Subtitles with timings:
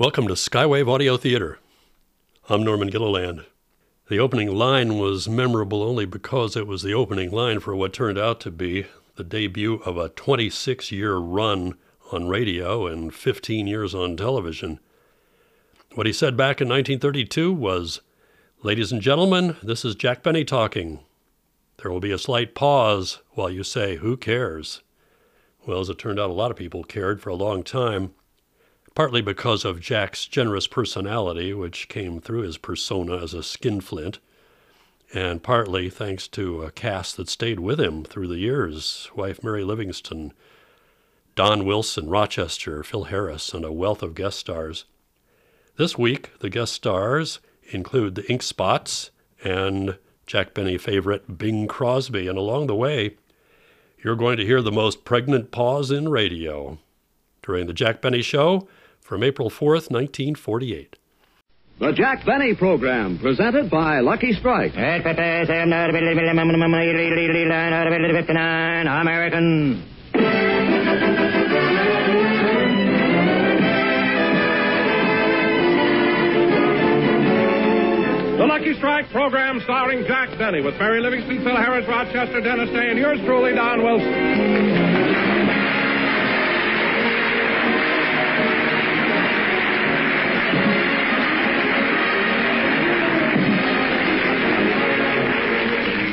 [0.00, 1.58] Welcome to Skywave Audio Theater.
[2.48, 3.44] I'm Norman Gilliland.
[4.08, 8.16] The opening line was memorable only because it was the opening line for what turned
[8.16, 8.86] out to be
[9.16, 11.74] the debut of a 26 year run
[12.12, 14.80] on radio and 15 years on television.
[15.94, 18.00] What he said back in 1932 was
[18.62, 21.00] Ladies and gentlemen, this is Jack Benny talking.
[21.76, 24.80] There will be a slight pause while you say, Who cares?
[25.66, 28.14] Well, as it turned out, a lot of people cared for a long time
[29.00, 34.18] partly because of Jack's generous personality, which came through his persona as a skinflint,
[35.14, 39.64] and partly thanks to a cast that stayed with him through the years wife Mary
[39.64, 40.34] Livingstone,
[41.34, 44.84] Don Wilson, Rochester, Phil Harris, and a wealth of guest stars.
[45.78, 47.38] This week, the guest stars
[47.72, 49.10] include the Ink Spots
[49.42, 49.96] and
[50.26, 53.16] Jack Benny favorite Bing Crosby, and along the way,
[54.04, 56.78] you're going to hear the most pregnant pause in radio.
[57.42, 58.68] During the Jack Benny Show,
[59.10, 60.96] from April 4th, 1948.
[61.80, 64.76] The Jack Benny Program, presented by Lucky Strike.
[68.86, 69.82] American.
[78.38, 82.90] The Lucky Strike program starring Jack Benny with Mary Livingstone, Phil Harris, Rochester, Dennis Day,
[82.90, 84.89] and yours truly, Don Wilson.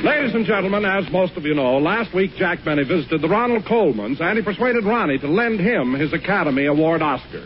[0.08, 3.66] Ladies and gentlemen, as most of you know, last week Jack Benny visited the Ronald
[3.66, 7.46] Colmans and he persuaded Ronnie to lend him his Academy Award Oscar.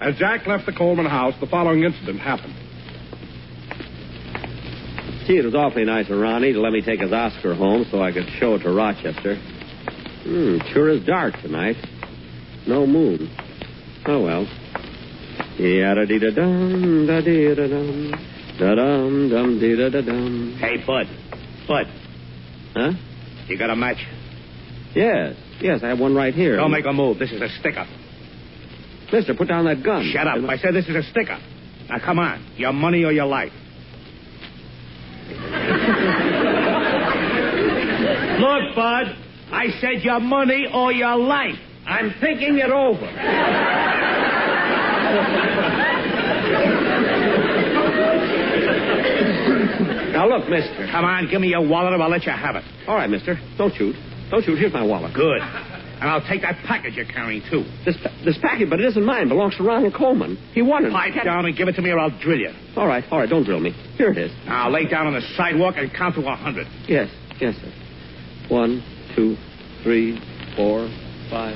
[0.00, 2.54] As Jack left the Colman house, the following incident happened.
[5.26, 8.00] Gee, it was awfully nice of Ronnie to let me take his Oscar home so
[8.00, 9.36] I could show it to Rochester.
[10.24, 11.76] Hmm, sure is dark tonight.
[12.66, 13.28] No moon.
[14.06, 14.46] Oh, well.
[15.58, 18.12] Yada-dee-da-dum, da-dee-da-dum,
[18.58, 20.56] da-dum, dum-dee-da-da-dum.
[20.58, 21.27] Hey, Bud.
[21.68, 21.86] Bud,
[22.74, 22.92] Huh?
[23.46, 23.98] you got a match?
[24.94, 26.56] Yes, yes, I have one right here.
[26.56, 27.18] Don't make a move.
[27.18, 27.86] This is a stick up.
[29.12, 30.10] Mister, put down that gun.
[30.12, 30.38] Shut up.
[30.48, 31.40] I said this is a stick up.
[31.88, 32.44] Now, come on.
[32.56, 33.52] Your money or your life.
[38.40, 39.16] Look, Bud.
[39.50, 41.58] I said your money or your life.
[41.86, 43.06] I'm thinking it over.
[50.18, 50.88] Now, look, mister.
[50.90, 52.64] Come on, give me your wallet or I'll let you have it.
[52.88, 53.38] All right, mister.
[53.56, 53.94] Don't shoot.
[54.32, 54.58] Don't shoot.
[54.58, 55.14] Here's my wallet.
[55.14, 55.38] Good.
[55.40, 57.62] And I'll take that package you're carrying, too.
[57.86, 59.26] This, pa- this package, but it isn't mine.
[59.26, 60.34] It belongs to Ronald Colman.
[60.54, 60.90] He won it.
[60.90, 62.50] Pipe down and give it to me or I'll drill you.
[62.76, 63.30] All right, all right.
[63.30, 63.70] Don't drill me.
[63.96, 64.32] Here it is.
[64.44, 66.66] Now, lay down on the sidewalk and count to a hundred.
[66.88, 67.08] Yes,
[67.40, 67.72] yes, sir.
[68.48, 68.82] One,
[69.14, 69.36] two,
[69.84, 70.18] three,
[70.56, 70.88] four,
[71.30, 71.54] five.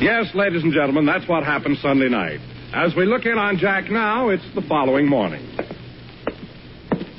[0.00, 2.40] Yes, ladies and gentlemen, that's what happened Sunday night.
[2.74, 5.46] As we look in on Jack now, it's the following morning.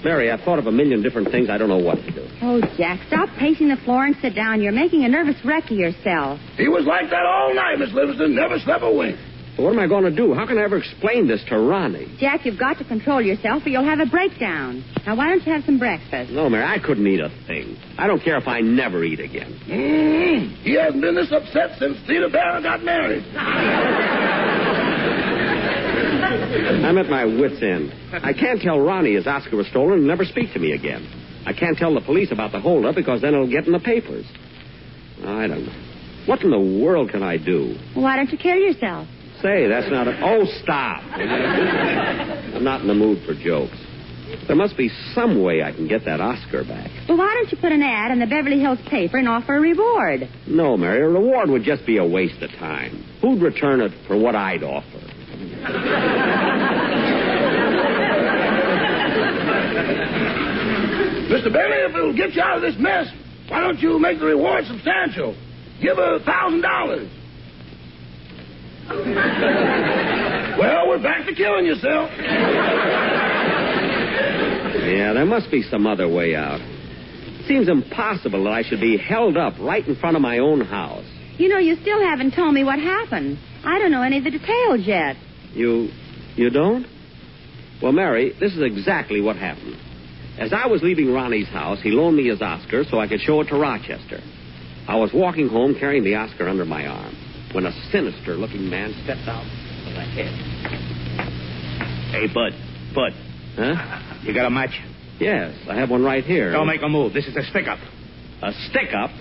[0.03, 1.49] Mary, I've thought of a million different things.
[1.49, 2.27] I don't know what to do.
[2.41, 4.61] Oh, Jack, stop pacing the floor and sit down.
[4.61, 6.39] You're making a nervous wreck of yourself.
[6.57, 8.35] He was like that all night, Miss Livingstone.
[8.35, 9.17] Never slept a wink.
[9.57, 10.33] But what am I going to do?
[10.33, 12.15] How can I ever explain this to Ronnie?
[12.17, 14.85] Jack, you've got to control yourself or you'll have a breakdown.
[15.05, 16.31] Now, why don't you have some breakfast?
[16.31, 17.75] No, Mary, I couldn't eat a thing.
[17.97, 19.59] I don't care if I never eat again.
[19.67, 23.25] Mm, he hasn't been this upset since Theda Bara got married.
[26.29, 27.91] I'm at my wit's end.
[28.13, 31.07] I can't tell Ronnie his Oscar was stolen and never speak to me again.
[31.45, 34.25] I can't tell the police about the holdup because then it'll get in the papers.
[35.25, 36.23] I don't know.
[36.27, 37.75] What in the world can I do?
[37.95, 39.07] Well, why don't you kill yourself?
[39.41, 40.19] Say, that's not a.
[40.21, 41.01] Oh, stop.
[41.03, 43.77] I'm not in the mood for jokes.
[44.47, 46.91] There must be some way I can get that Oscar back.
[47.07, 49.59] Well, why don't you put an ad in the Beverly Hills paper and offer a
[49.59, 50.29] reward?
[50.45, 53.03] No, Mary, a reward would just be a waste of time.
[53.21, 54.99] Who'd return it for what I'd offer?
[61.29, 61.51] Mr.
[61.53, 63.07] Bailey, if it'll get you out of this mess,
[63.47, 65.35] why don't you make the reward substantial?
[65.81, 67.09] Give a thousand dollars.
[70.59, 72.09] Well, we're back to killing yourself.
[74.89, 76.59] Yeah, there must be some other way out.
[76.61, 80.61] It seems impossible that I should be held up right in front of my own
[80.61, 81.05] house.
[81.37, 83.37] You know, you still haven't told me what happened.
[83.63, 85.15] I don't know any of the details yet.
[85.53, 85.89] You.
[86.35, 86.85] you don't?
[87.81, 89.77] Well, Mary, this is exactly what happened.
[90.37, 93.41] As I was leaving Ronnie's house, he loaned me his Oscar so I could show
[93.41, 94.21] it to Rochester.
[94.87, 97.15] I was walking home carrying the Oscar under my arm
[97.53, 100.33] when a sinister looking man stepped out of the head.
[102.11, 102.53] Hey, Bud.
[102.95, 103.13] Bud,
[103.55, 104.19] Huh?
[104.23, 104.71] you got a match?
[105.19, 106.51] Yes, I have one right here.
[106.51, 107.13] Don't make a move.
[107.13, 107.79] This is a stick up.
[108.41, 109.11] A stick up?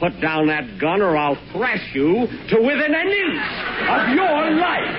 [0.00, 3.42] Put down that gun or I'll thrash you to within an inch
[3.88, 4.94] of your life.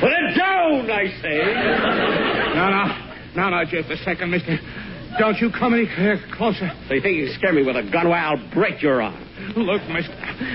[0.00, 1.38] Put it down, I say.
[2.54, 2.84] No, no.
[3.36, 4.58] No, no, just a second, mister.
[5.18, 5.88] Don't you come any
[6.32, 6.70] closer.
[6.88, 8.08] So you think you can scare me with a gun?
[8.08, 9.26] Well, I'll break your arm.
[9.56, 10.14] Look, mister,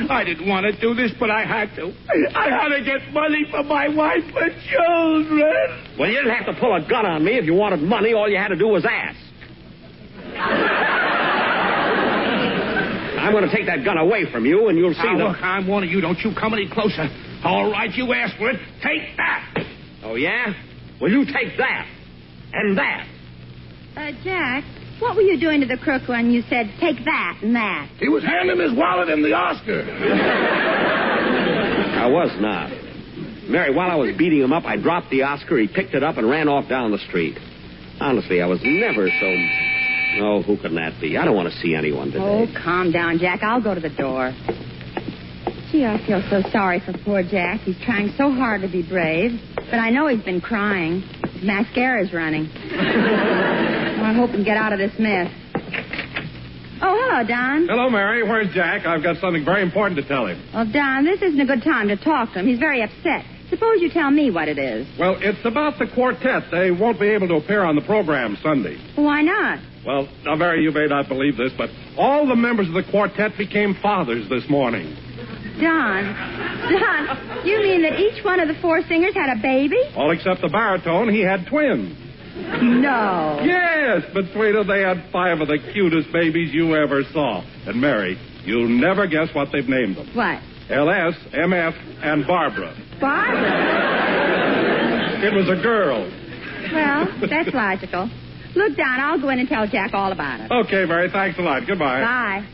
[0.10, 1.94] I didn't want to do this, but I had to.
[2.34, 5.98] I had to get money for my wife and children.
[6.00, 7.38] Well, you didn't have to pull a gun on me.
[7.38, 9.20] If you wanted money, all you had to do was ask.
[13.26, 15.24] I'm going to take that gun away from you, and you'll see Now, the.
[15.30, 16.00] look, I'm warning you.
[16.02, 17.08] Don't you come any closer.
[17.44, 18.60] All right, you asked for it.
[18.84, 19.66] Take that.
[20.04, 20.54] Oh, yeah?
[21.02, 21.88] Well, you take that.
[22.54, 23.08] And that.
[23.98, 24.64] Uh, Jack,
[25.00, 27.90] what were you doing to the crook when you said, take that and that?
[27.98, 29.82] He was handing his wallet and the Oscar.
[31.98, 32.70] I was not.
[33.50, 35.58] Mary, while I was beating him up, I dropped the Oscar.
[35.58, 37.38] He picked it up and ran off down the street.
[38.00, 39.36] Honestly, I was never so.
[40.22, 41.18] Oh, who can that be?
[41.18, 42.24] I don't want to see anyone today.
[42.24, 43.44] Oh, calm down, Jack.
[43.44, 44.32] I'll go to the door.
[45.72, 47.62] Gee, I feel so sorry for poor Jack.
[47.62, 49.32] He's trying so hard to be brave.
[49.56, 51.02] But I know he's been crying.
[51.34, 52.50] His mascara's running.
[52.72, 55.32] well, I hope he can get out of this mess.
[56.82, 57.68] Oh, hello, Don.
[57.68, 58.22] Hello, Mary.
[58.24, 58.86] Where's Jack?
[58.86, 60.42] I've got something very important to tell him.
[60.54, 62.48] Well, Don, this isn't a good time to talk to him.
[62.48, 63.26] He's very upset.
[63.50, 64.88] Suppose you tell me what it is.
[65.00, 66.44] Well, it's about the quartet.
[66.52, 68.78] They won't be able to appear on the program Sunday.
[68.96, 69.60] Why not?
[69.86, 73.38] Well, now, Mary, you may not believe this, but all the members of the quartet
[73.38, 74.96] became fathers this morning.
[75.62, 76.04] Don,
[76.70, 79.78] Don, you mean that each one of the four singers had a baby?
[79.96, 81.98] All except the baritone, he had twins.
[82.36, 83.40] No.
[83.46, 87.42] Yes, between them they had five of the cutest babies you ever saw.
[87.66, 90.10] And Mary, you'll never guess what they've named them.
[90.14, 90.42] What?
[90.70, 92.76] LS, MF, and Barbara.
[93.00, 93.86] Barbara?
[95.24, 96.12] It was a girl.
[96.74, 98.10] Well, that's logical.
[98.56, 100.52] Look, Don, I'll go in and tell Jack all about it.
[100.52, 101.68] Okay, Mary, thanks a lot.
[101.68, 102.02] Goodbye.
[102.02, 102.48] Bye.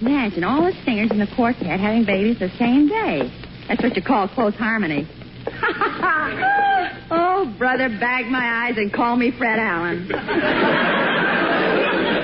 [0.00, 3.30] Imagine all the singers in the quartet having babies the same day.
[3.68, 5.06] That's what you call close harmony.
[7.10, 10.10] oh, brother, bag my eyes and call me Fred Allen.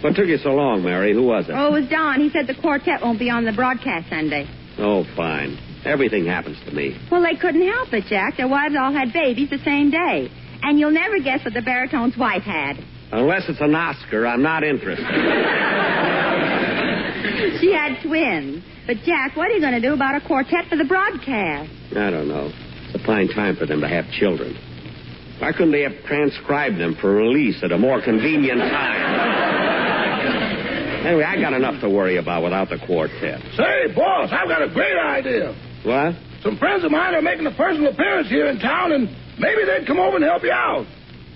[0.00, 1.12] What took you so long, Mary?
[1.12, 1.52] Who was it?
[1.52, 2.20] Oh, it was Don.
[2.20, 4.48] He said the quartet won't be on the broadcast Sunday.
[4.78, 5.58] Oh, fine.
[5.84, 6.98] Everything happens to me.
[7.10, 8.38] Well, they couldn't help it, Jack.
[8.38, 10.30] Their wives all had babies the same day.
[10.62, 12.76] And you'll never guess what the baritone's wife had.
[13.12, 15.06] Unless it's an Oscar, I'm not interested.
[17.60, 18.64] She had twins.
[18.86, 21.70] But, Jack, what are you going to do about a quartet for the broadcast?
[21.92, 22.50] I don't know.
[22.52, 24.56] It's a fine time for them to have children.
[25.38, 29.00] Why couldn't they have transcribed them for release at a more convenient time?
[31.06, 33.40] Anyway, I got enough to worry about without the quartet.
[33.56, 35.54] Say, boss, I've got a great idea.
[35.82, 36.14] What?
[36.42, 39.08] Some friends of mine are making a personal appearance here in town, and
[39.40, 40.86] maybe they'd come over and help you out.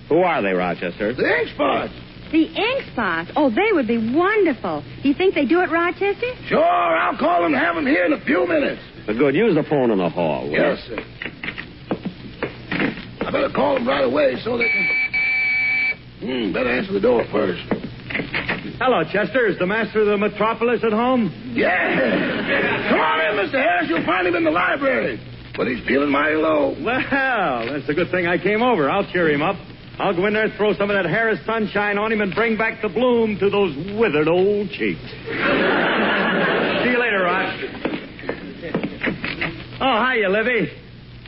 [0.08, 1.14] Who are they, Rochester?
[1.14, 1.92] The ink spots.
[2.30, 3.30] The ink spots.
[3.36, 4.84] Oh, they would be wonderful.
[5.02, 6.34] Do you think they do it, Rochester?
[6.48, 8.80] Sure, I'll call them and have them here in a few minutes.
[9.08, 9.34] Uh, Good.
[9.34, 10.44] Use the phone in the hall.
[10.44, 10.58] will you?
[10.60, 10.98] Yes, sir.
[13.26, 14.88] I better call them right away so they can.
[16.20, 17.62] Hmm, better answer the door first.
[18.80, 19.46] Hello, Chester.
[19.46, 21.30] Is the master of the metropolis at home?
[21.54, 22.88] Yeah.
[22.90, 23.62] Come on in, Mr.
[23.62, 23.88] Harris.
[23.88, 25.20] You'll find him in the library.
[25.56, 26.74] But he's feeling mighty low.
[26.82, 27.00] Well,
[27.66, 28.90] that's a good thing I came over.
[28.90, 29.56] I'll cheer him up.
[29.98, 32.82] I'll go in there, throw some of that Harris sunshine on him, and bring back
[32.82, 35.00] the bloom to those withered old cheeks.
[36.82, 37.54] See you later, Roch.
[39.80, 40.83] Oh, hiya, Livy.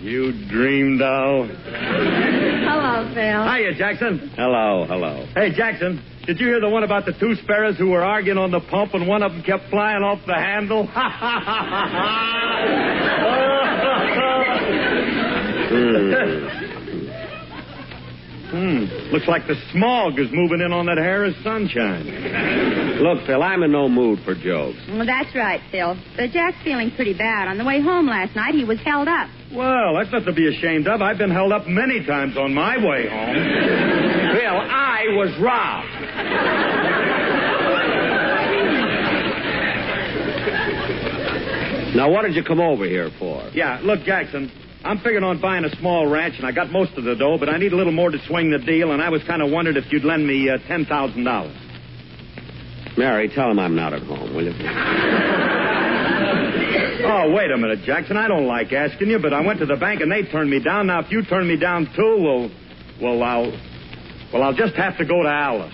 [0.06, 1.48] You dream doll.
[1.48, 3.42] Hello, Phil.
[3.42, 4.30] Hiya, Jackson.
[4.36, 5.26] Hello, hello.
[5.34, 8.52] Hey, Jackson, did you hear the one about the two sparrows who were arguing on
[8.52, 10.86] the pump and one of them kept flying off the handle?
[10.86, 12.26] Ha Ha, ha, ha, ha,
[18.56, 19.12] Hmm.
[19.12, 22.06] Looks like the smog is moving in on that Harris sunshine.
[23.02, 24.78] Look, Phil, I'm in no mood for jokes.
[24.88, 25.94] Well, that's right, Phil.
[26.16, 27.48] But Jack's feeling pretty bad.
[27.48, 29.28] On the way home last night, he was held up.
[29.52, 31.02] Well, that's not to be ashamed of.
[31.02, 33.36] I've been held up many times on my way home.
[34.32, 35.92] Phil, I was robbed.
[41.94, 43.48] Now, what did you come over here for?
[43.54, 44.50] Yeah, look, Jackson,
[44.86, 47.48] I'm figuring on buying a small ranch, and I got most of the dough, but
[47.48, 49.76] I need a little more to swing the deal, and I was kind of wondering
[49.76, 52.96] if you'd lend me uh, $10,000.
[52.96, 54.52] Mary, tell him I'm not at home, will you?
[57.08, 58.16] Oh, wait a minute, Jackson.
[58.16, 60.60] I don't like asking you, but I went to the bank and they turned me
[60.60, 60.88] down.
[60.88, 62.50] Now, if you turn me down too, well,
[63.00, 63.52] well, I'll,
[64.32, 65.72] well, I'll just have to go to Alice.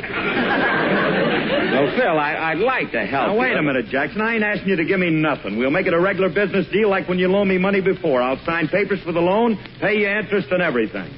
[0.00, 3.28] No, Phil, I, I'd like to help.
[3.28, 3.58] Now, wait you.
[3.58, 4.20] a minute, Jackson.
[4.20, 5.58] I ain't asking you to give me nothing.
[5.58, 8.22] We'll make it a regular business deal like when you loaned me money before.
[8.22, 11.10] I'll sign papers for the loan, pay you interest and everything.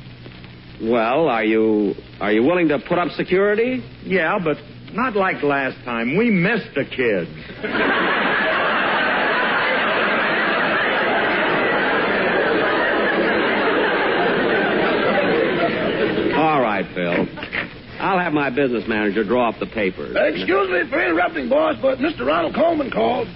[0.83, 3.85] Well, are you are you willing to put up security?
[4.05, 4.57] Yeah, but
[4.95, 6.17] not like last time.
[6.17, 7.31] We missed the kids.
[16.35, 17.27] All right, Phil.
[18.11, 20.17] I'll have my business manager draw up the papers.
[20.17, 22.27] Uh, excuse me for interrupting, boss, but Mr.
[22.27, 23.29] Ronald Colman called.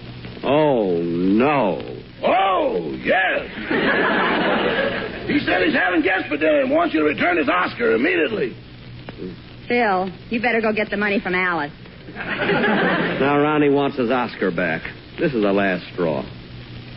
[0.42, 1.78] Oh, no.
[2.24, 3.46] Oh, yes.
[5.28, 8.56] he said he's having guests for dinner and wants you to return his Oscar immediately.
[9.68, 11.72] Phil, you better go get the money from Alice.
[12.12, 14.82] Now Ronnie wants his Oscar back.
[15.20, 16.24] This is the last straw.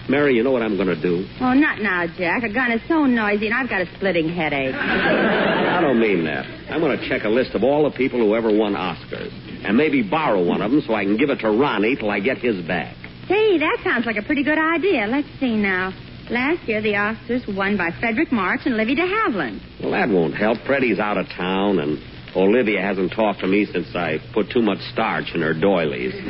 [0.09, 1.27] Mary, you know what I'm going to do?
[1.41, 2.43] Oh, not now, Jack.
[2.43, 4.73] A gun is so noisy, and I've got a splitting headache.
[4.75, 6.45] I don't mean that.
[6.71, 9.31] I'm going to check a list of all the people who ever won Oscars.
[9.65, 12.21] And maybe borrow one of them so I can give it to Ronnie till I
[12.21, 12.95] get his back.
[13.27, 15.07] Say, that sounds like a pretty good idea.
[15.07, 15.91] Let's see now.
[16.29, 19.59] Last year, the Oscars were won by Fredric March and Livy de Havilland.
[19.81, 20.59] Well, that won't help.
[20.65, 21.99] Freddie's out of town, and
[22.35, 26.13] Olivia hasn't talked to me since I put too much starch in her doilies.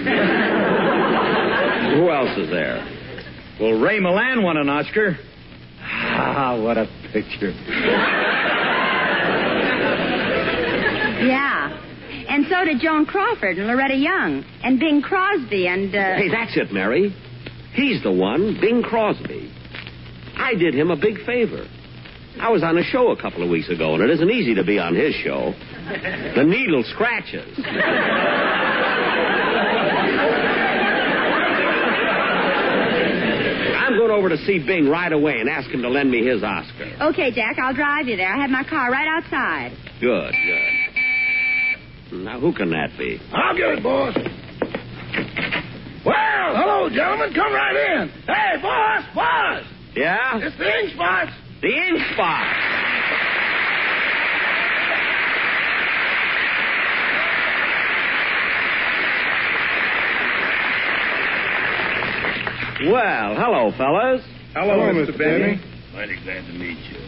[1.98, 2.97] Who else is there?
[3.60, 5.18] Well, Ray Milland won an Oscar.
[5.82, 7.52] Ah, what a picture.
[11.26, 11.84] Yeah.
[12.30, 16.16] And so did Joan Crawford and Loretta Young and Bing Crosby and, uh...
[16.18, 17.16] Hey, that's it, Mary.
[17.74, 19.52] He's the one, Bing Crosby.
[20.36, 21.66] I did him a big favor.
[22.40, 24.64] I was on a show a couple of weeks ago, and it isn't easy to
[24.64, 25.56] be on his show.
[26.36, 27.58] The needle scratches.
[34.08, 36.96] Going over to see Bing right away and ask him to lend me his Oscar.
[37.12, 38.34] Okay, Jack, I'll drive you there.
[38.34, 39.72] I have my car right outside.
[40.00, 42.24] Good, good.
[42.24, 43.20] Now, who can that be?
[43.34, 44.16] I'll get it, boss.
[46.06, 47.34] Well, hello, gentlemen.
[47.34, 48.10] Come right in.
[48.26, 49.64] Hey, boss, boss.
[49.94, 50.40] Yeah?
[50.40, 51.32] It's the ink spots.
[51.62, 52.67] The ink spot.
[62.86, 64.22] Well, hello, fellas.
[64.54, 65.18] Hello, Mr.
[65.18, 65.58] Benny.
[65.94, 67.00] Mighty glad to meet you.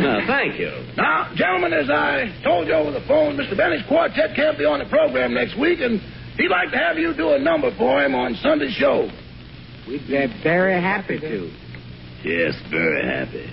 [0.00, 0.70] No, thank you.
[0.96, 3.56] Now, gentlemen, as I told you over the phone, Mr.
[3.56, 6.00] Benny's quartet can't be on the program next week, and
[6.38, 9.10] he'd like to have you do a number for him on Sunday's show.
[9.86, 11.50] We'd be very happy to.
[12.24, 13.50] Yes, very happy.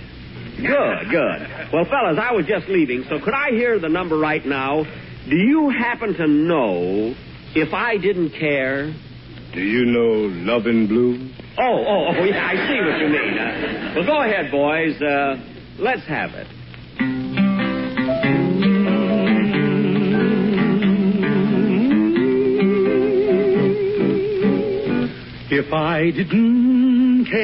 [0.56, 1.72] Good, good.
[1.72, 4.84] Well, fellas, I was just leaving, so could I hear the number right now?
[5.28, 7.14] Do you happen to know
[7.54, 8.94] if I didn't care?
[9.54, 11.30] Do you know Lovin' Blue?
[11.56, 13.38] Oh, oh, oh, yeah, I see what you mean.
[13.38, 15.00] Uh, well, go ahead, boys.
[15.00, 15.36] Uh,
[15.78, 16.48] let's have it.
[25.52, 27.38] If I didn't care,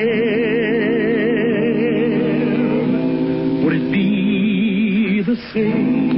[3.64, 6.10] would it be the same?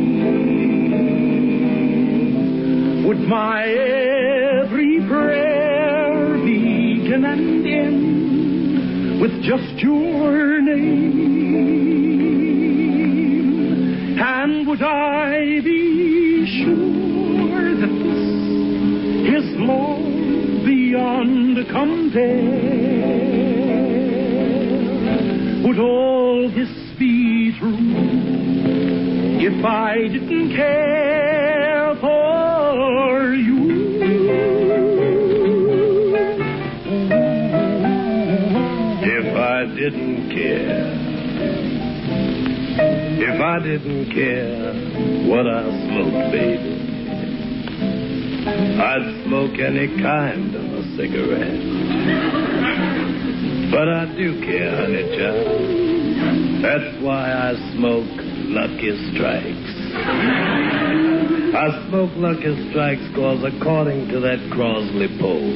[3.07, 3.67] Would my
[7.13, 11.39] begin and end with just your name?
[14.19, 22.83] And would I be sure that this is love beyond compare.
[25.67, 27.77] Would all this be true
[29.39, 33.62] if I didn't care for you?
[43.53, 44.73] I didn't care
[45.29, 46.73] what I smoked, baby.
[48.81, 51.61] I'd smoke any kind of a cigarette.
[53.71, 56.65] But I do care, honey child.
[56.65, 58.09] That's why I smoke
[58.57, 59.73] Lucky Strikes.
[61.53, 65.53] I smoke Lucky Strikes cause according to that Crossley poll,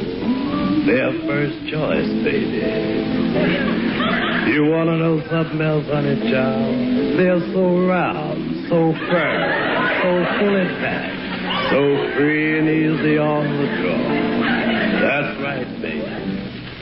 [0.84, 3.85] they're first choice, baby.
[4.46, 7.18] You want to know something else, honey child?
[7.18, 9.42] They're so round, so firm,
[10.02, 11.70] so fully packed.
[11.70, 11.80] So
[12.14, 14.06] free and easy on the draw.
[15.02, 16.06] That's right, baby.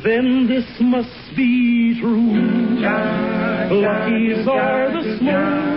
[0.04, 2.80] Then this must be true.
[3.72, 5.75] Lucky's are the smoke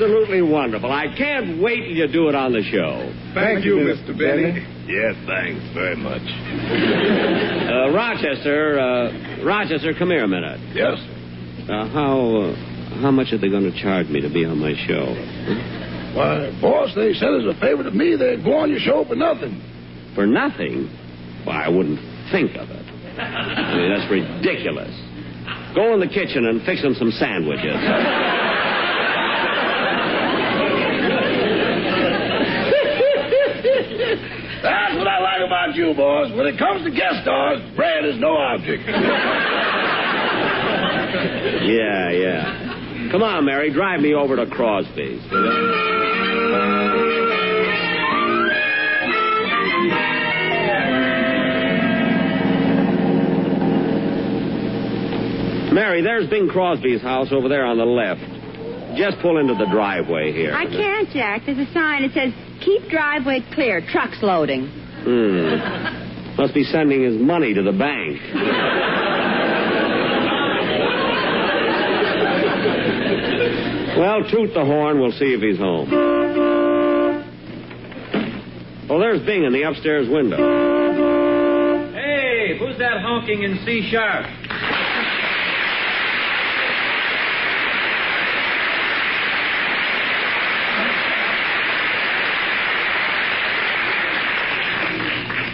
[0.00, 0.90] absolutely wonderful.
[0.90, 3.12] I can't wait till you do it on the show.
[3.34, 4.16] Thank, you, Mr.
[4.16, 4.64] Benny.
[4.88, 6.22] Yes, thanks very much.
[6.24, 10.58] Uh, Rochester, uh, Rochester, come here a minute.
[10.74, 10.96] Yes.
[11.68, 14.72] Uh, how uh, how much are they going to charge me to be on my
[14.88, 15.12] show?
[16.16, 19.14] Why, boss, they said as a favor to me they'd go on your show for
[19.14, 19.60] nothing.
[20.14, 20.88] For nothing?
[21.44, 22.00] Why, I wouldn't
[22.32, 22.86] think of it.
[23.20, 24.90] I mean, that's ridiculous.
[25.74, 27.76] Go in the kitchen and fix them some sandwiches.
[34.62, 36.30] That's what I like about you, boss.
[36.36, 38.84] When it comes to guest stars, bread is no object.
[41.66, 43.08] Yeah, yeah.
[43.10, 45.20] Come on, Mary, drive me over to Crosby's.
[55.72, 58.20] Mary, there's Bing Crosby's house over there on the left.
[58.98, 60.52] Just pull into the driveway here.
[60.52, 61.42] I can't, Jack.
[61.46, 64.79] There's a sign that says, keep driveway clear, trucks loading.
[65.04, 66.36] Hmm.
[66.36, 68.20] Must be sending his money to the bank.
[73.98, 75.00] well, toot the horn.
[75.00, 75.88] We'll see if he's home.
[78.90, 80.36] Oh, there's Bing in the upstairs window.
[81.92, 84.26] Hey, who's that honking in C sharp?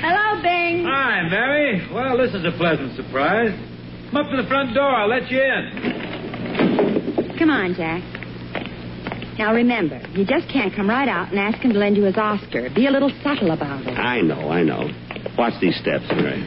[0.00, 0.84] Hello, Bing.
[0.84, 1.86] Hi, Mary.
[2.16, 3.52] Well, this is a pleasant surprise.
[4.08, 4.88] Come up to the front door.
[4.88, 7.36] I'll let you in.
[7.38, 8.00] Come on, Jack.
[9.38, 12.16] Now remember, you just can't come right out and ask him to lend you his
[12.16, 12.70] Oscar.
[12.74, 13.98] Be a little subtle about it.
[13.98, 14.88] I know, I know.
[15.36, 16.42] Watch these steps, Mary.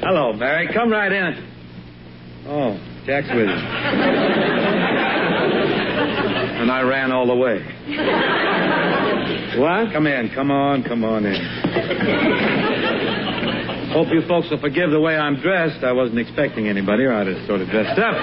[0.00, 0.66] Hello, Mary.
[0.72, 2.46] Come right in.
[2.46, 3.54] Oh, Jack's with you.
[6.56, 7.62] and I ran all the way.
[9.58, 9.92] What?
[9.92, 10.30] Come in.
[10.36, 10.84] Come on.
[10.84, 11.34] Come on in.
[13.92, 15.82] Hope you folks will forgive the way I'm dressed.
[15.82, 18.14] I wasn't expecting anybody, or I'd have sort of dressed up.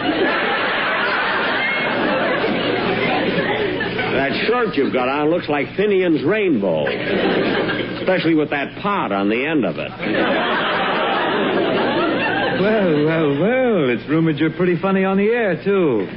[4.15, 6.85] That shirt you've got on looks like Finian's rainbow.
[7.99, 9.91] Especially with that pot on the end of it.
[12.61, 13.89] Well, well, well.
[13.89, 16.07] It's rumored you're pretty funny on the air, too.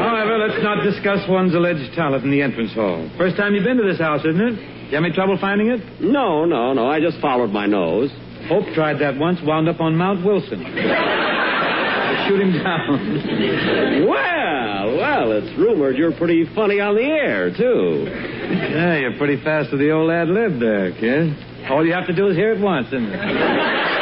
[0.00, 3.08] However, let's not discuss one's alleged talent in the entrance hall.
[3.16, 4.73] First time you've been to this house, isn't it?
[4.88, 6.00] You have any trouble finding it?
[6.00, 6.86] No, no, no.
[6.88, 8.10] I just followed my nose.
[8.48, 10.60] Hope tried that once, wound up on Mount Wilson.
[12.28, 14.06] Shoot him down.
[14.06, 18.04] Well, well, it's rumored you're pretty funny on the air, too.
[18.06, 21.34] Yeah, you're pretty fast with the old ad lib there, kid.
[21.70, 23.90] All you have to do is hear it once, isn't it?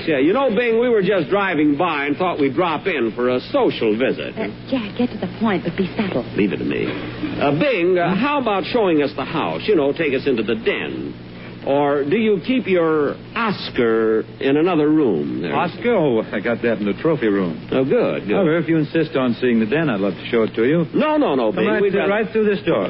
[0.00, 0.18] Yes, yeah.
[0.18, 3.40] You know, Bing, we were just driving by and thought we'd drop in for a
[3.52, 4.34] social visit.
[4.36, 6.24] Uh, Jack, get to the point, but be subtle.
[6.36, 6.86] Leave it to me.
[6.86, 9.62] Uh, Bing, uh, how about showing us the house?
[9.66, 11.26] You know, take us into the den.
[11.66, 15.42] Or do you keep your Oscar in another room?
[15.42, 15.54] There?
[15.54, 15.94] Oscar?
[15.94, 17.68] Oh, I got that in the trophy room.
[17.70, 18.32] Oh, good, good.
[18.32, 20.86] However, if you insist on seeing the den, I'd love to show it to you.
[20.94, 21.68] No, no, no, Come Bing.
[21.68, 22.88] right, We'd through, rather- right through this door.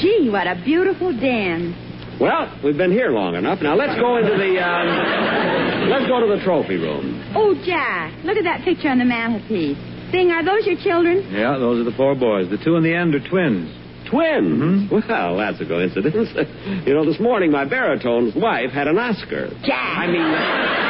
[0.00, 1.74] Gee, what a beautiful den.
[2.20, 3.62] Well, we've been here long enough.
[3.62, 7.32] Now let's go into the um, let's go to the trophy room.
[7.36, 9.78] Oh, Jack, look at that picture on the mantelpiece.
[10.10, 11.30] Bing, are those your children?
[11.30, 12.50] Yeah, those are the four boys.
[12.50, 13.70] The two in the end are twins.
[14.10, 14.90] Twins?
[14.90, 16.30] Well, that's a coincidence.
[16.86, 19.50] you know, this morning my baritone's wife had an Oscar.
[19.62, 19.98] Jack.
[19.98, 20.80] I mean,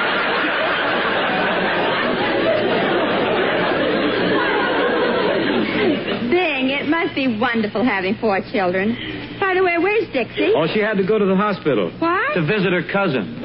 [6.31, 9.18] Bing, it must be wonderful having four children.
[9.49, 10.53] By the way, where's Dixie?
[10.55, 11.89] Oh, she had to go to the hospital.
[11.99, 12.35] What?
[12.35, 13.41] To visit her cousin.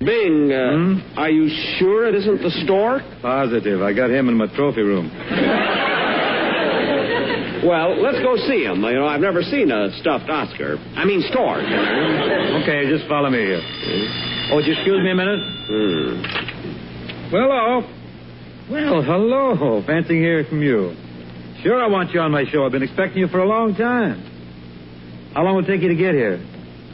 [0.00, 1.18] Bing, uh, Hmm?
[1.18, 3.02] are you sure it isn't the stork?
[3.20, 3.82] Positive.
[3.82, 5.10] I got him in my trophy room.
[7.68, 8.80] Well, let's go see him.
[8.80, 10.78] You know, I've never seen a stuffed Oscar.
[10.96, 11.60] I mean, stork.
[11.60, 13.60] Okay, just follow me here.
[14.50, 15.40] Oh, would you excuse me a minute?
[15.68, 17.30] Hmm.
[17.30, 17.84] Well, hello.
[18.70, 19.82] Well, hello.
[19.86, 20.94] Fancy hearing from you.
[21.62, 22.64] Sure, I want you on my show.
[22.64, 24.20] I've been expecting you for a long time.
[25.34, 26.38] How long will it take you to get here?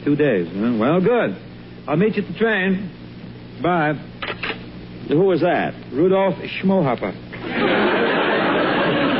[0.03, 0.47] Two days.
[0.51, 0.77] Huh?
[0.79, 1.37] Well, good.
[1.87, 2.89] I'll meet you at the train.
[3.61, 3.93] Bye.
[5.07, 5.73] Who was that?
[5.93, 7.13] Rudolph Schmohopper.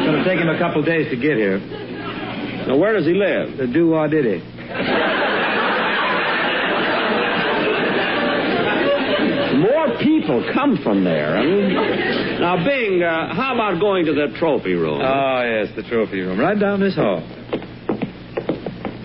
[0.05, 1.57] It's going to take him a couple days to get here.
[1.57, 3.57] Now, where does he live?
[3.57, 3.87] The do
[10.25, 11.37] people come from there.
[11.37, 11.73] I mean,
[12.41, 14.99] now, Bing, uh, how about going to the trophy room?
[15.01, 16.39] Oh, yes, the trophy room.
[16.39, 17.21] Right down this hall.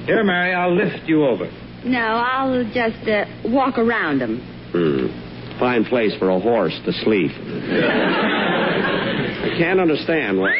[0.06, 1.50] Here, Mary, I'll lift you over.
[1.84, 4.40] No, I'll just uh, walk around him.
[4.72, 5.58] Hmm.
[5.58, 7.30] Fine place for a horse to sleep.
[7.32, 10.54] I can't understand why.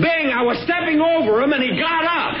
[0.00, 2.36] Bing, I was stepping over him and he got up.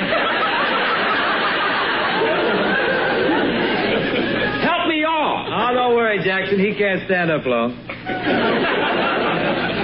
[4.62, 5.46] Help me off.
[5.68, 6.58] Oh, don't worry, Jackson.
[6.58, 7.76] He can't stand up long.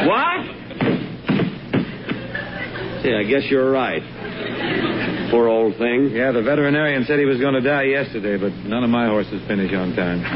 [0.05, 0.44] What?
[3.03, 4.03] See, I guess you're right.
[5.31, 6.11] Poor old thing.
[6.12, 9.40] Yeah, the veterinarian said he was going to die yesterday, but none of my horses
[9.49, 10.20] finish on time.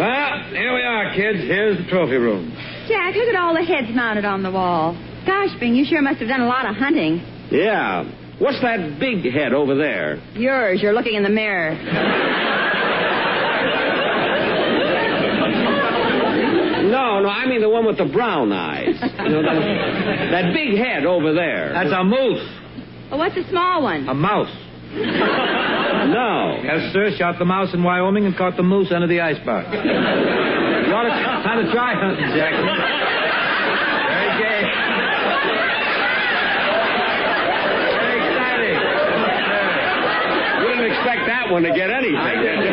[0.00, 1.38] well, here we are, kids.
[1.46, 2.50] Here's the trophy room.
[2.88, 4.94] Jack, look at all the heads mounted on the wall.
[5.24, 7.22] Gosh, Bing, you sure must have done a lot of hunting.
[7.50, 8.02] Yeah.
[8.40, 10.16] What's that big head over there?
[10.34, 11.76] Yours, you're looking in the mirror.
[16.90, 18.96] No, no, I mean the one with the brown eyes.
[18.98, 19.60] You know, that,
[20.32, 21.72] that big head over there.
[21.72, 22.42] That's a moose.
[23.12, 24.08] Oh, what's a small one?
[24.08, 24.50] A mouse.
[24.94, 26.58] No.
[26.64, 27.10] Yes, sir.
[27.18, 29.68] Shot the mouse in Wyoming and caught the moose under the icebox.
[29.70, 32.66] you ought to, ought to try hunting, Jackson.
[34.10, 34.62] Very gay.
[38.00, 38.78] Very exciting.
[40.58, 42.70] You didn't expect that one to get anything, did you?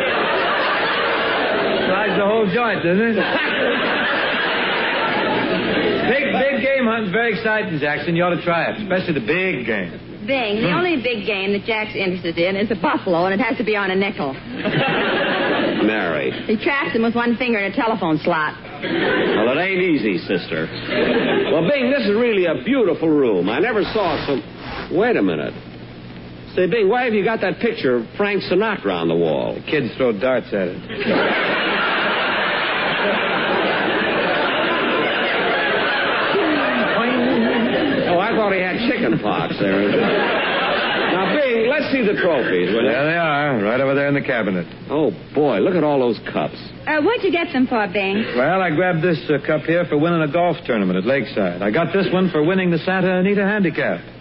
[1.90, 3.18] Slides the whole joint, doesn't it?
[6.14, 8.14] big, big game hunting's very exciting, Jackson.
[8.14, 9.90] You ought to try it, especially the big game.
[10.26, 13.56] Bing, the only big game that Jack's interested in is a buffalo, and it has
[13.56, 14.34] to be on a nickel.
[15.88, 16.30] Mary.
[16.44, 18.60] He traps him with one finger in a telephone slot.
[18.62, 20.68] Well, it ain't easy, sister.
[21.50, 23.48] Well, Bing, this is really a beautiful room.
[23.48, 24.42] I never saw some.
[24.92, 25.54] Wait a minute.
[26.58, 29.54] Say, Bing, why have you got that picture of Frank Sinatra on the wall?
[29.54, 30.74] The kids throw darts at it.
[38.10, 39.86] Oh, I thought he had chicken pox there.
[39.86, 42.90] Now, Bing, let's see the trophies, will you?
[42.90, 44.66] There they are, right over there in the cabinet.
[44.90, 46.58] Oh, boy, look at all those cups.
[46.88, 48.34] Uh, what'd you get them for, Bing?
[48.36, 51.62] Well, I grabbed this uh, cup here for winning a golf tournament at Lakeside.
[51.62, 54.17] I got this one for winning the Santa Anita Handicap.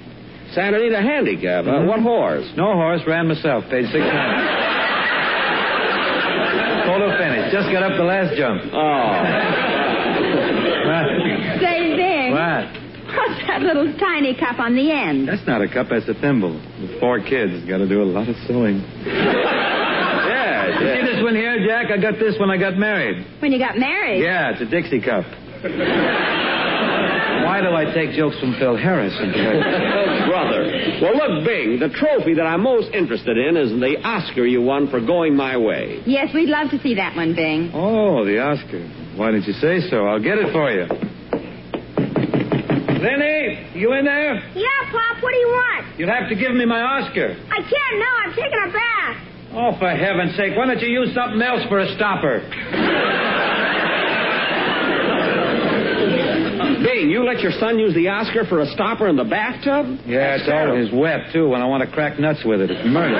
[0.57, 1.71] Santa Anita Handicap, huh?
[1.71, 1.87] Mm-hmm.
[1.87, 2.49] What horse?
[2.57, 4.41] No horse, ran myself, paid six hundred.
[6.89, 7.53] Photo finish.
[7.53, 8.61] Just got up the last jump.
[8.73, 9.13] Oh.
[10.87, 11.03] What?
[11.59, 12.31] Say, Bing.
[12.31, 12.63] What?
[13.13, 15.27] What's that little tiny cup on the end?
[15.27, 16.53] That's not a cup, that's a thimble.
[16.79, 18.81] With four kids, got to do a lot of sewing.
[20.27, 21.91] Yeah, You see this one here, Jack?
[21.91, 23.25] I got this when I got married.
[23.41, 24.21] When you got married?
[24.23, 25.25] Yeah, it's a Dixie cup.
[27.45, 29.13] Why do I take jokes from Phil Harris?
[30.27, 30.61] Brother.
[31.01, 34.89] Well, look, Bing, the trophy that I'm most interested in is the Oscar you won
[34.89, 36.01] for going my way.
[36.05, 37.71] Yes, we'd love to see that one, Bing.
[37.73, 38.81] Oh, the Oscar.
[39.15, 40.05] Why didn't you say so?
[40.05, 40.85] I'll get it for you.
[42.97, 44.35] Lenny, you in there?
[44.55, 45.99] Yeah, Pop, what do you want?
[45.99, 47.37] You'll have to give me my Oscar.
[47.49, 48.13] I can't now.
[48.25, 49.17] I'm taking a bath.
[49.53, 52.41] Oh, for heaven's sake, why don't you use something else for a stopper?
[56.97, 59.99] Bing, you let your son use the Oscar for a stopper in the bathtub?
[60.07, 62.71] Yeah, it's always wet, too, when I want to crack nuts with it.
[62.71, 63.13] It's murder.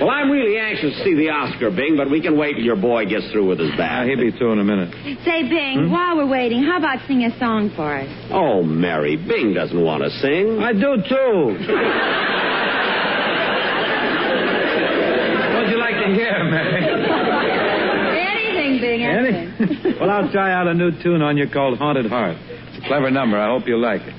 [0.00, 2.76] Well, I'm really anxious to see the Oscar, Bing, but we can wait till your
[2.76, 4.06] boy gets through with his Ah, bath.
[4.06, 4.94] he'll be through in a minute.
[5.24, 8.08] Say, Bing, while we're waiting, how about sing a song for us?
[8.30, 10.60] Oh, Mary, Bing doesn't want to sing.
[10.62, 11.66] I do, too.
[15.56, 17.05] What'd you like to hear, Mary?
[20.00, 22.36] Well, I'll try out a new tune on you called Haunted Heart.
[22.40, 23.38] It's a clever number.
[23.38, 24.14] I hope you'll like it.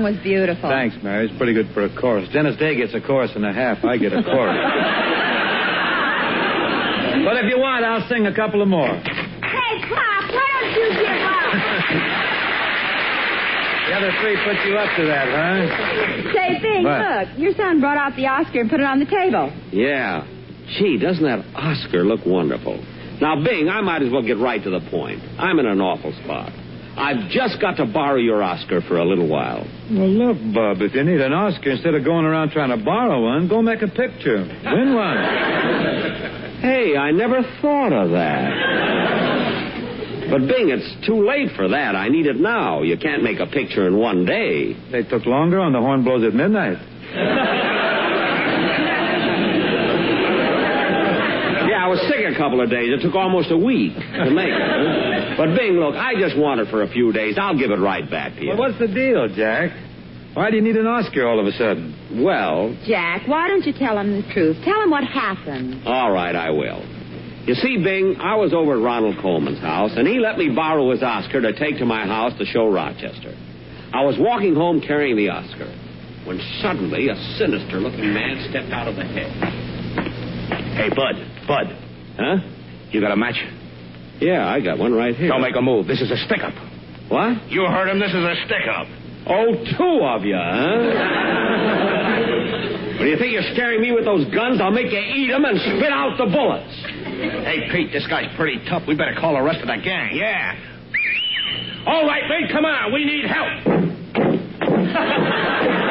[0.00, 0.68] Song was beautiful.
[0.70, 1.28] Thanks, Mary.
[1.28, 2.28] It's pretty good for a chorus.
[2.32, 3.84] Dennis Day gets a chorus and a half.
[3.84, 4.56] I get a chorus.
[7.24, 8.88] but if you want, I'll sing a couple of more.
[8.88, 11.52] Hey, Pop, why don't you give up?
[13.90, 16.32] The other three put you up to that, huh?
[16.32, 17.00] Say, Bing, What?
[17.00, 17.38] look.
[17.38, 19.52] Your son brought out the Oscar and put it on the table.
[19.72, 20.24] Yeah.
[20.78, 22.78] Gee, doesn't that Oscar look wonderful?
[23.20, 25.20] Now, Bing, I might as well get right to the point.
[25.38, 26.52] I'm in an awful spot.
[27.00, 29.64] I've just got to borrow your Oscar for a little while.
[29.90, 33.22] Well, look, Bub, if you need an Oscar, instead of going around trying to borrow
[33.24, 34.44] one, go make a picture.
[34.64, 35.16] Win one.
[36.60, 38.52] Hey, I never thought of that.
[40.30, 41.96] But Bing, it's too late for that.
[41.96, 42.82] I need it now.
[42.82, 44.76] You can't make a picture in one day.
[44.92, 46.76] They took longer on the horn blows at midnight.
[51.64, 52.90] Yeah, I was sick a couple of days.
[52.92, 55.09] It took almost a week to make it.
[55.40, 55.46] Huh?
[55.46, 57.36] But Bing, look, I just want it for a few days.
[57.40, 58.48] I'll give it right back to you.
[58.50, 59.70] Well, what's the deal, Jack?
[60.34, 62.22] Why do you need an Oscar all of a sudden?
[62.22, 64.58] Well, Jack, why don't you tell him the truth?
[64.64, 65.82] Tell him what happened.
[65.86, 66.84] all right, I will.
[67.46, 70.90] You see, Bing, I was over at Ronald Colman's house, and he let me borrow
[70.92, 73.34] his Oscar to take to my house to show Rochester.
[73.92, 75.66] I was walking home carrying the Oscar
[76.26, 79.40] when suddenly a sinister looking man stepped out of the hedge.
[80.76, 81.16] Hey, Bud,
[81.48, 81.76] Bud,
[82.16, 82.36] Huh?
[82.92, 83.42] you got a match?
[84.20, 85.28] Yeah, I got one right here.
[85.28, 85.86] Don't make a move.
[85.86, 86.52] This is a stick up.
[87.08, 87.50] What?
[87.50, 87.98] You heard him.
[87.98, 88.86] This is a stick up.
[89.26, 90.76] Oh, two of you, huh?
[92.98, 95.58] When you think you're scaring me with those guns, I'll make you eat 'em and
[95.60, 96.74] spit out the bullets.
[97.44, 98.86] Hey, Pete, this guy's pretty tough.
[98.86, 100.14] We better call the rest of the gang.
[100.14, 100.54] Yeah.
[101.86, 102.92] All right, Pete, come on.
[102.92, 103.50] We need help.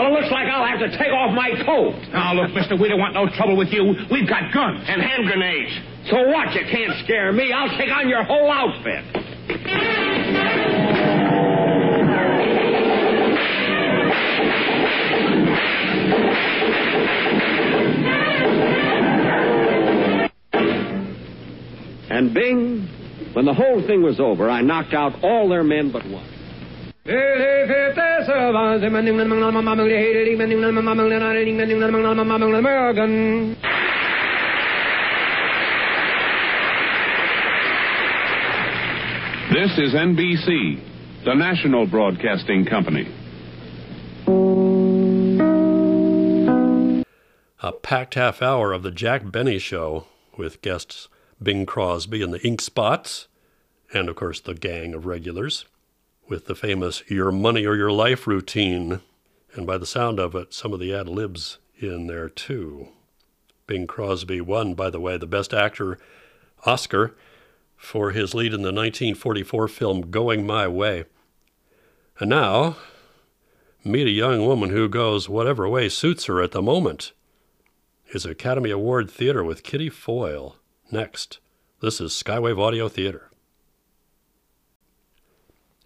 [0.00, 1.92] Well, it looks like I'll have to take off my coat.
[2.10, 3.84] Now, look, mister, we don't want no trouble with you.
[4.10, 4.82] We've got guns.
[4.88, 5.78] And hand grenades.
[6.08, 6.54] So what?
[6.54, 7.52] You can't scare me.
[7.52, 9.04] I'll take on your whole outfit.
[22.08, 22.88] And Bing,
[23.34, 26.39] when the whole thing was over, I knocked out all their men but one.
[39.52, 43.08] This is NBC, the national broadcasting company.
[47.62, 51.08] A packed half hour of the Jack Benny Show with guests
[51.42, 53.26] Bing Crosby and the Ink Spots,
[53.92, 55.64] and of course the gang of regulars,
[56.30, 59.00] with the famous Your Money or Your Life routine,
[59.54, 62.88] and by the sound of it, some of the ad libs in there too.
[63.66, 65.98] Bing Crosby won, by the way, the Best Actor
[66.64, 67.16] Oscar
[67.76, 71.04] for his lead in the 1944 film Going My Way.
[72.20, 72.76] And now,
[73.84, 77.12] meet a young woman who goes whatever way suits her at the moment.
[78.14, 80.56] Is Academy Award Theater with Kitty Foyle.
[80.92, 81.38] Next,
[81.80, 83.29] this is Skywave Audio Theater.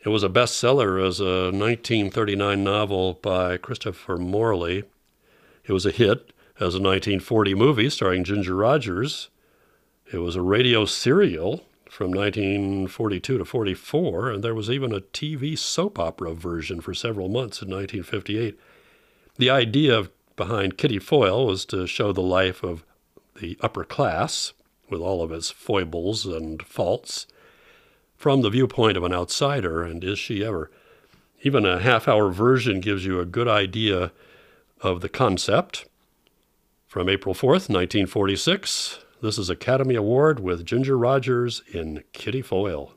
[0.04, 4.84] It was a bestseller as a 1939 novel by Christopher Morley.
[5.64, 9.30] It was a hit as a 1940 movie starring Ginger Rogers.
[10.12, 15.56] It was a radio serial from 1942 to 44, and there was even a TV
[15.56, 18.58] soap opera version for several months in 1958.
[19.36, 22.84] The idea behind Kitty Foyle was to show the life of
[23.40, 24.52] the upper class,
[24.90, 27.26] with all of its foibles and faults,
[28.24, 30.70] from the viewpoint of an outsider, and is she ever?
[31.42, 34.12] Even a half hour version gives you a good idea
[34.80, 35.84] of the concept.
[36.86, 42.94] From April 4th, 1946, this is Academy Award with Ginger Rogers in Kitty Foyle.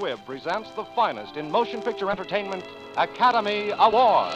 [0.00, 2.64] Squibb presents the finest in motion picture entertainment,
[2.96, 4.32] Academy Award.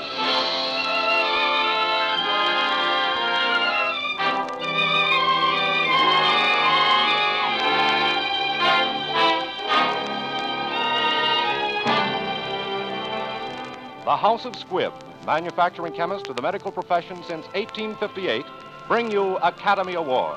[14.05, 14.93] The House of Squibb,
[15.25, 18.45] manufacturing chemist to the medical profession since 1858,
[18.87, 20.37] bring you Academy Award.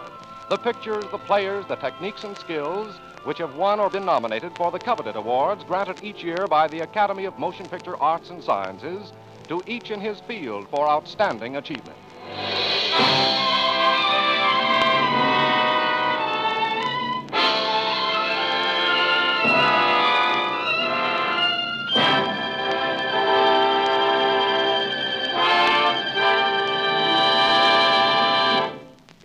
[0.49, 4.71] The pictures, the players, the techniques and skills which have won or been nominated for
[4.71, 9.11] the coveted awards granted each year by the Academy of Motion Picture Arts and Sciences
[9.49, 11.97] to each in his field for outstanding achievement.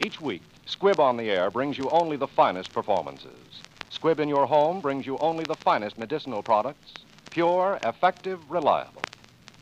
[0.05, 3.63] Each week, Squibb on the Air brings you only the finest performances.
[3.93, 6.95] Squibb in your home brings you only the finest medicinal products,
[7.31, 9.03] pure, effective, reliable.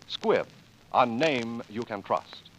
[0.09, 0.47] Squibb,
[0.95, 2.51] a name you can trust.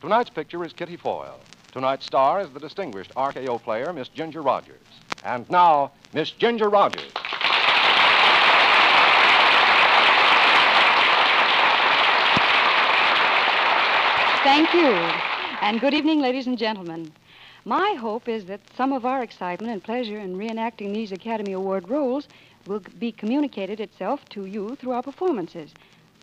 [0.00, 1.40] Tonight's picture is Kitty Foyle.
[1.72, 4.76] Tonight's star is the distinguished RKO player, Miss Ginger Rogers.
[5.24, 7.10] And now, Miss Ginger Rogers.
[14.44, 14.92] Thank you.
[15.62, 17.10] And good evening, ladies and gentlemen.
[17.66, 21.88] My hope is that some of our excitement and pleasure in reenacting these Academy Award
[21.88, 22.28] roles
[22.66, 25.72] will be communicated itself to you through our performances.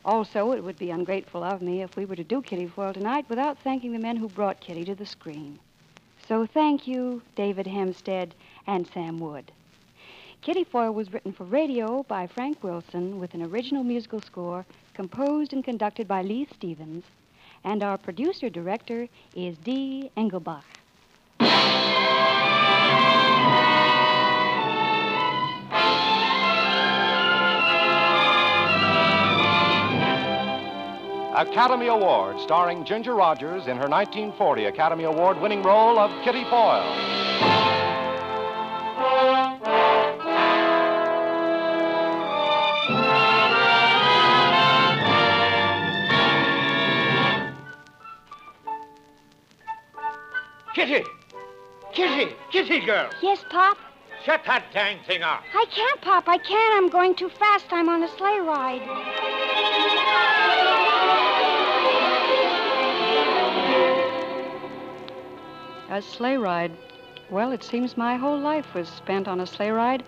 [0.05, 3.25] Also, it would be ungrateful of me if we were to do Kitty Foyle tonight
[3.27, 5.57] without thanking the men who brought Kitty to the screen.
[6.27, 8.35] So thank you, David Hempstead
[8.67, 9.51] and Sam Wood.
[10.41, 15.53] Kitty Foyle was written for radio by Frank Wilson with an original musical score composed
[15.53, 17.03] and conducted by Leith Stevens,
[17.63, 20.80] and our producer director is Dee Engelbach.
[31.35, 36.83] Academy Award, starring Ginger Rogers in her 1940 Academy Award winning role of Kitty Foyle.
[50.75, 51.05] Kitty!
[51.93, 52.35] Kitty!
[52.51, 53.09] Kitty girl!
[53.21, 53.77] Yes, Pop?
[54.25, 55.43] Shut that dang thing off.
[55.53, 56.27] I can't, Pop.
[56.27, 56.75] I can't.
[56.75, 57.67] I'm going too fast.
[57.71, 59.80] I'm on a sleigh ride.
[65.91, 66.71] A sleigh ride.
[67.29, 70.05] Well, it seems my whole life was spent on a sleigh ride.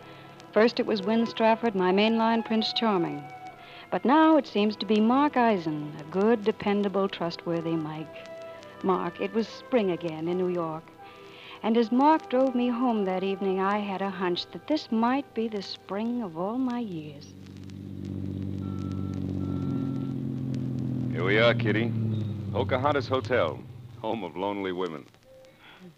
[0.54, 3.22] First it was Win Strafford, my mainline Prince Charming.
[3.92, 8.08] But now it seems to be Mark Eisen, a good, dependable, trustworthy Mike.
[8.82, 10.86] Mark, it was spring again in New York.
[11.64, 15.34] And as Mark drove me home that evening, I had a hunch that this might
[15.34, 17.34] be the spring of all my years.
[21.12, 21.92] Here we are, Kitty.
[22.54, 23.60] Pocahontas Hotel,
[24.02, 25.06] home of lonely women.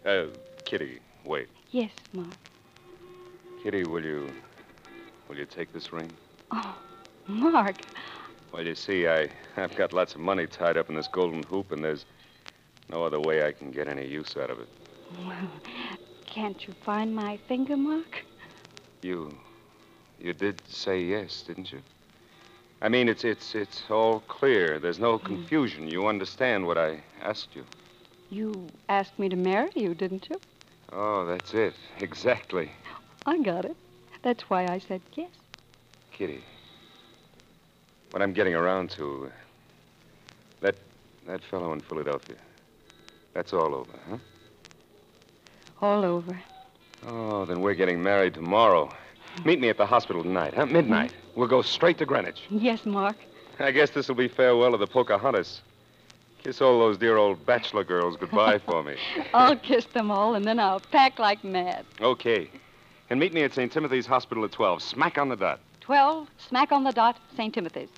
[0.06, 0.26] Uh,
[0.64, 1.48] Kitty, wait.
[1.72, 2.28] Yes, Mark.
[3.60, 4.30] Kitty, will you.
[5.28, 6.12] Will you take this ring?
[6.52, 6.76] Oh,
[7.26, 7.74] Mark.
[8.52, 11.72] Well, you see, I, I've got lots of money tied up in this golden hoop,
[11.72, 12.06] and there's
[12.88, 14.68] no other way I can get any use out of it.
[15.26, 15.50] Well,
[16.24, 18.24] can't you find my finger mark?
[19.02, 19.36] You.
[20.20, 21.82] You did say yes, didn't you?
[22.80, 24.78] I mean, it's it's it's all clear.
[24.78, 25.88] There's no confusion.
[25.88, 27.64] You understand what I asked you.
[28.30, 30.40] You asked me to marry you, didn't you?
[30.92, 31.74] Oh, that's it.
[32.00, 32.70] Exactly.
[33.24, 33.76] I got it.
[34.22, 35.30] That's why I said yes.
[36.12, 36.42] Kitty.
[38.10, 39.30] What I'm getting around to.
[40.60, 40.76] That
[41.26, 42.36] that fellow in Philadelphia.
[43.34, 44.18] That's all over, huh?
[45.82, 46.40] All over.
[47.06, 48.90] Oh, then we're getting married tomorrow.
[49.44, 50.66] Meet me at the hospital tonight, huh?
[50.66, 51.10] Midnight.
[51.10, 51.36] Mm.
[51.36, 52.42] We'll go straight to Greenwich.
[52.48, 53.16] Yes, Mark.
[53.58, 55.60] I guess this will be farewell to the Pocahontas.
[56.46, 58.94] Kiss all those dear old bachelor girls goodbye for me.
[59.34, 61.84] I'll kiss them all, and then I'll pack like mad.
[62.00, 62.48] Okay.
[63.10, 63.72] And meet me at St.
[63.72, 65.58] Timothy's Hospital at 12, smack on the dot.
[65.80, 67.52] Twelve, smack on the dot, St.
[67.52, 67.88] Timothy's.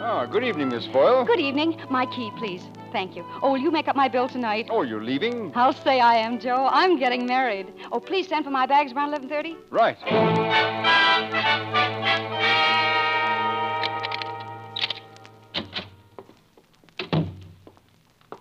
[0.00, 1.24] Ah, good evening, Miss Foyle.
[1.24, 1.80] Good evening.
[1.90, 2.62] My key, please.
[2.92, 3.26] Thank you.
[3.42, 4.68] Oh, will you make up my bill tonight?
[4.70, 5.50] Oh, you're leaving?
[5.56, 6.68] I'll say I am, Joe.
[6.70, 7.72] I'm getting married.
[7.90, 9.56] Oh, please send for my bags around 11.30.
[9.70, 9.98] Right.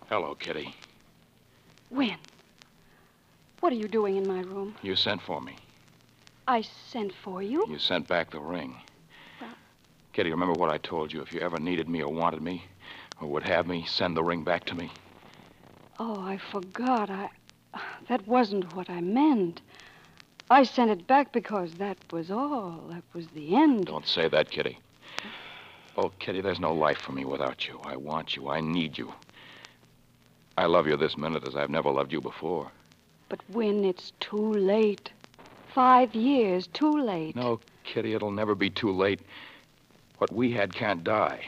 [0.09, 0.73] Hello, Kitty.
[1.89, 2.15] Win?
[3.59, 4.73] What are you doing in my room?
[4.81, 5.57] You sent for me.
[6.47, 7.65] I sent for you.
[7.67, 8.77] You sent back the ring.
[9.41, 9.49] Well...
[10.13, 11.21] Kitty, remember what I told you?
[11.21, 12.63] If you ever needed me or wanted me,
[13.19, 14.91] or would have me, send the ring back to me.
[15.99, 17.09] Oh, I forgot.
[17.09, 17.29] I.
[18.07, 19.59] That wasn't what I meant.
[20.49, 22.85] I sent it back because that was all.
[22.89, 23.87] That was the end.
[23.87, 24.79] Don't say that, Kitty.
[25.97, 27.81] Oh, Kitty, there's no life for me without you.
[27.83, 28.47] I want you.
[28.47, 29.11] I need you.
[30.57, 32.71] I love you this minute as I've never loved you before.
[33.29, 35.11] But when it's too late.
[35.73, 37.35] Five years too late.
[37.35, 39.21] No, Kitty, it'll never be too late.
[40.17, 41.45] What we had can't die.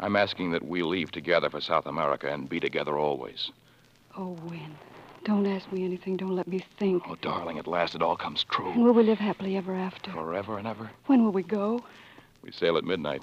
[0.00, 3.50] I'm asking that we leave together for South America and be together always.
[4.16, 4.74] Oh, Win.
[5.24, 6.16] Don't ask me anything.
[6.16, 7.02] Don't let me think.
[7.06, 8.70] Oh, darling, at last it all comes true.
[8.72, 10.10] And will we live happily ever after?
[10.10, 10.90] Forever and ever.
[11.06, 11.84] When will we go?
[12.42, 13.22] We sail at midnight.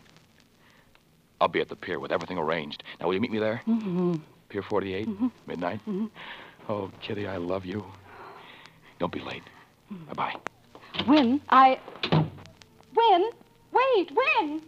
[1.41, 2.83] I'll be at the pier with everything arranged.
[2.99, 3.61] Now, will you meet me there?
[3.67, 4.15] Mm-hmm.
[4.49, 5.31] Pier 48, Mhm.
[5.47, 5.79] midnight.
[5.87, 6.07] Mm-hmm.
[6.67, 7.85] Oh, Kitty, I love you.
[8.99, 9.43] Don't be late.
[10.07, 10.35] Bye bye.
[11.07, 11.79] Win, I.
[12.95, 13.29] Win!
[13.71, 14.61] Wait, Win!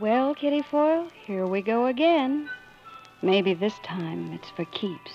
[0.00, 2.50] Well, Kitty Foyle, here we go again.
[3.22, 5.12] Maybe this time it's for keeps.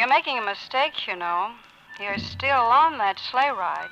[0.00, 1.50] You're making a mistake, you know.
[2.00, 3.90] You're still on that sleigh ride.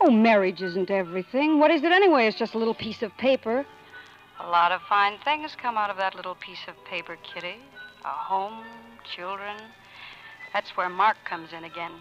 [0.00, 1.58] Oh, marriage isn't everything.
[1.58, 2.26] What is it anyway?
[2.26, 3.66] It's just a little piece of paper.
[4.40, 7.56] A lot of fine things come out of that little piece of paper, Kitty.
[8.06, 8.64] A home,
[9.14, 9.58] children.
[10.54, 11.92] That's where Mark comes in again.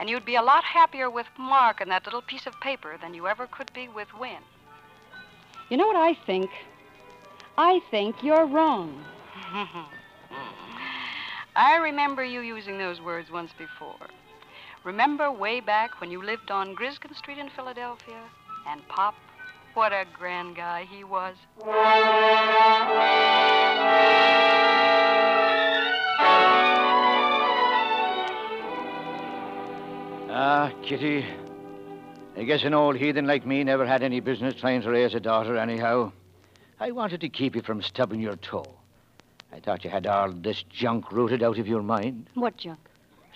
[0.00, 3.14] And you'd be a lot happier with Mark and that little piece of paper than
[3.14, 4.42] you ever could be with Win.
[5.70, 6.50] You know what I think?
[7.56, 9.04] I think you're wrong.
[11.56, 14.08] I remember you using those words once before.
[14.82, 18.20] Remember way back when you lived on Griscom Street in Philadelphia?
[18.66, 19.14] And Pop,
[19.74, 21.36] what a grand guy he was.
[30.36, 31.24] Ah, Kitty.
[32.36, 35.20] I guess an old heathen like me never had any business trying to raise a
[35.20, 36.10] daughter, anyhow.
[36.80, 38.64] I wanted to keep you from stubbing your toe.
[39.54, 42.28] I thought you had all this junk rooted out of your mind.
[42.34, 42.80] What junk?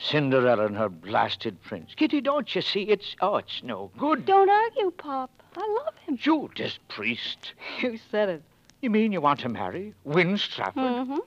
[0.00, 1.94] Cinderella and her blasted prince.
[1.94, 2.82] Kitty, don't you see?
[2.82, 4.26] It's oh, it's no good.
[4.26, 5.30] Don't argue, Pop.
[5.56, 6.16] I love him.
[6.16, 7.52] Judas Priest.
[7.80, 8.42] You said it.
[8.80, 10.82] You mean you want to marry Win Strafford?
[10.82, 11.18] Mm-hmm.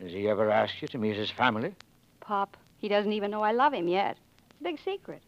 [0.00, 1.74] Has he ever asked you to meet his family?
[2.20, 4.16] Pop, he doesn't even know I love him yet.
[4.50, 5.22] It's a big secret.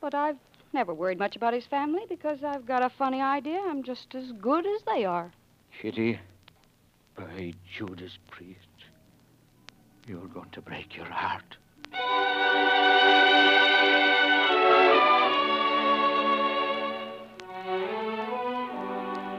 [0.00, 0.38] But I've
[0.72, 4.32] never worried much about his family because I've got a funny idea I'm just as
[4.32, 5.32] good as they are.
[5.80, 6.18] Kitty,
[7.18, 8.58] by Judas Priest,
[10.06, 11.56] you're going to break your heart.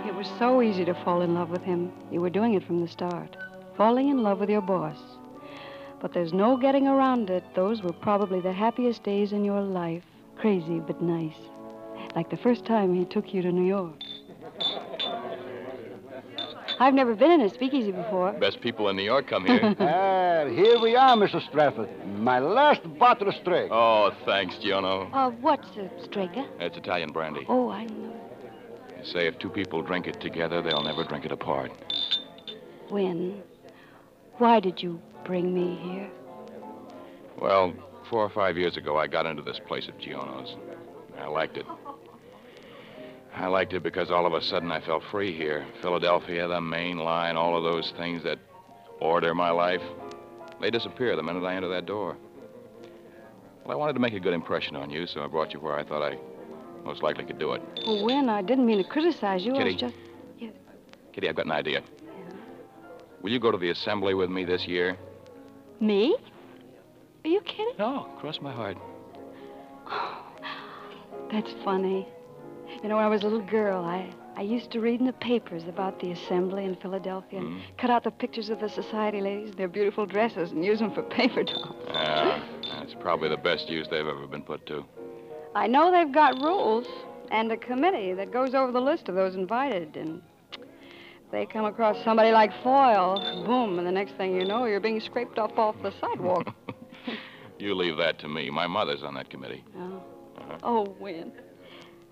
[0.06, 1.94] It was so easy to fall in love with him.
[2.12, 3.38] You were doing it from the start,
[3.78, 4.98] falling in love with your boss.
[6.02, 7.44] But there's no getting around it.
[7.56, 10.04] Those were probably the happiest days in your life.
[10.38, 11.38] Crazy but nice.
[12.16, 13.96] Like the first time he took you to New York.
[16.80, 18.32] I've never been in a speakeasy before.
[18.34, 19.76] Best people in New York come here.
[19.80, 21.46] Ah, here we are, Mr.
[21.50, 21.90] Strafford.
[22.18, 23.70] My last bottle of straight.
[23.72, 25.10] oh, thanks, Giono.
[25.14, 26.48] Uh, what's a Strega?
[26.60, 27.46] It's Italian brandy.
[27.50, 28.14] Oh, I know.
[28.96, 31.72] They say if two people drink it together, they'll never drink it apart.
[32.90, 33.42] Win?
[34.38, 36.10] Why did you bring me here?
[37.42, 37.74] Well,
[38.10, 40.56] four or five years ago, I got into this place at Giono's.
[41.20, 41.66] I liked it.
[43.40, 45.66] I liked it because all of a sudden I felt free here.
[45.82, 48.38] Philadelphia, the main line, all of those things that
[49.00, 49.82] order my life,
[50.60, 52.18] they disappear the minute I enter that door.
[53.64, 55.80] Well, I wanted to make a good impression on you, so I brought you where
[55.80, 56.18] I thought I
[56.84, 57.62] most likely could do it.
[57.88, 58.28] Well, Win?
[58.28, 59.56] I didn't mean to criticize you.
[59.56, 59.96] I was just.
[61.14, 61.82] Kitty, I've got an idea.
[63.22, 64.98] Will you go to the assembly with me this year?
[65.80, 66.18] Me?
[67.24, 67.74] Are you kidding?
[67.80, 68.78] No, cross my heart.
[71.32, 72.06] That's funny.
[72.82, 75.14] You know, when I was a little girl, I, I used to read in the
[75.14, 79.50] papers about the assembly in Philadelphia and cut out the pictures of the society ladies,
[79.50, 81.76] in their beautiful dresses, and use them for paper dolls.
[81.90, 82.42] Yeah,
[82.80, 84.86] that's probably the best use they've ever been put to.
[85.56, 86.88] I know they've got rules
[87.32, 90.22] and a committee that goes over the list of those invited, and
[91.32, 95.02] they come across somebody like Foyle, boom, and the next thing you know, you're being
[95.02, 96.48] scraped up off the sidewalk.
[97.60, 98.50] You leave that to me.
[98.50, 99.66] My mother's on that committee.
[99.78, 100.02] oh.
[100.38, 100.58] Uh-huh.
[100.64, 101.34] oh, Win.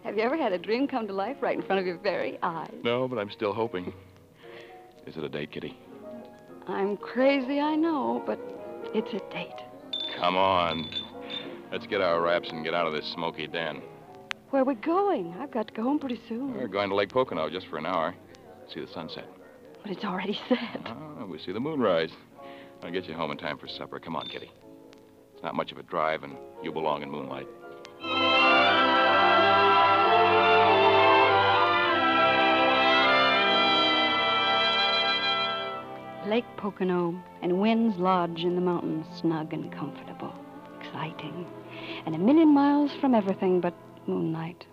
[0.04, 2.38] Have you ever had a dream come to life right in front of your very
[2.42, 2.74] eyes?
[2.84, 3.94] No, but I'm still hoping.
[5.06, 5.78] Is it a date, Kitty?
[6.68, 8.40] I'm crazy, I know, but
[8.94, 9.52] it's a date.
[10.18, 10.90] Come on.
[11.72, 13.82] Let's get our wraps and get out of this smoky den.
[14.50, 15.36] Where are we going?
[15.40, 16.54] I've got to go home pretty soon.
[16.54, 18.16] We're going to Lake Pocono just for an hour.
[18.74, 19.28] See the sunset.
[19.82, 20.82] But it's already set.
[20.86, 22.12] Oh, we see the moonrise.
[22.84, 24.00] I'll get you home in time for supper.
[24.00, 24.52] Come on, Kitty.
[25.34, 27.48] It's not much of a drive, and you belong in moonlight.
[36.28, 40.36] Lake Pocono and Win's Lodge in the mountains, snug and comfortable,
[40.78, 41.48] exciting,
[42.06, 43.74] and a million miles from everything but
[44.08, 44.66] moonlight.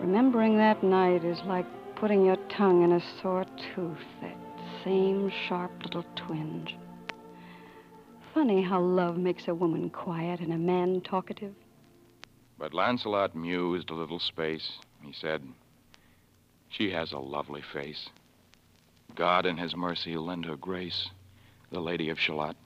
[0.00, 1.64] Remembering that night is like
[1.96, 4.36] putting your tongue in a sore tooth, that
[4.84, 6.76] same sharp little twinge.
[8.34, 11.54] Funny how love makes a woman quiet and a man talkative.
[12.58, 14.72] But Lancelot mused a little space.
[15.00, 15.42] He said,
[16.68, 18.10] She has a lovely face.
[19.14, 21.08] God in his mercy lend her grace,
[21.70, 22.56] the Lady of Shalott.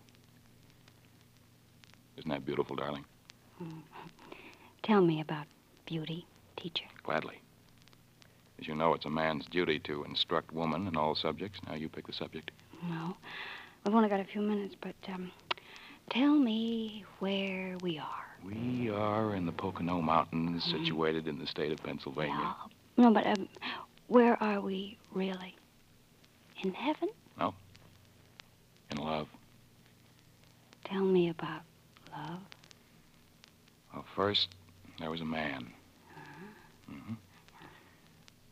[2.16, 3.04] Isn't that beautiful, darling?
[4.82, 5.46] Tell me about
[5.86, 6.26] beauty,
[6.56, 6.86] teacher.
[7.02, 7.40] Gladly.
[8.60, 11.60] As you know, it's a man's duty to instruct woman in all subjects.
[11.66, 12.50] Now you pick the subject.
[12.88, 13.16] No,
[13.84, 15.30] We've only got a few minutes, but um,
[16.10, 18.26] tell me where we are.
[18.44, 22.54] We are in the Pocono Mountains, situated in the state of Pennsylvania.
[22.96, 23.48] No, but um,
[24.08, 25.56] where are we really?
[26.62, 27.08] In heaven?
[27.38, 27.54] No.
[28.90, 29.28] In love.
[30.84, 31.62] Tell me about
[32.10, 32.40] love.
[33.92, 34.48] Well, first,
[34.98, 35.72] there was a man.
[36.14, 36.92] Huh.
[36.92, 37.14] Mm-hmm.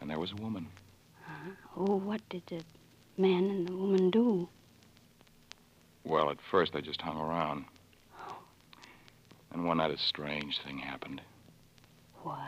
[0.00, 0.68] And there was a woman.
[1.22, 1.50] Huh.
[1.76, 2.62] Oh, what did the
[3.16, 4.48] man and the woman do?
[6.04, 7.64] Well, at first, they just hung around.
[8.28, 8.36] Oh.
[9.52, 11.20] And one night, a strange thing happened.
[12.22, 12.38] What?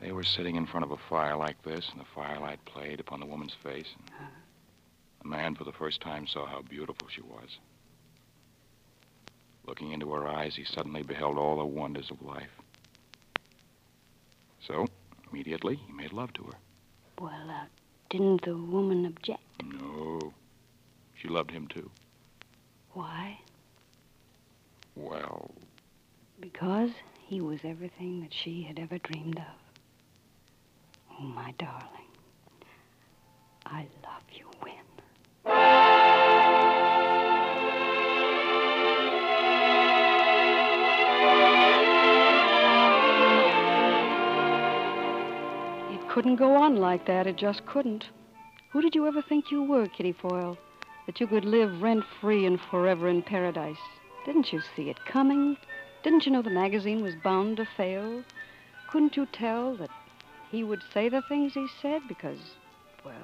[0.00, 3.20] They were sitting in front of a fire like this, and the firelight played upon
[3.20, 3.88] the woman's face.
[3.96, 4.06] And
[5.22, 7.58] the man, for the first time, saw how beautiful she was.
[9.66, 12.50] Looking into her eyes, he suddenly beheld all the wonders of life.
[14.66, 14.86] So,
[15.30, 16.58] immediately, he made love to her.
[17.18, 17.64] Well, uh,
[18.10, 19.40] didn't the woman object?
[19.64, 20.32] No.
[21.14, 21.90] She loved him, too.
[22.92, 23.38] Why?
[24.94, 25.50] Well,
[26.40, 26.90] Because
[27.26, 29.65] he was everything that she had ever dreamed of.
[31.18, 31.82] Oh, my darling.
[33.64, 34.74] I love you, Win.
[45.90, 47.26] It couldn't go on like that.
[47.26, 48.10] It just couldn't.
[48.72, 50.58] Who did you ever think you were, Kitty Foyle?
[51.06, 53.78] That you could live rent free and forever in paradise?
[54.26, 55.56] Didn't you see it coming?
[56.02, 58.22] Didn't you know the magazine was bound to fail?
[58.90, 59.90] Couldn't you tell that
[60.50, 62.38] he would say the things he said because,
[63.04, 63.14] well,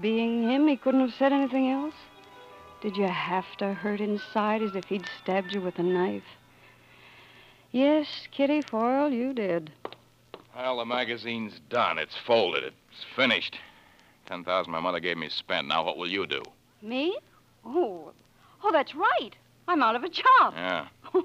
[0.00, 1.94] being him, he couldn't have said anything else?
[2.80, 6.22] Did you have to hurt inside as if he'd stabbed you with a knife?
[7.72, 9.70] Yes, Kitty Foyle, you did.
[10.56, 11.98] well, the magazine's done.
[11.98, 12.64] It's folded.
[12.64, 13.58] It's finished.
[14.26, 15.66] Ten thousand my mother gave me spent.
[15.68, 16.42] Now, what will you do?
[16.82, 17.16] Me?
[17.64, 18.12] Oh,
[18.62, 19.34] oh, that's right.
[19.66, 20.54] I'm out of a job.
[20.54, 20.86] Yeah,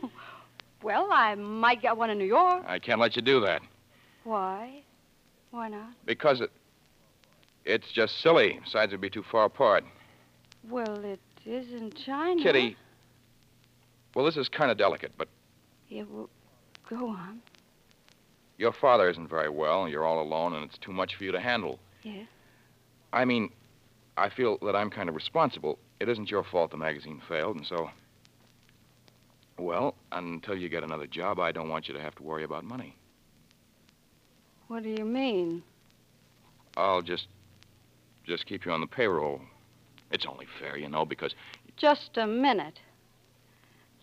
[0.84, 2.64] Well, I might get one in New York.
[2.68, 3.62] I can't let you do that
[4.26, 4.82] Why?
[5.54, 5.90] Why not?
[6.06, 6.50] because it.
[7.64, 8.60] It's just silly.
[8.64, 9.86] Besides, it'd be too far apart.
[10.68, 12.42] Well, it isn't China.
[12.42, 12.76] Kitty.
[14.16, 15.28] Well, this is kind of delicate, but
[15.90, 16.28] Yeah, well,
[16.90, 17.40] go on.
[18.58, 19.84] your father isn't very well.
[19.84, 21.80] And you're all alone, and it's too much for you to handle.
[22.02, 22.24] Yeah.
[23.14, 23.52] I mean,
[24.18, 25.78] I feel that I'm kind of responsible.
[26.00, 27.92] It isn't your fault the magazine failed, and so.
[29.60, 32.64] Well, until you get another job, I don't want you to have to worry about
[32.66, 32.98] money.
[34.74, 35.62] What do you mean?
[36.78, 37.28] I'll just.
[38.26, 39.40] just keep you on the payroll.
[40.10, 41.36] It's only fair, you know, because.
[41.78, 42.80] Just a minute.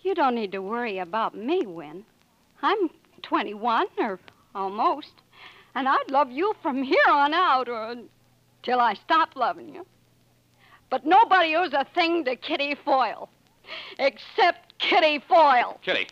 [0.03, 2.05] You don't need to worry about me, Win.
[2.63, 2.89] I'm
[3.23, 4.21] 21, or
[4.55, 5.11] almost.
[5.75, 7.97] And I'd love you from here on out, or
[8.63, 9.85] till I stop loving you.
[10.89, 13.29] But nobody owes a thing to Kitty Foyle.
[13.99, 15.81] Except Kitty Foyle.
[15.83, 16.07] Kitty!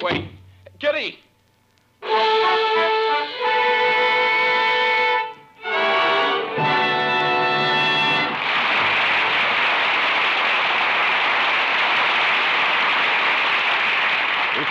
[0.00, 0.30] Wait!
[0.78, 1.18] Kitty!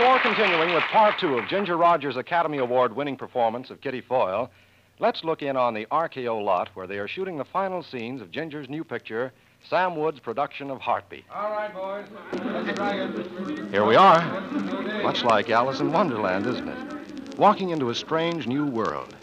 [0.01, 4.49] Before continuing with part two of Ginger Rogers' Academy Award winning performance of Kitty Foyle,
[4.99, 8.31] let's look in on the RKO lot where they are shooting the final scenes of
[8.31, 9.31] Ginger's new picture,
[9.69, 11.25] Sam Wood's production of Heartbeat.
[11.33, 12.07] All right, boys.
[12.43, 13.69] Let's try it.
[13.69, 14.41] Here we are.
[15.03, 16.90] Much like Alice in Wonderland, isn't it?
[17.41, 19.15] Walking into a strange new world.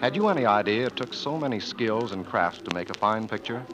[0.00, 3.28] Had you any idea it took so many skills and crafts to make a fine
[3.28, 3.64] picture?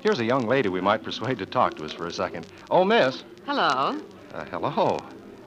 [0.00, 2.48] Here's a young lady we might persuade to talk to us for a second.
[2.68, 3.22] Oh, miss.
[3.46, 3.96] Hello.
[4.34, 4.98] Uh, hello.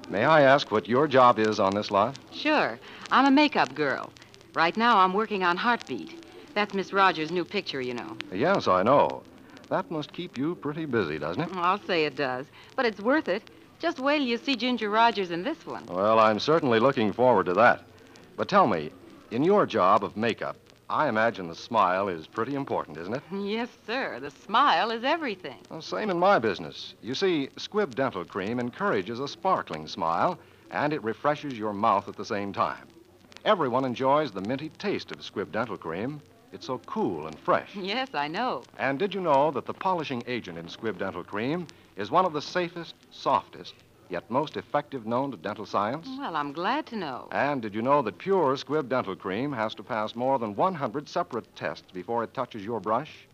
[0.08, 2.18] May I ask what your job is on this lot?
[2.32, 2.80] Sure.
[3.12, 4.10] I'm a makeup girl.
[4.54, 6.14] Right now, I'm working on Heartbeat.
[6.54, 8.16] That's Miss Rogers' new picture, you know.
[8.32, 9.22] Yes, I know.
[9.68, 11.50] That must keep you pretty busy, doesn't it?
[11.56, 12.46] I'll say it does.
[12.78, 13.44] But it's worth it.
[13.80, 15.86] Just wait till you see Ginger Rogers in this one.
[15.88, 17.84] Well, I'm certainly looking forward to that.
[18.38, 18.92] But tell me,
[19.32, 20.56] in your job of makeup,
[20.90, 23.24] I imagine the smile is pretty important, isn't it?
[23.34, 24.20] Yes, sir.
[24.20, 25.58] The smile is everything.
[25.70, 26.94] Well, same in my business.
[27.02, 30.38] You see, Squibb Dental Cream encourages a sparkling smile,
[30.72, 32.88] and it refreshes your mouth at the same time.
[33.46, 36.22] Everyone enjoys the minty taste of Squibb Dental Cream.
[36.52, 37.76] It's so cool and fresh.
[37.76, 38.64] Yes, I know.
[38.78, 41.68] And did you know that the polishing agent in Squibb Dental Cream
[41.98, 43.74] is one of the safest, softest,
[44.10, 46.08] yet most effective known to dental science?
[46.18, 47.28] Well, I'm glad to know.
[47.32, 51.08] And did you know that pure Squibb Dental Cream has to pass more than 100
[51.08, 53.28] separate tests before it touches your brush?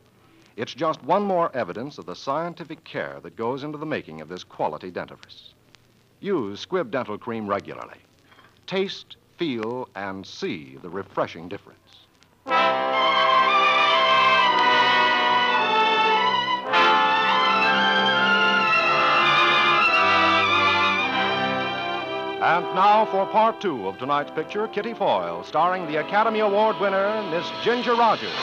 [0.55, 4.30] It's just one more evidence of the scientific care that goes into the making of
[4.30, 5.53] this quality dentifrice.
[6.20, 7.97] Use Squibb Dental Cream regularly.
[8.68, 11.80] Taste, feel, and see the refreshing difference.
[22.41, 27.21] And now for part two of tonight's picture, Kitty Foyle, starring the Academy Award winner,
[27.29, 28.33] Miss Ginger Rogers.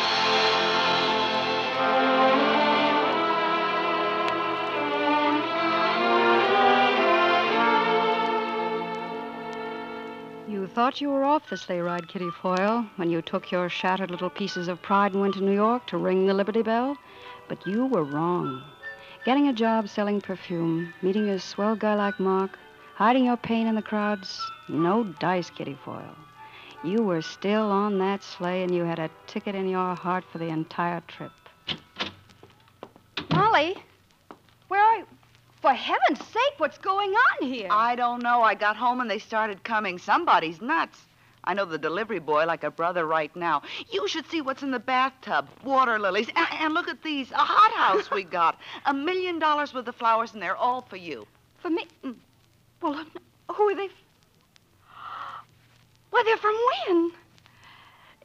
[10.46, 14.12] You thought you were off the sleigh ride, Kitty Foyle, when you took your shattered
[14.12, 16.96] little pieces of pride and went to New York to ring the Liberty Bell.
[17.48, 18.62] But you were wrong.
[19.24, 22.56] Getting a job selling perfume, meeting a swell guy like Mark,
[22.98, 26.16] hiding your pain in the crowds, no dice, Kitty Foyle.
[26.82, 30.38] You were still on that sleigh and you had a ticket in your heart for
[30.38, 31.30] the entire trip.
[33.30, 33.76] Molly,
[34.66, 35.06] where are you?
[35.62, 37.68] For heaven's sake, what's going on here?
[37.70, 38.42] I don't know.
[38.42, 40.00] I got home and they started coming.
[40.00, 40.98] Somebody's nuts.
[41.44, 43.62] I know the delivery boy like a brother right now.
[43.92, 45.48] You should see what's in the bathtub.
[45.62, 46.30] Water lilies.
[46.34, 47.30] And, and look at these.
[47.30, 48.58] A hothouse we got.
[48.86, 51.28] A million dollars worth of flowers, and they're all for you.
[51.62, 51.86] For me?
[52.04, 52.16] Mm.
[52.80, 53.04] Well,
[53.54, 53.88] who are they?
[56.10, 56.56] Well, they're from
[56.86, 57.12] Win?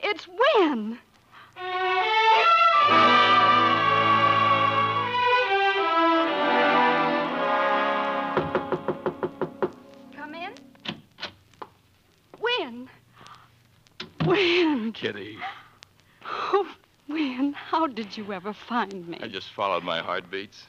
[0.01, 0.97] It's Win?
[10.15, 10.53] Come in.
[12.39, 12.89] Win?
[14.25, 14.91] Win?
[14.93, 15.37] Kitty,
[16.25, 16.67] Oh,
[17.09, 19.19] Win, how did you ever find me?
[19.21, 20.65] I just followed my heartbeats.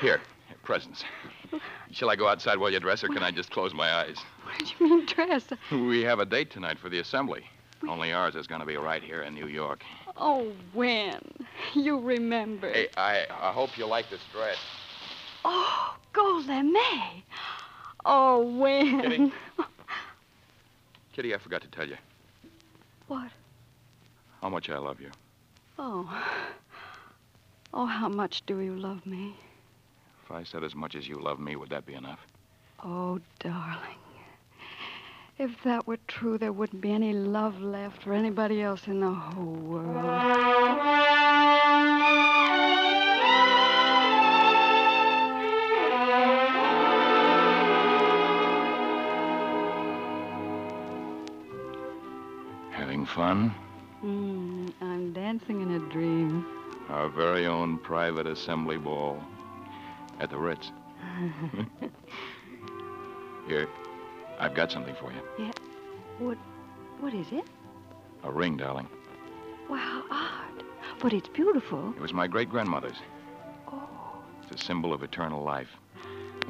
[0.00, 0.20] Here,
[0.62, 1.04] presents.
[1.90, 4.16] Shall I go outside while you dress, or can I just close my eyes?
[4.44, 5.44] What do you mean dress?
[5.70, 7.44] We have a date tonight for the assembly.
[7.88, 9.82] Only ours is going to be right here in New York.
[10.16, 11.20] Oh, Win?
[11.74, 12.70] you remember.
[12.72, 14.56] Hey, I, I hope you like this dress.
[15.44, 17.22] Oh, Golden May.
[18.04, 19.00] Oh, Win?
[19.00, 19.32] Kitty.
[21.12, 21.96] Kitty, I forgot to tell you
[23.06, 23.30] What?
[24.40, 25.10] how much I love you.
[25.78, 26.08] Oh.
[27.74, 29.34] Oh, how much do you love me?
[30.28, 32.18] If I said as much as you love me, would that be enough?
[32.84, 33.96] Oh, darling.
[35.38, 39.10] If that were true, there wouldn't be any love left for anybody else in the
[39.10, 39.96] whole world.
[52.72, 53.54] Having fun?
[54.04, 56.44] Mm, I'm dancing in a dream.
[56.90, 59.22] Our very own private assembly ball
[60.20, 60.70] at the Ritz.
[63.46, 63.68] Here,
[64.38, 65.20] I've got something for you.
[65.38, 65.52] yeah.
[66.18, 66.36] What?
[67.00, 67.44] What is it?
[68.24, 68.88] A ring, darling.
[69.70, 70.64] Wow, odd.
[71.00, 71.94] But it's beautiful.
[71.96, 72.96] It was my great grandmother's.
[73.68, 73.88] Oh.
[74.42, 75.68] It's a symbol of eternal life.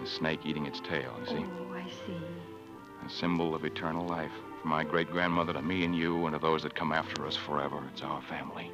[0.03, 1.45] A snake eating its tail, you see?
[1.45, 2.16] Oh, I see.
[3.07, 4.31] A symbol of eternal life.
[4.62, 7.37] From my great grandmother to me and you and to those that come after us
[7.37, 7.83] forever.
[7.93, 8.71] It's our family.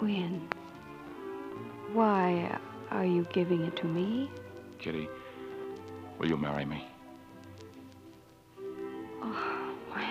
[0.00, 0.48] Win?
[1.92, 2.58] Why
[2.92, 4.30] are you giving it to me?
[4.78, 5.08] Kitty,
[6.18, 6.86] will you marry me?
[9.22, 10.04] Oh, Win.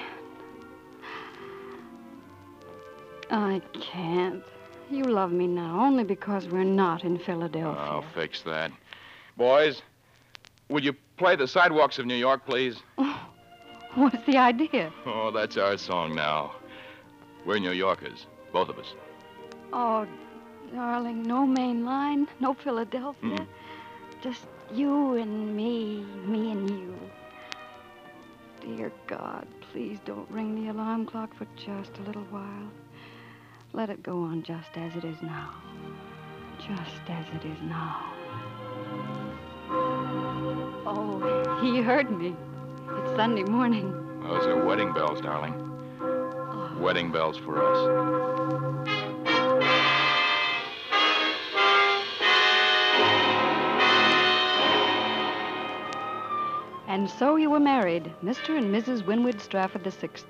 [3.29, 4.43] I can't.
[4.89, 7.81] You love me now only because we're not in Philadelphia.
[7.81, 8.71] I'll fix that.
[9.37, 9.81] Boys,
[10.69, 12.81] would you play the sidewalks of New York, please?
[12.97, 13.29] Oh,
[13.95, 14.91] what's the idea?
[15.05, 16.55] Oh, that's our song now.
[17.45, 18.93] We're New Yorkers, both of us.
[19.71, 20.05] Oh,
[20.73, 23.45] darling, no main line, no Philadelphia.
[24.21, 26.95] Just you and me, me and you.
[28.61, 32.71] Dear God, please don't ring the alarm clock for just a little while.
[33.73, 35.53] Let it go on just as it is now.
[36.59, 38.13] Just as it is now.
[40.85, 42.35] Oh, he heard me.
[42.99, 43.91] It's Sunday morning.
[44.21, 45.53] Those are wedding bells, darling.
[46.01, 46.77] Oh.
[46.79, 48.60] Wedding bells for us.
[56.91, 58.57] And so you were married, Mr.
[58.57, 59.05] and Mrs.
[59.05, 60.25] Winwood Strafford the Sixth.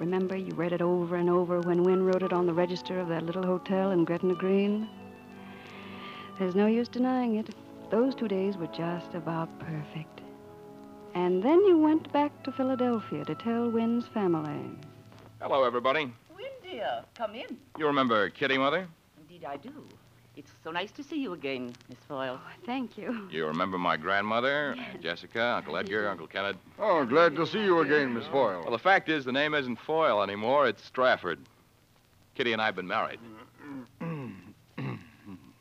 [0.00, 3.06] Remember, you read it over and over when Win wrote it on the register of
[3.06, 4.88] that little hotel in Gretna Green.
[6.36, 7.54] There's no use denying it.
[7.92, 10.20] Those two days were just about perfect.
[11.14, 14.68] And then you went back to Philadelphia to tell Win's family.
[15.40, 16.12] Hello, everybody.
[16.36, 17.56] Win, dear, come in.
[17.78, 18.88] You remember Kitty, Mother?
[19.16, 19.86] Indeed, I do.
[20.36, 22.38] It's so nice to see you again, Miss Foyle.
[22.40, 23.28] Oh, thank you.
[23.30, 26.56] You remember my grandmother, Aunt Jessica, Uncle Edgar, Uncle Kenneth?
[26.78, 28.60] Oh, glad to see you again, Miss Foyle.
[28.62, 30.68] Well, the fact is, the name isn't Foyle anymore.
[30.68, 31.40] It's Strafford.
[32.34, 33.18] Kitty and I have been married.
[34.00, 34.36] oh,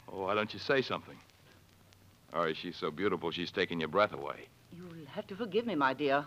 [0.07, 1.17] why don't you say something?
[2.31, 4.47] Or is she so beautiful she's taking your breath away?
[4.71, 6.25] You'll have to forgive me, my dear.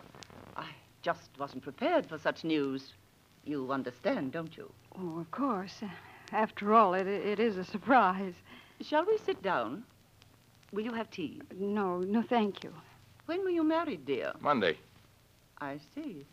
[0.56, 0.66] I
[1.02, 2.92] just wasn't prepared for such news.
[3.44, 4.70] You understand, don't you?
[4.98, 5.82] Oh, of course.
[6.32, 8.34] After all, it, it is a surprise.
[8.80, 9.84] Shall we sit down?
[10.72, 11.42] Will you have tea?
[11.58, 12.72] No, no, thank you.
[13.26, 14.32] When were you married, dear?
[14.40, 14.78] Monday.
[15.60, 16.24] I see.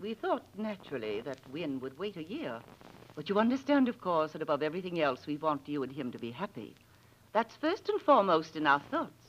[0.00, 2.60] We thought, naturally, that Wynne would wait a year.
[3.16, 6.18] But you understand, of course, that above everything else, we want you and him to
[6.18, 6.74] be happy.
[7.32, 9.23] That's first and foremost in our thoughts,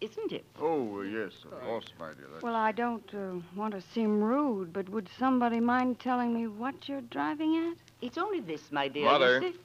[0.00, 0.44] isn't it?
[0.60, 2.26] Oh, yes, of course, my dear.
[2.32, 2.42] That's...
[2.42, 6.88] Well, I don't uh, want to seem rude, but would somebody mind telling me what
[6.88, 7.76] you're driving at?
[8.00, 9.04] It's only this, my dear.
[9.04, 9.40] Mother.
[9.40, 9.58] You see-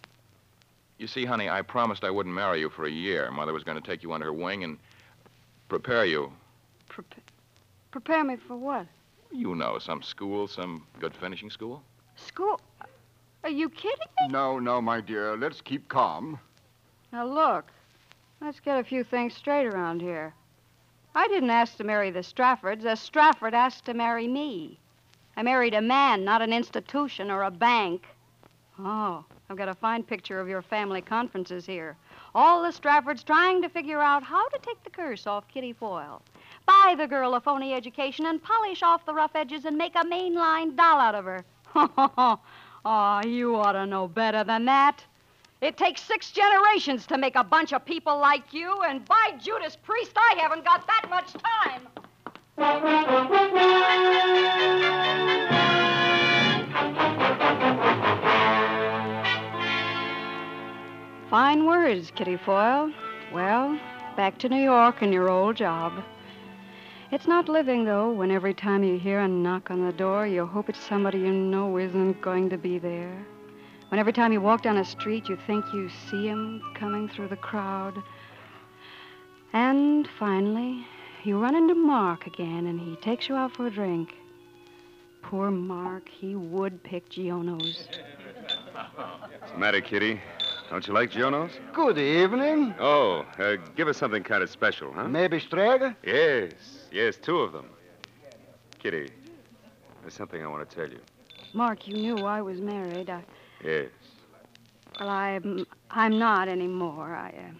[0.97, 3.29] You see, honey, I promised I wouldn't marry you for a year.
[3.31, 4.77] Mother was going to take you under her wing and
[5.69, 6.31] prepare you.
[7.91, 8.85] Prepare me for what?
[9.31, 11.81] You know, some school, some good finishing school.
[12.15, 12.59] School?
[13.43, 14.07] Are you kidding?
[14.29, 15.35] No, no, my dear.
[15.37, 16.39] Let's keep calm.
[17.11, 17.65] Now, look.
[18.45, 20.31] Let's get a few things straight around here.
[21.15, 22.83] I didn't ask to marry the Straffords.
[22.83, 24.77] The Strafford asked to marry me.
[25.35, 28.05] I married a man, not an institution or a bank.
[28.77, 31.97] Oh, I've got a fine picture of your family conferences here.
[32.35, 36.21] All the Straffords trying to figure out how to take the curse off Kitty Foyle.
[36.67, 40.05] Buy the girl a phony education and polish off the rough edges and make a
[40.05, 41.43] mainline doll out of her.
[42.85, 45.03] oh, you ought to know better than that.
[45.65, 49.75] It takes six generations to make a bunch of people like you, and by Judas
[49.75, 51.87] Priest, I haven't got that much time.
[61.31, 62.93] Fine words, Kitty Foyle.
[63.33, 63.79] Well,
[64.15, 65.93] back to New York and your old job.
[67.11, 70.45] It's not living, though, when every time you hear a knock on the door, you
[70.45, 73.25] hope it's somebody you know isn't going to be there.
[73.89, 77.27] When every time you walk down a street, you think you see him coming through
[77.27, 78.01] the crowd.
[79.53, 80.85] And finally,
[81.23, 84.15] you run into Mark again, and he takes you out for a drink.
[85.21, 87.87] Poor Mark, he would pick Giono's.
[89.39, 90.19] What's the matter, Kitty?
[90.69, 91.53] Don't you like Giono's?
[91.73, 92.75] Good evening.
[92.79, 95.07] Oh, uh, give us something kind of special, huh?
[95.07, 95.95] Maybe Strega?
[96.03, 96.51] Yes,
[96.91, 97.67] yes, two of them.
[98.79, 99.09] Kitty,
[100.01, 100.99] there's something I want to tell you.
[101.53, 103.09] Mark, you knew I was married.
[103.09, 103.23] I,
[103.63, 103.89] Yes.
[104.99, 107.15] well, I'm I'm not anymore.
[107.15, 107.51] I uh,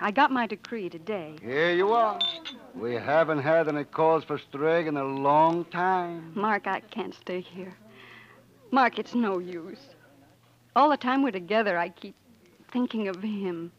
[0.00, 1.36] I got my decree today.
[1.40, 2.18] Here you are.
[2.74, 6.32] We haven't had any calls for Strega in a long time.
[6.34, 7.72] Mark, I can't stay here.
[8.72, 9.94] Mark, it's no use.
[10.74, 12.16] All the time we're together, I keep
[12.72, 13.70] thinking of him.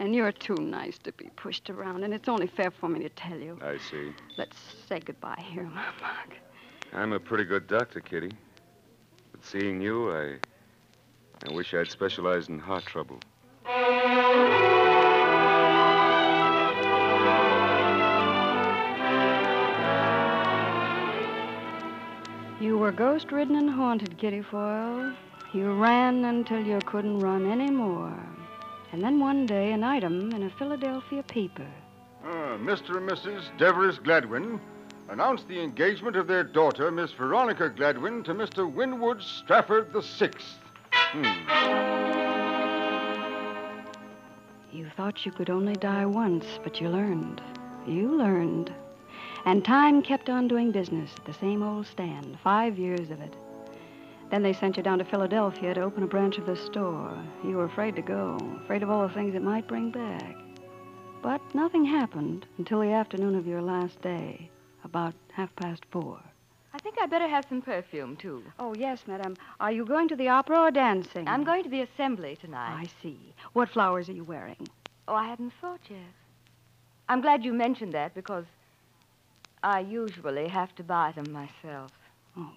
[0.00, 3.08] And you're too nice to be pushed around, and it's only fair for me to
[3.08, 3.58] tell you.
[3.62, 4.12] I see.
[4.36, 4.56] Let's
[4.88, 6.34] say goodbye here, Mark.
[6.92, 8.32] I'm a pretty good doctor, Kitty.
[9.32, 10.34] But seeing you, I.
[11.46, 13.18] I wish I'd specialized in heart trouble.
[22.60, 25.12] You were ghost ridden and haunted, Kitty Foyle.
[25.52, 28.18] You ran until you couldn't run any more.
[28.92, 31.66] And then one day, an item in a Philadelphia paper.
[32.24, 32.96] Uh, Mr.
[32.96, 33.56] and Mrs.
[33.58, 34.58] Devereux Gladwin
[35.10, 38.72] announced the engagement of their daughter, Miss Veronica Gladwin, to Mr.
[38.72, 40.63] Winwood Strafford the Sixth.
[41.14, 41.22] Hmm.
[44.72, 47.40] You thought you could only die once, but you learned.
[47.86, 48.74] You learned.
[49.44, 53.36] And time kept on doing business at the same old stand, five years of it.
[54.30, 57.16] Then they sent you down to Philadelphia to open a branch of the store.
[57.44, 60.34] You were afraid to go, afraid of all the things it might bring back.
[61.22, 64.50] But nothing happened until the afternoon of your last day,
[64.82, 66.18] about half past four.
[66.74, 68.42] I think I'd better have some perfume, too.
[68.58, 69.36] Oh, yes, madam.
[69.60, 71.28] Are you going to the opera or dancing?
[71.28, 72.74] I'm going to the assembly tonight.
[72.74, 73.32] I see.
[73.52, 74.66] What flowers are you wearing?
[75.06, 76.00] Oh, I hadn't thought yet.
[77.08, 78.44] I'm glad you mentioned that because
[79.62, 81.92] I usually have to buy them myself.
[82.36, 82.50] Oh,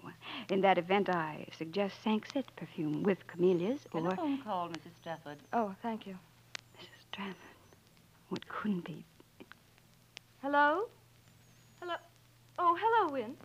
[0.49, 4.01] in that event, I suggest Sanxit perfume with camellias or...
[4.01, 4.95] Telephone call, Mrs.
[4.99, 5.38] Strafford.
[5.53, 6.18] Oh, thank you.
[6.80, 7.05] Mrs.
[7.11, 7.36] Strafford.
[8.30, 9.05] What couldn't be?
[10.41, 10.89] Hello?
[11.80, 11.93] Hello?
[12.57, 13.36] Oh, hello, Win.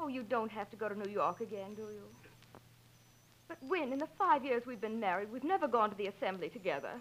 [0.00, 2.02] Oh, you don't have to go to New York again, do you?
[3.48, 6.48] But, Win, in the five years we've been married, we've never gone to the assembly
[6.48, 6.92] together.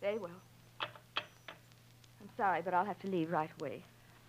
[0.00, 0.30] Very well.
[0.80, 3.82] I'm sorry, but I'll have to leave right away.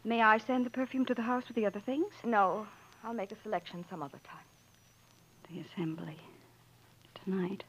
[0.04, 2.08] May I send the perfume to the house with the other things?
[2.24, 2.68] No,
[3.04, 4.46] I'll make a selection some other time.
[5.50, 6.18] The assembly.
[7.24, 7.64] Tonight.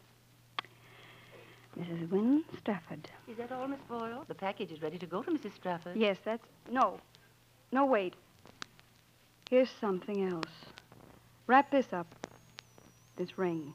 [1.78, 2.08] Mrs.
[2.10, 3.08] Win Strafford.
[3.28, 4.24] Is that all, Miss Foyle?
[4.28, 5.54] The package is ready to go to Mrs.
[5.54, 5.96] Strafford.
[5.96, 6.46] Yes, that's.
[6.70, 7.00] No.
[7.72, 8.14] No, wait.
[9.50, 10.52] Here's something else.
[11.46, 12.06] Wrap this up.
[13.16, 13.74] This ring.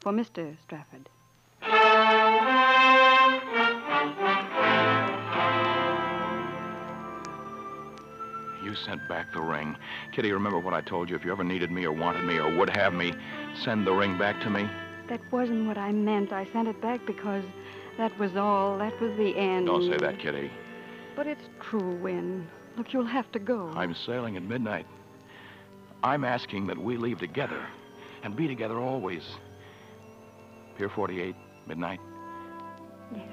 [0.00, 0.56] For Mr.
[0.64, 1.08] Strafford.
[8.62, 9.76] You sent back the ring.
[10.12, 11.14] Kitty, remember what I told you.
[11.14, 13.14] If you ever needed me or wanted me or would have me,
[13.64, 14.68] send the ring back to me.
[15.08, 16.32] That wasn't what I meant.
[16.32, 17.44] I sent it back because
[17.96, 18.76] that was all.
[18.78, 19.66] That was the end.
[19.66, 20.50] Don't say that, Kitty.
[21.14, 22.48] But it's true, Win.
[22.76, 23.70] Look, you'll have to go.
[23.74, 24.86] I'm sailing at midnight.
[26.02, 27.66] I'm asking that we leave together
[28.22, 29.22] and be together always.
[30.76, 31.34] Pier 48,
[31.66, 32.00] midnight.
[33.14, 33.24] Yes.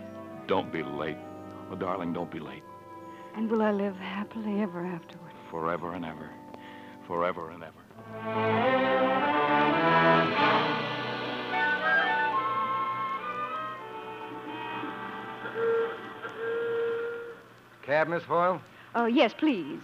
[0.48, 1.18] Don't be late.
[1.72, 2.64] Oh, darling, don't be late.
[3.36, 5.32] And will I live happily ever afterward?
[5.50, 6.30] Forever and ever.
[7.06, 7.74] Forever and ever.
[17.86, 18.62] Cab, Miss Foyle?
[18.96, 19.80] Oh, yes, please.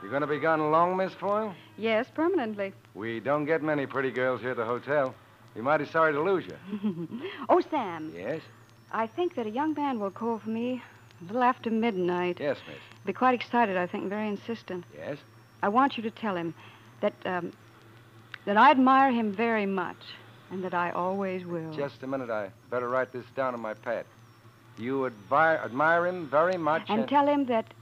[0.00, 1.54] You're going to be gone long, Miss Foyle?
[1.76, 2.72] Yes, permanently.
[2.94, 5.14] We don't get many pretty girls here at the hotel.
[5.54, 7.08] Be mighty sorry to lose you.
[7.48, 8.12] oh, Sam.
[8.16, 8.40] Yes?
[8.92, 10.82] I think that a young man will call for me
[11.20, 12.38] a little after midnight.
[12.40, 12.78] Yes, miss.
[13.04, 14.84] Be quite excited, I think, very insistent.
[14.96, 15.18] Yes?
[15.62, 16.54] I want you to tell him
[17.00, 17.52] that um,
[18.46, 19.98] that I admire him very much,
[20.50, 21.72] and that I always will.
[21.72, 22.30] Just a minute.
[22.30, 24.04] I better write this down on my pad.
[24.78, 26.82] You admire, admire him very much.
[26.88, 27.74] and tell him that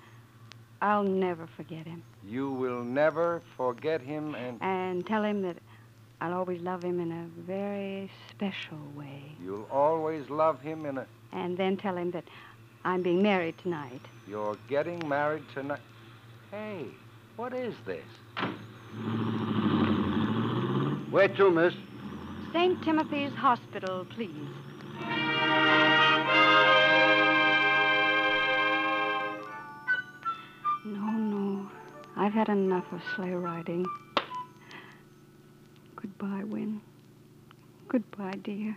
[0.80, 2.02] I'll never forget him.
[2.26, 4.58] You will never forget him and.
[4.62, 5.56] And tell him that
[6.20, 9.22] I'll always love him in a very special way.
[9.42, 11.06] You'll always love him in a.
[11.32, 12.24] And then tell him that
[12.84, 14.00] I'm being married tonight.
[14.26, 15.80] You're getting married tonight.
[16.50, 16.86] Hey,
[17.36, 18.04] what is this?
[21.10, 21.74] Where to, miss?
[22.52, 22.82] St.
[22.82, 24.30] Timothy's Hospital, please.
[30.84, 31.70] No, no.
[32.16, 33.84] I've had enough of sleigh riding.
[35.96, 36.80] Goodbye, Win.
[37.88, 38.76] Goodbye, dear.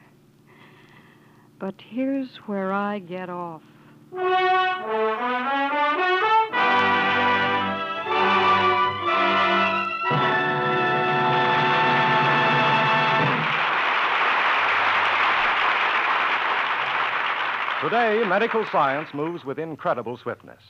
[1.59, 3.61] But here's where I get off.
[17.81, 20.61] Today, medical science moves with incredible swiftness.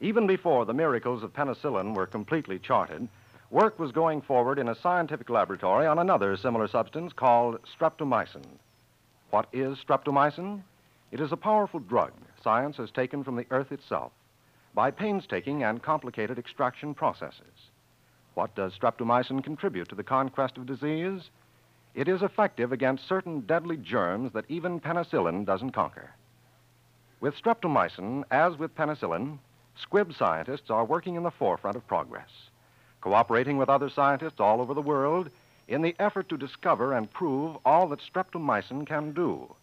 [0.00, 3.08] Even before the miracles of penicillin were completely charted,
[3.50, 8.44] work was going forward in a scientific laboratory on another similar substance called streptomycin.
[9.30, 10.62] What is streptomycin?
[11.10, 12.12] It is a powerful drug
[12.44, 14.12] science has taken from the earth itself
[14.74, 17.70] by painstaking and complicated extraction processes.
[18.34, 21.30] What does streptomycin contribute to the conquest of disease?
[21.96, 26.10] It is effective against certain deadly germs that even penicillin doesn't conquer.
[27.24, 29.38] With streptomycin, as with penicillin,
[29.82, 32.28] Squibb scientists are working in the forefront of progress,
[33.00, 35.30] cooperating with other scientists all over the world
[35.66, 39.54] in the effort to discover and prove all that streptomycin can do,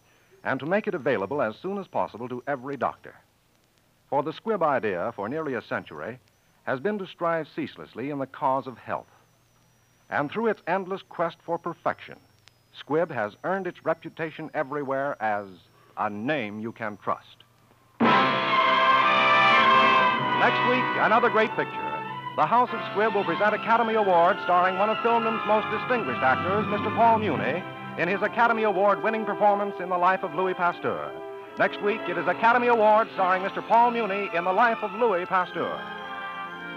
[0.42, 3.14] and to make it available as soon as possible to every doctor.
[4.10, 6.18] For the Squibb idea, for nearly a century,
[6.64, 9.06] has been to strive ceaselessly in the cause of health.
[10.10, 12.18] And through its endless quest for perfection,
[12.76, 15.46] Squibb has earned its reputation everywhere as
[15.96, 17.41] a name you can trust.
[20.42, 21.92] Next week, another great picture.
[22.34, 26.66] The House of Squibb will present Academy Awards starring one of filmdom's most distinguished actors,
[26.66, 26.92] Mr.
[26.96, 27.62] Paul Muni,
[27.96, 31.12] in his Academy Award winning performance in the life of Louis Pasteur.
[31.60, 33.64] Next week, it is Academy Award starring Mr.
[33.68, 35.80] Paul Muni in the life of Louis Pasteur.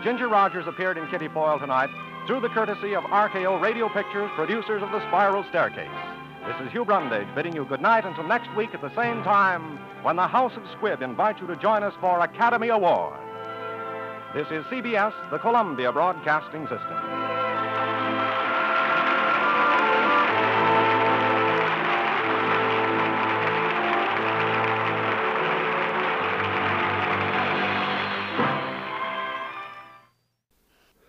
[0.03, 1.89] Ginger Rogers appeared in Kitty Foyle tonight
[2.27, 5.89] through the courtesy of RKO Radio Pictures, producers of The Spiral Staircase.
[6.45, 9.79] This is Hugh Brundage bidding you good night until next week at the same time
[10.03, 13.24] when the House of Squibb invites you to join us for Academy Award.
[14.35, 16.97] This is CBS, the Columbia Broadcasting System.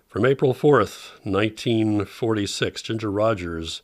[0.06, 3.82] From April 4th, 1946, Ginger Rogers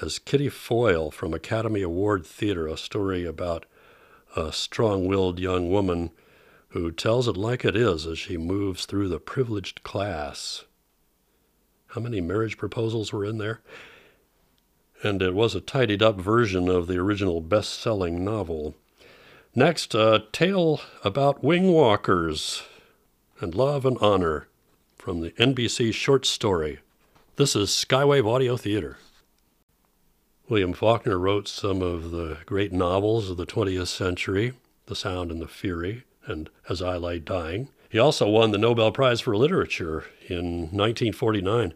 [0.00, 3.66] as Kitty Foyle from Academy Award Theater, a story about
[4.34, 6.10] a strong willed young woman
[6.72, 10.64] who tells it like it is as she moves through the privileged class.
[11.88, 13.60] How many marriage proposals were in there?
[15.02, 18.74] And it was a tidied up version of the original best selling novel.
[19.54, 22.62] Next, a tale about wing walkers
[23.38, 24.48] and love and honor
[24.96, 26.78] from the NBC short story.
[27.36, 28.96] This is Skywave Audio Theater.
[30.48, 34.54] William Faulkner wrote some of the great novels of the 20th century
[34.86, 37.68] The Sound and the Fury and As I Lay Dying.
[37.88, 41.74] He also won the Nobel Prize for Literature in 1949.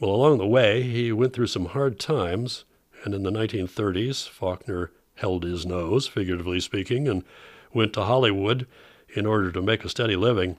[0.00, 2.64] Well, along the way, he went through some hard times,
[3.04, 7.24] and in the 1930s, Faulkner held his nose, figuratively speaking, and
[7.72, 8.66] went to Hollywood
[9.14, 10.58] in order to make a steady living.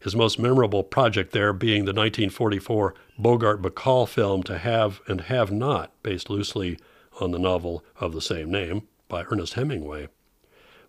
[0.00, 5.52] His most memorable project there being the 1944 Bogart Bacall film To Have and Have
[5.52, 6.78] Not, based loosely
[7.20, 10.08] on the novel of the same name by Ernest Hemingway.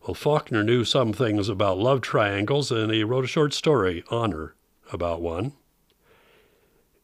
[0.04, 4.56] Well, Faulkner knew some things about love triangles, and he wrote a short story, Honor,
[4.92, 5.54] about one.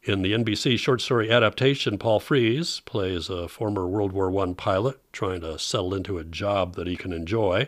[0.02, 5.00] In the NBC short story adaptation, Paul Frees plays a former World War I pilot
[5.14, 7.68] trying to settle into a job that he can enjoy,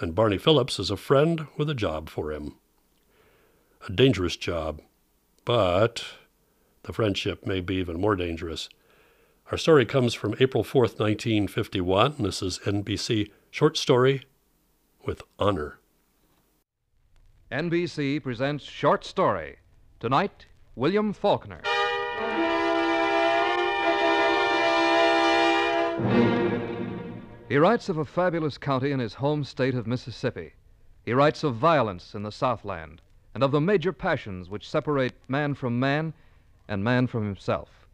[0.00, 2.56] and Barney Phillips is a friend with a job for him.
[3.86, 4.80] A dangerous job,
[5.44, 6.04] but
[6.82, 8.68] the friendship may be even more dangerous.
[9.52, 12.16] Our story comes from April 4th, 1951.
[12.18, 14.24] This is NBC Short Story
[15.08, 15.78] with Honor.
[17.50, 19.56] NBC presents Short Story.
[20.00, 20.44] Tonight,
[20.76, 21.62] William Faulkner.
[27.48, 30.52] He writes of a fabulous county in his home state of Mississippi.
[31.06, 33.00] He writes of violence in the Southland
[33.32, 36.12] and of the major passions which separate man from man
[36.68, 37.88] and man from himself.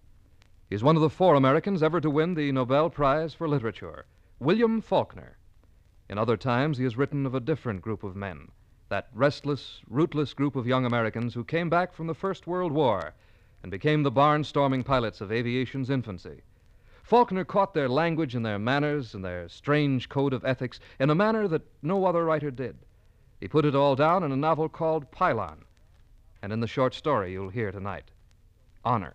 [0.68, 4.04] He's one of the four Americans ever to win the Nobel Prize for Literature,
[4.40, 5.36] William Faulkner.
[6.08, 8.50] In other times, he has written of a different group of men,
[8.88, 13.14] that restless, rootless group of young Americans who came back from the First World War
[13.62, 16.42] and became the barnstorming pilots of aviation's infancy.
[17.02, 21.14] Faulkner caught their language and their manners and their strange code of ethics in a
[21.14, 22.76] manner that no other writer did.
[23.40, 25.64] He put it all down in a novel called Pylon,
[26.42, 28.10] and in the short story you'll hear tonight
[28.84, 29.14] Honor.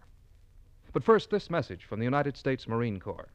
[0.94, 3.30] But first, this message from the United States Marine Corps.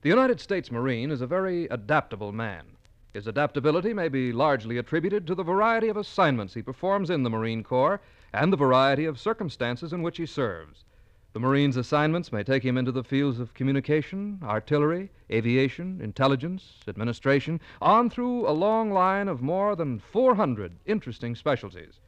[0.00, 2.64] The United States Marine is a very adaptable man.
[3.12, 7.30] His adaptability may be largely attributed to the variety of assignments he performs in the
[7.30, 8.00] Marine Corps
[8.32, 10.84] and the variety of circumstances in which he serves.
[11.32, 17.60] The Marine's assignments may take him into the fields of communication, artillery, aviation, intelligence, administration,
[17.82, 21.98] on through a long line of more than 400 interesting specialties.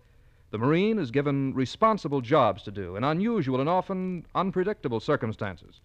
[0.52, 5.80] The Marine is given responsible jobs to do in unusual and often unpredictable circumstances.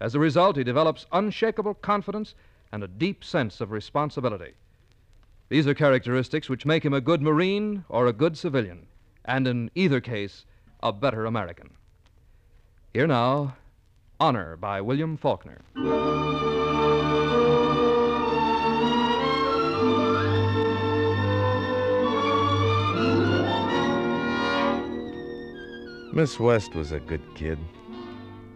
[0.00, 2.34] As a result, he develops unshakable confidence
[2.72, 4.54] and a deep sense of responsibility.
[5.50, 8.86] These are characteristics which make him a good Marine or a good civilian,
[9.24, 10.46] and in either case,
[10.82, 11.70] a better American.
[12.94, 13.56] Here now,
[14.18, 15.62] Honor by William Faulkner.
[26.12, 27.58] Miss West was a good kid.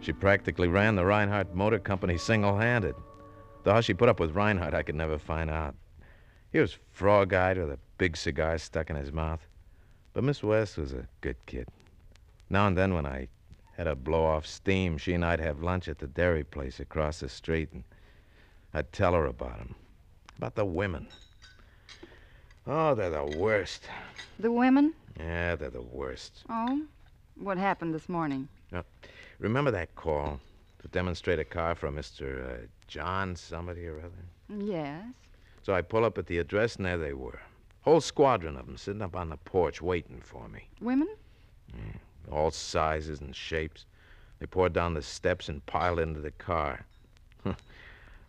[0.01, 2.95] She practically ran the Reinhardt Motor Company single handed.
[3.63, 5.75] Though how she put up with Reinhardt, I could never find out.
[6.51, 9.45] He was frog eyed with a big cigar stuck in his mouth.
[10.13, 11.67] But Miss West was a good kid.
[12.49, 13.27] Now and then, when I
[13.75, 17.19] had a blow off steam, she and I'd have lunch at the dairy place across
[17.19, 17.83] the street, and
[18.73, 19.75] I'd tell her about him.
[20.37, 21.07] About the women.
[22.67, 23.87] Oh, they're the worst.
[24.39, 24.93] The women?
[25.19, 26.43] Yeah, they're the worst.
[26.49, 26.81] Oh?
[27.35, 28.47] What happened this morning?
[28.71, 28.83] Now,
[29.39, 30.39] remember that call
[30.81, 32.45] to demonstrate a car for Mr.
[32.45, 34.63] Uh, John somebody or other?
[34.63, 35.03] Yes.
[35.63, 37.39] So I pull up at the address, and there they were.
[37.81, 40.67] Whole squadron of them sitting up on the porch waiting for me.
[40.81, 41.07] Women?
[41.73, 43.85] Yeah, all sizes and shapes.
[44.39, 46.85] They poured down the steps and piled into the car.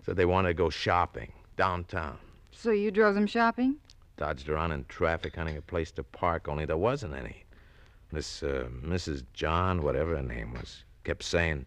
[0.05, 2.19] Said they wanted to go shopping downtown.
[2.53, 3.77] So you drove them shopping?
[4.17, 7.45] Dodged around in traffic hunting a place to park, only there wasn't any.
[8.13, 9.25] This uh, Mrs.
[9.35, 11.65] John, whatever her name was, kept saying,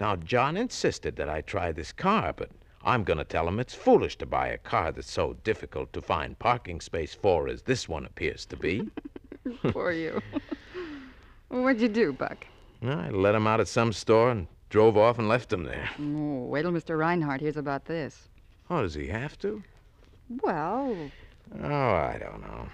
[0.00, 2.50] Now, John insisted that I try this car, but
[2.82, 6.00] I'm going to tell him it's foolish to buy a car that's so difficult to
[6.00, 8.88] find parking space for as this one appears to be.
[9.70, 10.20] Poor you.
[11.50, 12.46] well, what'd you do, Buck?
[12.82, 15.90] I let him out at some store and drove off and left him there.
[16.00, 16.98] Oh, wait till Mr.
[16.98, 18.28] Reinhardt hears about this.
[18.70, 19.62] Oh, does he have to?
[20.42, 20.96] Well.
[21.62, 22.68] Oh, I don't know.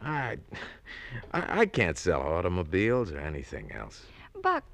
[0.00, 0.38] I,
[1.32, 4.06] I, I can't sell automobiles or anything else.
[4.40, 4.64] Buck,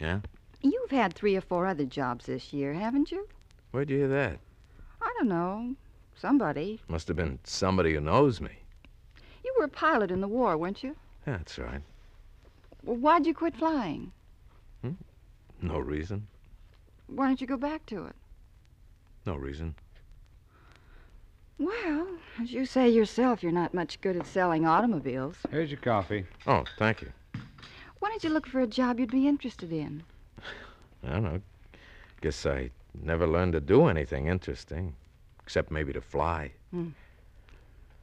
[0.00, 0.20] Yeah?
[0.62, 3.28] you've had three or four other jobs this year, haven't you?
[3.70, 4.38] Where'd you hear that?
[5.02, 5.74] I don't know.
[6.16, 6.80] Somebody.
[6.88, 8.50] Must have been somebody who knows me.
[9.44, 10.96] You were a pilot in the war, weren't you?
[11.26, 11.82] Yeah, that's right.
[12.82, 14.12] Well, why'd you quit flying?
[14.82, 14.92] Hmm?
[15.62, 16.26] No reason.
[17.06, 18.16] Why don't you go back to it?
[19.26, 19.74] No reason.
[21.58, 22.06] Well,
[22.40, 25.36] as you say yourself, you're not much good at selling automobiles.
[25.50, 26.24] Here's your coffee.
[26.46, 27.12] Oh, thank you.
[28.00, 30.02] Why don't you look for a job you'd be interested in?
[31.04, 31.40] I don't know.
[32.20, 32.70] Guess I
[33.02, 34.94] never learned to do anything interesting,
[35.42, 36.52] except maybe to fly.
[36.70, 36.88] Hmm.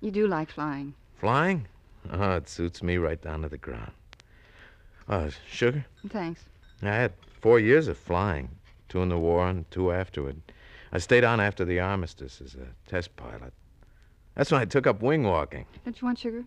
[0.02, 0.94] You do like flying.
[1.18, 1.68] Flying?
[2.12, 3.92] Oh, it suits me right down to the ground.
[5.08, 5.86] Uh, sugar?
[6.10, 6.42] Thanks.
[6.82, 8.50] I had four years of flying,
[8.90, 10.42] two in the war and two afterward.
[10.92, 13.54] I stayed on after the armistice as a test pilot.
[14.36, 15.66] That's when I took up wing walking.
[15.84, 16.44] Don't you want sugar?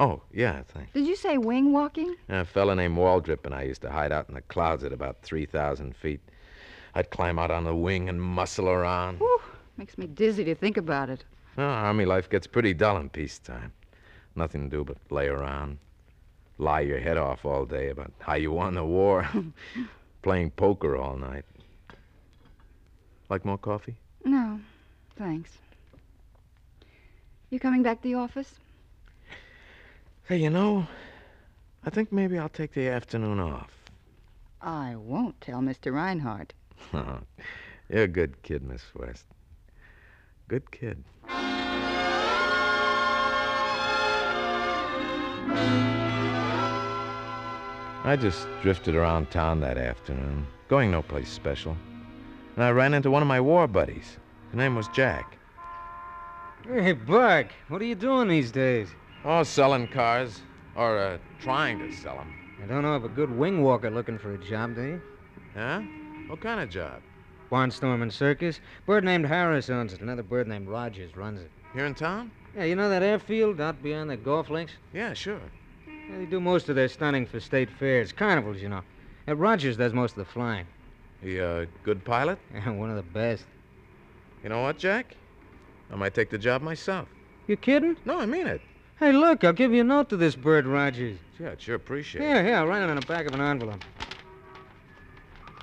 [0.00, 0.94] Oh, yeah, thanks.
[0.94, 2.16] Did you say wing walking?
[2.30, 5.20] A fella named Waldrip and I used to hide out in the clouds at about
[5.20, 6.22] 3,000 feet.
[6.94, 9.18] I'd climb out on the wing and muscle around.
[9.18, 9.42] Whew,
[9.76, 11.24] makes me dizzy to think about it.
[11.58, 13.74] Oh, army life gets pretty dull in peacetime.
[14.34, 15.76] Nothing to do but lay around,
[16.56, 19.28] lie your head off all day about how you won the war,
[20.22, 21.44] playing poker all night.
[23.28, 23.96] Like more coffee?
[24.24, 24.60] No,
[25.16, 25.58] thanks.
[27.50, 28.54] You coming back to the office?
[30.30, 30.86] Hey, you know,
[31.84, 33.72] I think maybe I'll take the afternoon off.
[34.62, 35.92] I won't tell Mr.
[35.92, 36.54] Reinhardt.
[36.92, 39.26] You're a good kid, Miss West.
[40.46, 41.02] Good kid.
[48.04, 51.76] I just drifted around town that afternoon, going no place special.
[52.54, 54.16] And I ran into one of my war buddies.
[54.52, 55.36] His name was Jack.
[56.68, 58.90] Hey, Buck, what are you doing these days?
[59.24, 60.40] Oh, selling cars.
[60.74, 62.32] Or, uh, trying to sell them.
[62.62, 65.02] I don't know of a good wing walker looking for a job, do you?
[65.54, 65.80] Huh?
[66.28, 67.02] What kind of job?
[67.50, 68.60] Barnstorming Circus.
[68.86, 70.00] Bird named Harris owns it.
[70.00, 71.50] Another bird named Rogers runs it.
[71.74, 72.30] Here in town?
[72.56, 74.72] Yeah, you know that airfield out beyond the golf links?
[74.94, 75.40] Yeah, sure.
[75.86, 78.12] Yeah, they do most of their stunning for state fairs.
[78.12, 78.82] Carnivals, you know.
[79.26, 80.66] And Rogers does most of the flying.
[81.20, 82.38] He a good pilot?
[82.54, 83.44] Yeah, one of the best.
[84.42, 85.14] You know what, Jack?
[85.92, 87.08] I might take the job myself.
[87.46, 87.96] You kidding?
[88.04, 88.62] No, I mean it.
[89.00, 91.16] Hey, look, I'll give you a note to this bird, Rogers.
[91.38, 93.40] Yeah, I'd sure appreciate Here, Yeah, here, I'll write it on the back of an
[93.40, 93.82] envelope.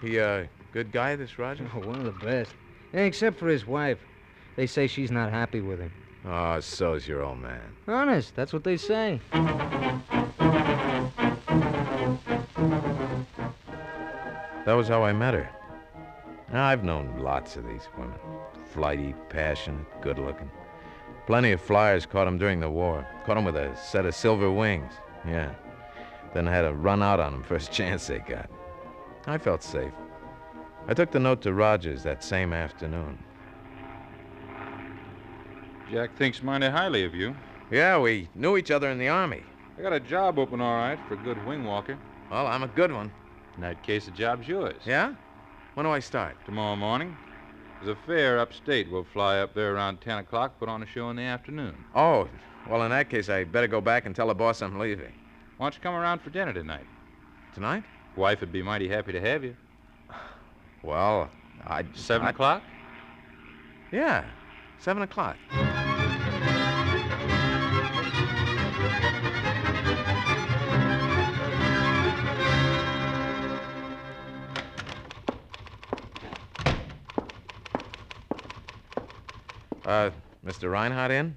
[0.02, 1.70] He uh, good guy, this Rogers?
[1.76, 2.52] Oh, one of the best.
[2.94, 4.00] Yeah, except for his wife.
[4.56, 5.92] They say she's not happy with him.
[6.26, 7.62] Oh, so's your old man.
[7.88, 9.22] Honest, that's what they say.
[14.66, 15.48] That was how I met her.
[16.52, 18.18] Now, I've known lots of these women.
[18.74, 20.50] Flighty, passionate, good looking.
[21.28, 23.06] Plenty of flyers caught him during the war.
[23.26, 24.94] Caught him with a set of silver wings.
[25.28, 25.52] Yeah.
[26.34, 28.50] Then had to run out on him first chance they got.
[29.28, 29.92] I felt safe.
[30.88, 33.20] I took the note to Rogers that same afternoon.
[35.92, 37.36] Jack thinks mighty highly of you.
[37.72, 39.44] Yeah, we knew each other in the Army.
[39.78, 41.98] I got a job open, all right, for a good wing walker.
[42.32, 43.12] Well, I'm a good one.
[43.56, 44.82] In that case, the job's yours.
[44.86, 45.14] Yeah?
[45.74, 46.38] When do I start?
[46.46, 47.18] Tomorrow morning.
[47.82, 48.92] There's a fair upstate.
[48.92, 51.76] We'll fly up there around 10 o'clock, put on a show in the afternoon.
[51.96, 52.28] Oh,
[52.70, 55.14] well, in that case, I better go back and tell the boss I'm leaving.
[55.58, 56.86] Why don't you come around for dinner tonight?
[57.54, 57.84] Tonight?
[58.16, 59.56] Wife would be mighty happy to have you.
[60.84, 61.30] Well,
[61.66, 61.86] I.
[61.94, 62.64] Seven I- o'clock?
[63.92, 64.26] Yeah,
[64.80, 65.38] seven o'clock.
[79.88, 80.12] Uh,
[80.46, 80.70] Mr.
[80.70, 81.34] Reinhardt in?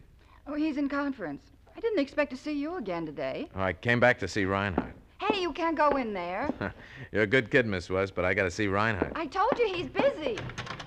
[0.48, 1.42] Oh, he's in conference.
[1.76, 3.48] I didn't expect to see you again today.
[3.54, 4.92] Oh, I came back to see Reinhardt.
[5.18, 6.50] Hey, you can't go in there.
[7.12, 9.12] You're a good kid, Miss West, but I gotta see Reinhardt.
[9.14, 10.36] I told you he's busy.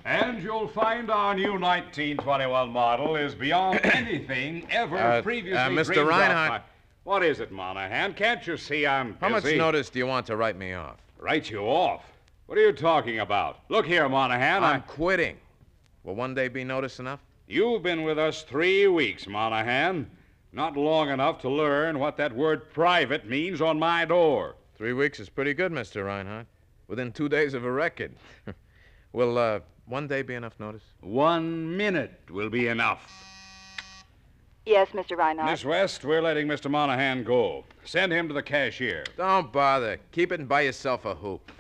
[0.06, 5.86] And you'll find our new 1921 model is beyond anything ever Uh, previously uh, Mr.
[5.94, 6.50] dreamed of Reinhardt.
[6.50, 6.62] by-
[7.06, 8.14] What is it, Monahan?
[8.14, 9.18] Can't you see I'm busy?
[9.22, 10.98] How much notice do you want to write me off?
[11.18, 12.02] Write you off?
[12.48, 13.60] What are you talking about?
[13.70, 14.64] Look here, Monahan.
[14.66, 14.80] I'm I...
[14.80, 15.38] quitting.
[16.04, 17.22] Will one day be notice enough?
[17.48, 20.10] You've been with us three weeks, Monahan.
[20.54, 24.56] Not long enough to learn what that word private means on my door.
[24.76, 26.06] Three weeks is pretty good, Mr.
[26.06, 26.48] Reinhardt.
[26.88, 28.14] Within two days of a record.
[29.14, 30.84] Will uh, one day be enough notice?
[31.02, 33.12] One minute will be enough.
[34.66, 35.18] Yes, Mr.
[35.18, 35.52] Reinhardt.
[35.52, 36.72] Miss West, we're letting Mr.
[36.72, 37.66] Monahan go.
[37.84, 39.04] Send him to the cashier.
[39.18, 40.00] Don't bother.
[40.12, 41.52] Keep it and buy yourself a hoop.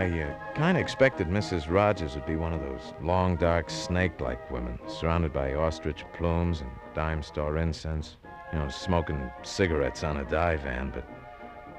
[0.00, 1.70] I uh, kind of expected Mrs.
[1.70, 6.62] Rogers would be one of those long, dark, snake like women, surrounded by ostrich plumes
[6.62, 8.16] and dime store incense,
[8.50, 11.06] you know, smoking cigarettes on a divan, but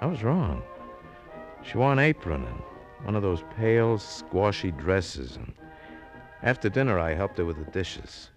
[0.01, 0.61] I was wrong.
[1.63, 2.61] She wore an apron and
[3.05, 5.51] one of those pale, squashy dresses, and
[6.43, 8.29] after dinner, I helped her with the dishes.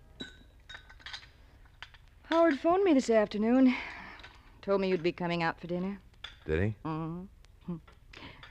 [2.30, 3.74] Howard phoned me this afternoon.
[4.62, 5.98] Told me you'd be coming out for dinner.
[6.46, 6.74] Did he?
[6.86, 7.24] Mm-hmm.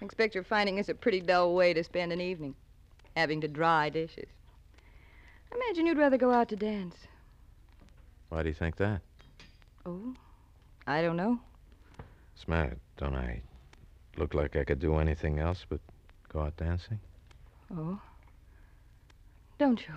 [0.03, 2.55] I expect you're finding this a pretty dull way to spend an evening,
[3.15, 4.27] having to dry dishes.
[5.49, 6.97] I imagine you'd rather go out to dance.
[8.27, 8.99] Why do you think that?
[9.85, 10.13] Oh,
[10.85, 11.39] I don't know.
[12.35, 13.43] Smart, don't I
[14.17, 15.79] look like I could do anything else but
[16.27, 16.99] go out dancing?
[17.73, 18.01] Oh,
[19.57, 19.93] don't you?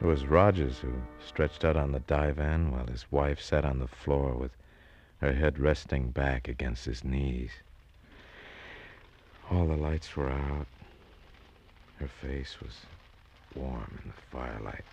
[0.00, 0.92] It was Rogers who
[1.26, 4.52] stretched out on the divan while his wife sat on the floor with
[5.20, 7.50] her head resting back against his knees.
[9.50, 10.66] All the lights were out.
[11.98, 12.80] Her face was
[13.54, 14.84] warm in the firelight.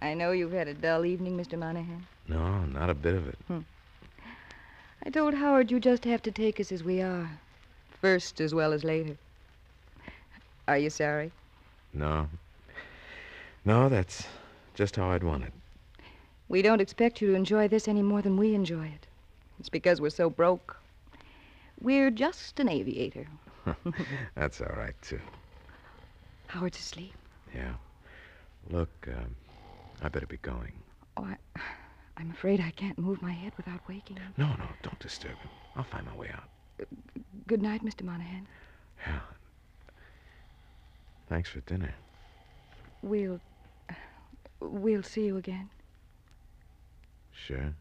[0.00, 1.58] I know you've had a dull evening, Mr.
[1.58, 2.06] Monahan.
[2.28, 3.38] No, not a bit of it.
[3.48, 3.60] Hmm.
[5.04, 7.38] I told Howard you just have to take us as we are.
[8.00, 9.16] First as well as later.
[10.68, 11.32] Are you sorry?
[11.92, 12.28] No.
[13.66, 14.24] No, that's
[14.74, 15.52] just how I'd want it.
[16.48, 19.08] We don't expect you to enjoy this any more than we enjoy it.
[19.58, 20.76] It's because we're so broke.
[21.80, 23.26] We're just an aviator.
[24.36, 25.18] That's all right, too.
[26.46, 27.12] Howard's asleep.
[27.52, 27.74] Yeah.
[28.70, 29.34] Look, um,
[30.00, 30.72] I better be going.
[31.16, 31.36] Oh, I,
[32.16, 34.32] I'm afraid I can't move my head without waking him.
[34.36, 35.50] No, no, don't disturb him.
[35.74, 36.86] I'll find my way out.
[37.48, 38.04] Good night, Mr.
[38.04, 38.46] Monahan.
[39.04, 39.18] Yeah.
[41.28, 41.92] Thanks for dinner.
[43.02, 43.40] We'll.
[44.60, 45.70] We'll see you again
[47.32, 47.74] Sure.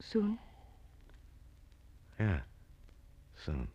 [0.00, 0.38] soon.
[2.18, 2.40] Yeah.
[3.36, 3.68] Soon.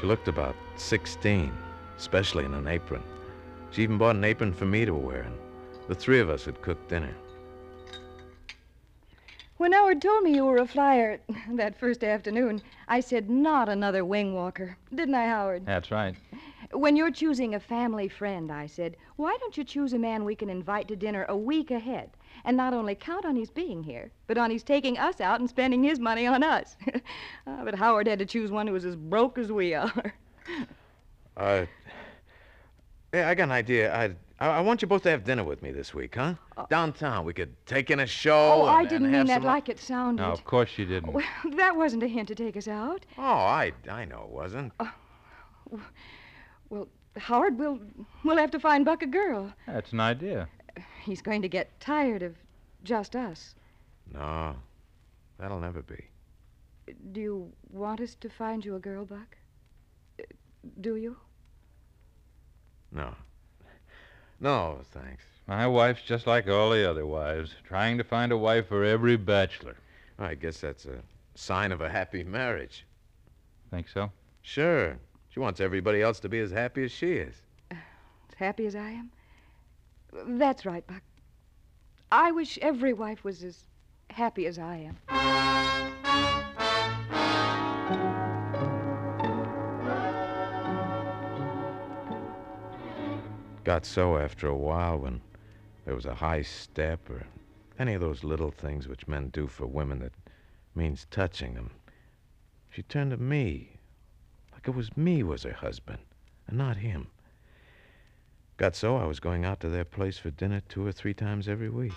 [0.00, 1.52] She looked about 16,
[1.98, 3.02] especially in an apron.
[3.70, 5.38] She even bought an apron for me to wear, and
[5.88, 7.14] the three of us had cooked dinner.
[9.60, 11.20] When Howard told me you were a flyer
[11.52, 14.78] that first afternoon, I said, not another wing walker.
[14.94, 15.66] Didn't I, Howard?
[15.66, 16.14] That's right.
[16.72, 20.34] When you're choosing a family friend, I said, why don't you choose a man we
[20.34, 22.08] can invite to dinner a week ahead
[22.46, 25.50] and not only count on his being here, but on his taking us out and
[25.50, 26.78] spending his money on us?
[27.46, 30.14] Ah, but Howard had to choose one who was as broke as we are.
[31.36, 31.64] Uh,
[33.14, 33.94] yeah, I got an idea.
[33.94, 34.10] I,
[34.40, 36.34] I I want you both to have dinner with me this week, huh?
[36.68, 37.24] Downtown.
[37.24, 38.62] We could take in a show.
[38.62, 40.22] oh, I didn't and mean that some- like it sounded.
[40.22, 41.12] No, of course you didn't.
[41.12, 41.24] Well,
[41.56, 43.04] that wasn't a hint to take us out.
[43.18, 44.72] Oh, I I know it wasn't.
[46.68, 47.80] Well, Howard, we'll
[48.24, 49.52] we'll have to find Buck a girl.
[49.66, 50.48] That's an idea.
[51.02, 52.34] He's going to get tired of
[52.84, 53.54] just us.
[54.12, 54.56] No,
[55.38, 56.04] that'll never be.
[57.12, 59.36] Do you want us to find you a girl, Buck?
[60.20, 60.24] Uh,
[60.80, 61.16] Do you?
[62.92, 63.14] No.
[64.40, 65.24] No, thanks.
[65.46, 69.16] My wife's just like all the other wives, trying to find a wife for every
[69.16, 69.76] bachelor.
[70.18, 71.02] I guess that's a
[71.34, 72.86] sign of a happy marriage.
[73.70, 74.10] Think so?
[74.42, 74.96] Sure.
[75.28, 77.34] She wants everybody else to be as happy as she is.
[77.70, 77.78] As
[78.36, 79.10] happy as I am?
[80.12, 81.02] That's right, Buck.
[82.10, 83.64] I wish every wife was as
[84.10, 86.39] happy as I am.
[93.70, 95.20] Got so after a while when
[95.84, 97.24] there was a high step or
[97.78, 100.10] any of those little things which men do for women that
[100.74, 101.70] means touching them.
[102.68, 103.78] She turned to me,
[104.52, 106.00] like it was me was her husband,
[106.48, 107.12] and not him.
[108.56, 111.46] Got so I was going out to their place for dinner two or three times
[111.46, 111.92] every week.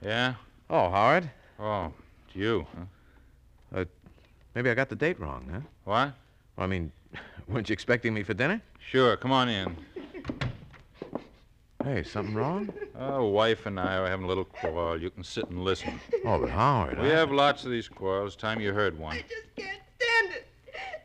[0.00, 0.34] Yeah?
[0.70, 1.28] Oh, Howard.
[1.58, 1.92] Oh,
[2.28, 3.80] it's you, huh?
[3.80, 3.84] Uh,
[4.54, 5.60] maybe I got the date wrong, huh?
[5.82, 6.14] What?
[6.58, 6.92] I mean,
[7.48, 8.60] weren't you expecting me for dinner?
[8.78, 9.76] Sure, come on in.
[11.82, 12.70] Hey, something wrong?
[12.98, 15.00] Oh, wife and I are having a little quarrel.
[15.00, 15.98] You can sit and listen.
[16.26, 16.98] Oh, but Howard.
[17.00, 18.36] We I- have lots of these quarrels.
[18.36, 19.16] Time you heard one.
[19.16, 20.46] I just can't stand it.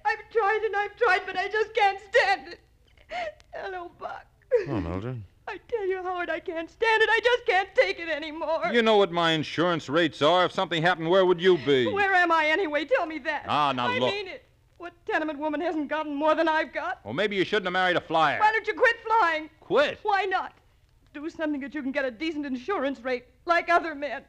[0.03, 2.59] I've tried and I've tried, but I just can't stand it.
[3.53, 4.25] Hello, Buck.
[4.67, 5.23] Oh, Mildred.
[5.47, 7.09] I tell you, Howard, I can't stand it.
[7.09, 8.63] I just can't take it anymore.
[8.73, 10.45] You know what my insurance rates are.
[10.45, 11.87] If something happened, where would you be?
[11.87, 12.83] Where am I anyway?
[12.85, 13.45] Tell me that.
[13.47, 14.11] Ah, now I look.
[14.13, 14.44] mean it.
[14.85, 17.03] What tenement woman hasn't gotten more than I've got?
[17.03, 18.39] Well, maybe you shouldn't have married a flyer.
[18.39, 19.49] Why don't you quit flying?
[19.59, 19.97] Quit?
[20.03, 20.53] Why not?
[21.11, 24.21] Do something that you can get a decent insurance rate, like other men.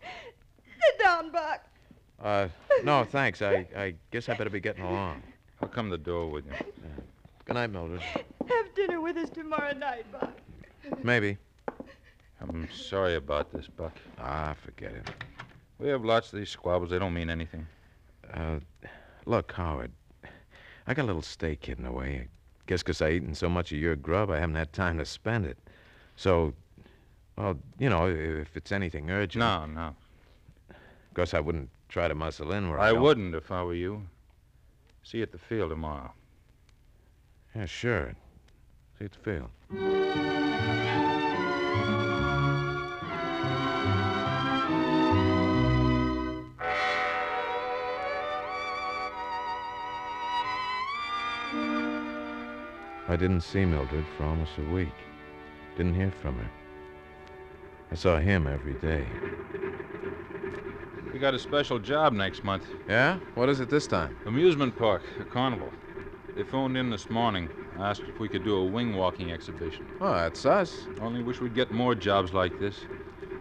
[0.00, 1.66] Sit down, Buck.
[2.22, 2.46] Uh,
[2.84, 3.42] no, thanks.
[3.42, 5.24] I, I guess I better be getting along.
[5.60, 6.52] I'll come to the door with you.
[7.44, 8.00] Good night, Mildred.
[8.00, 10.38] Have dinner with us tomorrow night, Buck.
[11.02, 11.36] Maybe.
[12.40, 13.96] I'm sorry about this, Buck.
[14.20, 15.10] Ah, forget it.
[15.80, 16.90] We have lots of these squabbles.
[16.90, 17.66] They don't mean anything.
[18.32, 18.60] Uh,
[19.26, 19.92] look, Howard.
[20.86, 22.28] I got a little stake hidden away.
[22.28, 25.04] I guess 'cause I eaten so much of your grub, I haven't had time to
[25.04, 25.58] spend it.
[26.16, 26.54] So,
[27.36, 29.40] well, you know, if it's anything urgent.
[29.40, 29.94] No, no.
[30.70, 33.62] Of course, I wouldn't try to muscle in where I, I don't- wouldn't if I
[33.62, 34.06] were you.
[35.02, 36.12] See you at the field tomorrow.
[37.54, 38.14] Yeah, sure.
[38.98, 40.85] See you at the field.
[53.16, 54.92] I didn't see Mildred for almost a week.
[55.78, 56.50] Didn't hear from her.
[57.90, 59.06] I saw him every day.
[61.14, 62.66] We got a special job next month.
[62.86, 63.18] Yeah?
[63.34, 64.18] What is it this time?
[64.26, 65.70] Amusement park, a carnival.
[66.36, 67.48] They phoned in this morning,
[67.78, 69.86] asked if we could do a wing walking exhibition.
[69.98, 70.86] Oh, that's us.
[71.00, 72.84] Only wish we'd get more jobs like this.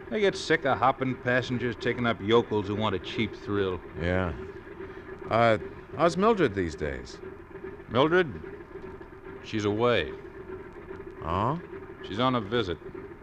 [0.10, 3.82] They get sick of hopping passengers taking up yokels who want a cheap thrill.
[4.02, 4.32] Yeah.
[5.30, 5.58] Uh,
[5.98, 7.18] how's Mildred these days?
[7.90, 8.55] Mildred?
[9.46, 10.12] She's away.
[11.24, 11.60] Oh?
[12.08, 12.80] She's on a visit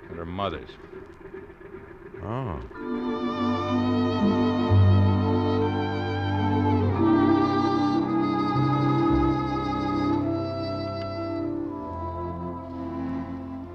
[0.08, 0.70] at her mother's.
[2.22, 2.60] Oh.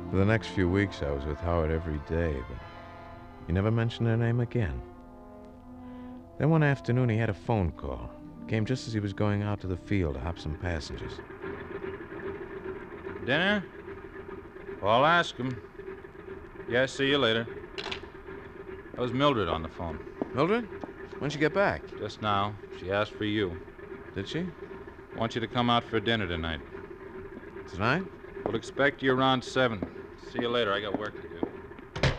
[0.09, 2.57] For the next few weeks, I was with Howard every day, but
[3.45, 4.81] he never mentioned her name again.
[6.39, 8.09] Then one afternoon, he had a phone call.
[8.47, 11.19] Came just as he was going out to the field to hop some passengers.
[13.27, 13.61] Dinner?
[14.81, 15.61] Well, I'll ask him.
[16.69, 17.45] Yeah, see you later.
[18.93, 19.99] That was Mildred on the phone.
[20.33, 20.63] Mildred?
[21.19, 21.81] When'd she get back?
[21.99, 22.55] Just now.
[22.79, 23.59] She asked for you.
[24.15, 24.45] Did she?
[25.17, 26.61] Want you to come out for dinner tonight.
[27.69, 28.05] Tonight?
[28.45, 29.85] We'll expect you around seven.
[30.31, 30.71] See you later.
[30.71, 32.09] I got work to do.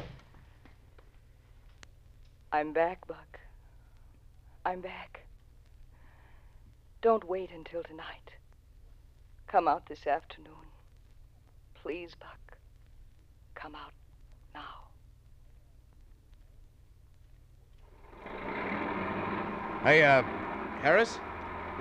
[2.52, 3.40] I'm back, Buck.
[4.66, 5.24] I'm back.
[7.00, 8.32] Don't wait until tonight.
[9.46, 10.67] Come out this afternoon.
[11.88, 12.58] Please, Buck.
[13.54, 13.92] Come out
[14.52, 14.90] now.
[19.82, 20.22] Hey, uh,
[20.82, 21.18] Harris?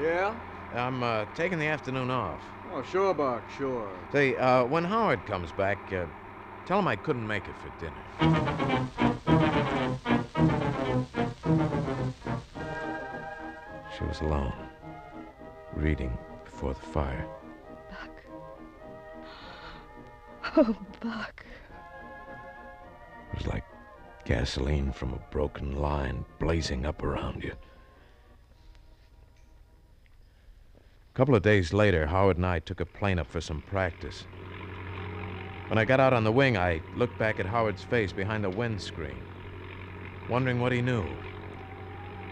[0.01, 0.33] Yeah?
[0.73, 2.39] I'm, uh, taking the afternoon off.
[2.71, 3.91] Oh, sure, Buck, sure.
[4.13, 6.05] Say, uh, when Howard comes back, uh,
[6.65, 8.01] tell him I couldn't make it for dinner.
[13.97, 14.53] She was alone,
[15.75, 17.27] reading before the fire.
[20.59, 21.45] Oh, Buck.
[23.31, 23.63] It was like
[24.25, 27.51] gasoline from a broken line blazing up around you.
[30.73, 34.25] A couple of days later, Howard and I took a plane up for some practice.
[35.67, 38.49] When I got out on the wing, I looked back at Howard's face behind the
[38.49, 39.21] windscreen,
[40.27, 41.05] wondering what he knew.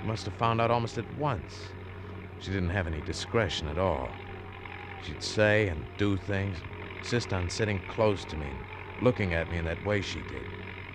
[0.01, 1.59] He must have found out almost at once.
[2.39, 4.09] She didn't have any discretion at all.
[5.03, 6.57] She'd say and do things,
[7.05, 8.65] insist on sitting close to me and
[8.99, 10.43] looking at me in that way she did,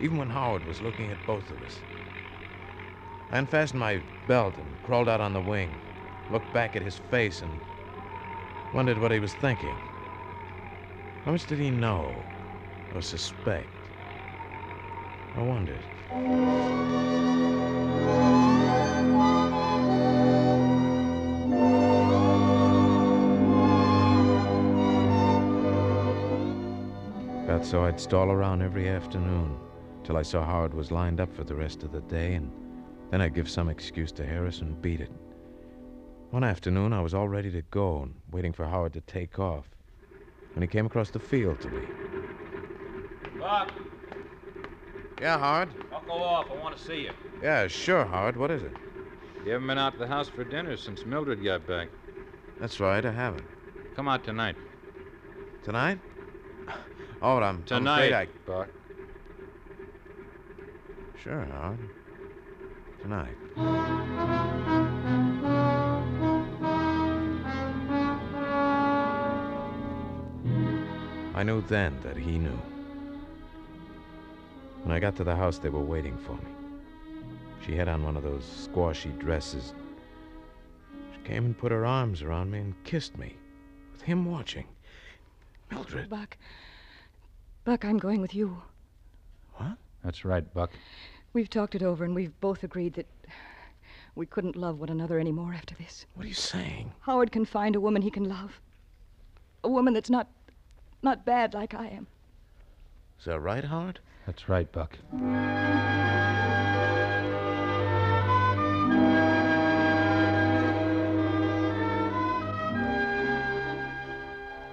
[0.00, 1.84] even when Howard was looking at both of us.
[3.30, 5.70] I unfastened my belt and crawled out on the wing,
[6.28, 7.60] looked back at his face and
[8.72, 9.76] wondered what he was thinking.
[11.24, 12.24] How much did he know
[12.92, 13.68] or suspect?
[15.36, 17.29] I wondered.
[27.70, 29.56] So I'd stall around every afternoon
[30.02, 32.50] till I saw Howard was lined up for the rest of the day, and
[33.12, 35.12] then I'd give some excuse to Harris and beat it.
[36.30, 39.66] One afternoon, I was all ready to go and waiting for Howard to take off
[40.54, 41.86] when he came across the field to me.
[43.38, 43.70] Buck,
[45.20, 45.68] Yeah, Howard?
[45.92, 46.46] I'll go off.
[46.50, 47.12] I want to see you.
[47.40, 48.36] Yeah, sure, Howard.
[48.36, 48.72] What is it?
[49.44, 51.86] You haven't been out to the house for dinner since Mildred got back.
[52.58, 53.46] That's right, I haven't.
[53.94, 54.56] Come out tonight.
[55.62, 56.00] Tonight?
[57.22, 58.28] Oh, I'm, I'm Tonight, afraid I...
[58.46, 58.68] Buck.
[61.22, 61.78] Sure, Howard.
[63.02, 63.36] Tonight.
[71.34, 72.58] I knew then that he knew.
[74.82, 76.50] When I got to the house, they were waiting for me.
[77.66, 79.74] She had on one of those squashy dresses.
[81.12, 83.36] She came and put her arms around me and kissed me,
[83.92, 84.66] with him watching.
[85.70, 86.08] Mildred.
[86.08, 86.38] Buck.
[87.64, 88.62] Buck, I'm going with you.
[89.56, 89.76] What?
[90.02, 90.70] That's right, Buck.
[91.34, 93.06] We've talked it over, and we've both agreed that
[94.14, 96.06] we couldn't love one another anymore after this.
[96.14, 96.92] What are you saying?
[97.00, 98.60] Howard can find a woman he can love.
[99.62, 100.28] A woman that's not
[101.02, 102.06] not bad like I am.
[103.18, 104.00] Is that right, Howard?
[104.26, 104.98] That's right, Buck.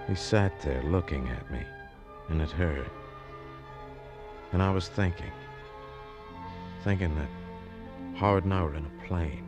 [0.08, 1.66] He sat there looking at me
[2.30, 2.86] and at her.
[4.52, 5.32] And I was thinking,
[6.84, 7.30] thinking that
[8.18, 9.46] Howard and I were in a plane,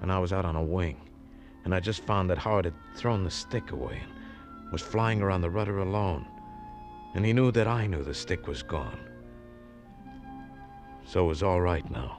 [0.00, 1.00] and I was out on a wing,
[1.64, 5.42] and I just found that Howard had thrown the stick away and was flying around
[5.42, 6.26] the rudder alone,
[7.14, 8.98] and he knew that I knew the stick was gone.
[11.06, 12.18] So it was all right now,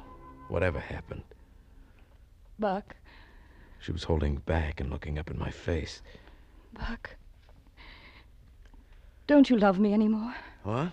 [0.49, 1.23] whatever happened.
[2.59, 2.95] Buck,
[3.79, 6.01] She was holding back and looking up in my face.
[6.73, 7.17] Buck.
[9.27, 10.35] Don't you love me anymore?
[10.63, 10.91] What?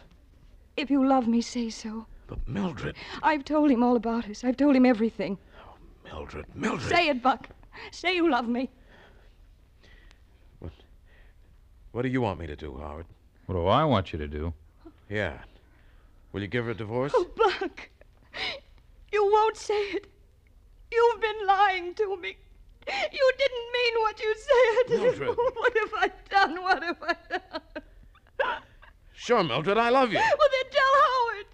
[0.77, 2.07] If you love me, say so.
[2.27, 4.45] But Mildred, I've told him all about us.
[4.45, 5.37] I've told him everything.
[5.67, 5.75] Oh,
[6.05, 6.89] Mildred, Mildred.
[6.89, 7.49] Say it, Buck.
[7.91, 8.71] Say you love me.
[10.61, 10.73] What,
[11.91, 13.07] What do you want me to do, Howard?
[13.47, 14.55] What do I want you to do?
[15.09, 15.39] Yeah.
[16.33, 17.13] Will you give her a divorce?
[17.15, 17.89] Oh, Buck.
[19.13, 20.07] You won't say it.
[20.93, 22.37] You've been lying to me.
[23.13, 25.01] You didn't mean what you said.
[25.01, 25.29] Mildred.
[25.55, 26.63] what have I done?
[26.63, 27.83] What have I done?
[29.13, 30.19] Sure, Mildred, I love you.
[30.19, 31.47] Well, then tell Howard.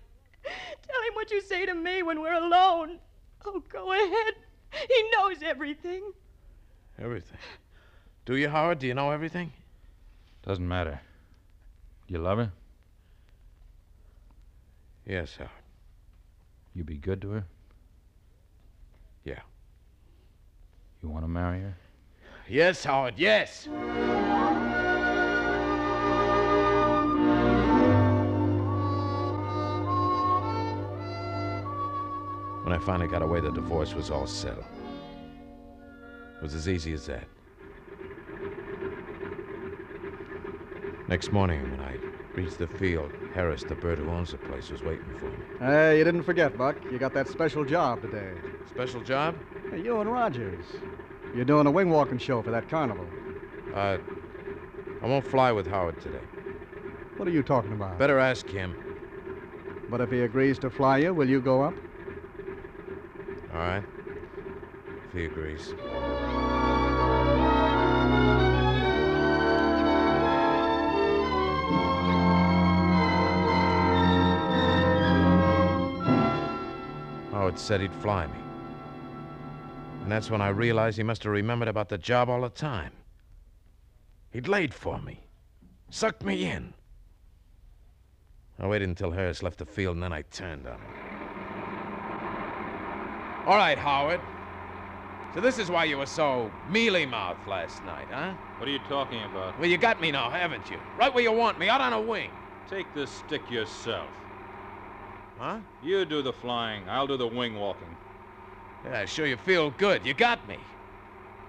[0.86, 2.98] Tell him what you say to me when we're alone.
[3.44, 4.34] Oh, go ahead.
[4.72, 6.12] He knows everything.
[6.98, 7.38] Everything.
[8.24, 8.78] Do you, Howard?
[8.78, 9.52] Do you know everything?
[10.44, 11.00] Doesn't matter.
[12.08, 12.52] You love her?
[15.06, 15.50] Yes, Howard.
[16.74, 17.44] You be good to her?
[19.24, 19.40] Yeah.
[21.02, 21.76] You want to marry her?
[22.48, 23.68] Yes, Howard, yes.
[32.76, 34.66] I finally got away, the divorce was all settled.
[36.36, 37.26] It was as easy as that.
[41.08, 41.96] Next morning, when I
[42.34, 45.38] reached the field, Harris, the bird who owns the place, was waiting for me.
[45.58, 46.76] Hey, you didn't forget, Buck.
[46.92, 48.32] You got that special job today.
[48.68, 49.36] Special job?
[49.70, 50.66] Hey, you and Rogers.
[51.34, 53.06] You're doing a wing walking show for that carnival.
[53.74, 53.96] Uh,
[55.02, 56.24] I won't fly with Howard today.
[57.16, 57.98] What are you talking about?
[57.98, 58.76] Better ask him.
[59.88, 61.74] But if he agrees to fly you, will you go up?
[63.56, 63.82] All right.
[65.06, 65.72] If he agrees.
[65.72, 65.86] Oh,
[77.32, 78.34] Howard said he'd fly me.
[80.02, 82.92] And that's when I realized he must have remembered about the job all the time.
[84.32, 85.20] He'd laid for me,
[85.88, 86.74] sucked me in.
[88.58, 91.25] I waited until Harris left the field, and then I turned on him.
[93.47, 94.20] All right, Howard.
[95.32, 98.32] So this is why you were so mealy-mouthed last night, huh?
[98.59, 99.56] What are you talking about?
[99.60, 100.78] Well, you got me now, haven't you?
[100.98, 102.31] Right where you want me, out on a wing.
[102.68, 104.09] Take this stick yourself.
[105.39, 105.59] Huh?
[105.81, 106.89] You do the flying.
[106.89, 107.97] I'll do the wing walking.
[108.85, 110.05] Yeah, I sure you feel good.
[110.05, 110.59] You got me.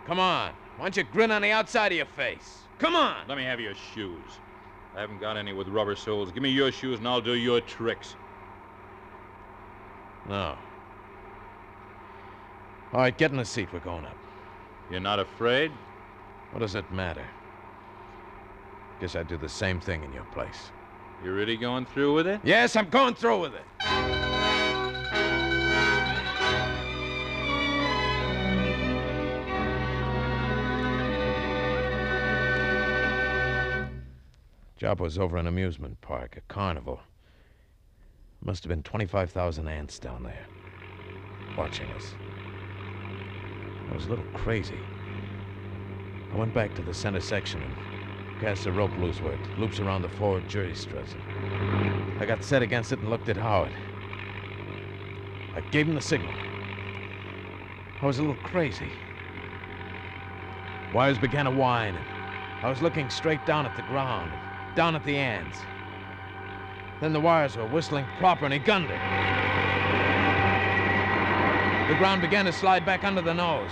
[0.06, 0.54] Come on.
[0.78, 2.60] Why don't you grin on the outside of your face?
[2.78, 3.28] Come on.
[3.28, 4.22] Let me have your shoes.
[4.96, 6.32] I haven't got any with rubber soles.
[6.32, 8.16] Give me your shoes and I'll do your tricks.
[10.30, 10.58] No.
[12.94, 13.68] All right, get in the seat.
[13.74, 14.16] We're going up.
[14.90, 15.72] You're not afraid?
[16.52, 17.26] What does it matter?
[19.02, 20.72] Guess I'd do the same thing in your place.
[21.24, 22.40] You really going through with it?
[22.44, 23.66] Yes, I'm going through with it.
[34.78, 37.02] Job was over an amusement park, a carnival.
[38.42, 40.46] Must have been 25,000 ants down there,
[41.58, 42.14] watching us.
[43.90, 44.80] I was a little crazy.
[46.34, 47.76] I went back to the center section and
[48.40, 51.16] cast the rope loose where it loops around the forward jury struts.
[52.20, 53.72] I got set against it and looked at Howard.
[55.56, 56.34] I gave him the signal.
[58.02, 58.92] I was a little crazy.
[60.94, 62.06] Wires began to whine, and
[62.64, 64.32] I was looking straight down at the ground,
[64.76, 65.64] down at the ants.
[67.00, 69.47] Then the wires were whistling proper, and he gunned it.
[71.88, 73.72] The ground began to slide back under the nose.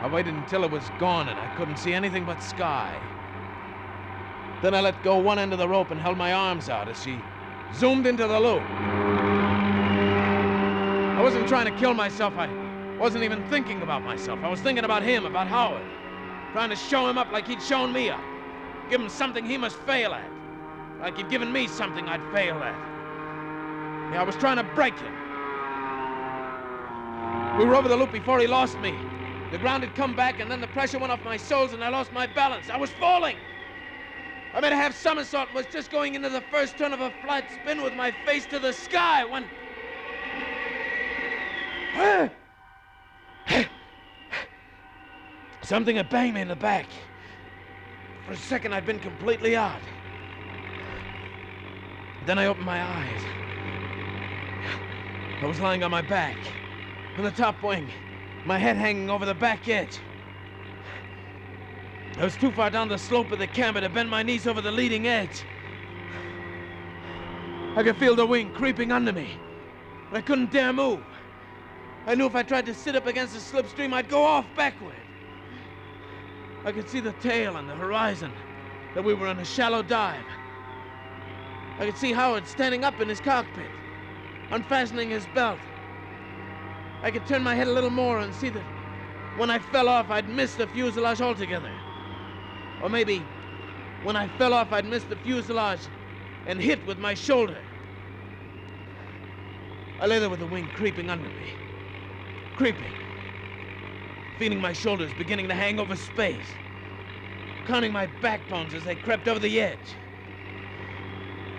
[0.00, 2.90] I waited until it was gone, and I couldn't see anything but sky.
[4.62, 7.02] Then I let go one end of the rope and held my arms out as
[7.02, 7.18] she
[7.74, 8.62] zoomed into the loop.
[11.18, 12.32] I wasn't trying to kill myself.
[12.38, 12.48] I
[12.98, 14.38] wasn't even thinking about myself.
[14.42, 15.84] I was thinking about him, about Howard.
[16.52, 18.24] Trying to show him up like he'd shown me up.
[18.88, 20.30] Give him something he must fail at.
[21.02, 22.74] Like he'd given me something I'd fail at.
[24.12, 25.12] Yeah, I was trying to break him.
[27.60, 28.98] We were over the loop before he lost me.
[29.50, 31.90] The ground had come back, and then the pressure went off my soles, and I
[31.90, 32.70] lost my balance.
[32.70, 33.36] I was falling.
[34.54, 37.10] I made a half somersault and was just going into the first turn of a
[37.22, 39.44] flat spin with my face to the sky when.
[45.62, 46.86] Something had banged me in the back.
[48.24, 49.82] For a second, I'd been completely out.
[52.24, 53.20] Then I opened my eyes.
[55.42, 56.36] I was lying on my back,
[57.16, 57.90] on the top wing,
[58.44, 59.98] my head hanging over the back edge.
[62.18, 64.60] I was too far down the slope of the camber to bend my knees over
[64.60, 65.44] the leading edge.
[67.76, 69.38] I could feel the wing creeping under me.
[70.10, 71.04] but I couldn't dare move.
[72.06, 74.94] I knew if I tried to sit up against the slipstream, I'd go off backward.
[76.64, 78.34] I could see the tail and the horizon,
[78.94, 80.26] that we were in a shallow dive.
[81.78, 83.70] I could see Howard standing up in his cockpit,
[84.50, 85.60] unfastening his belt.
[87.02, 88.64] I could turn my head a little more and see that
[89.36, 91.70] when I fell off, I'd missed the fuselage altogether.
[92.82, 93.22] Or maybe
[94.02, 95.80] When I fell off, I'd missed the fuselage
[96.46, 97.58] and hit with my shoulder.
[100.00, 101.46] I lay there with the wing creeping under me.
[102.56, 102.92] Creeping.
[104.38, 106.46] Feeling my shoulders beginning to hang over space.
[107.66, 109.96] Counting my backbones as they crept over the edge.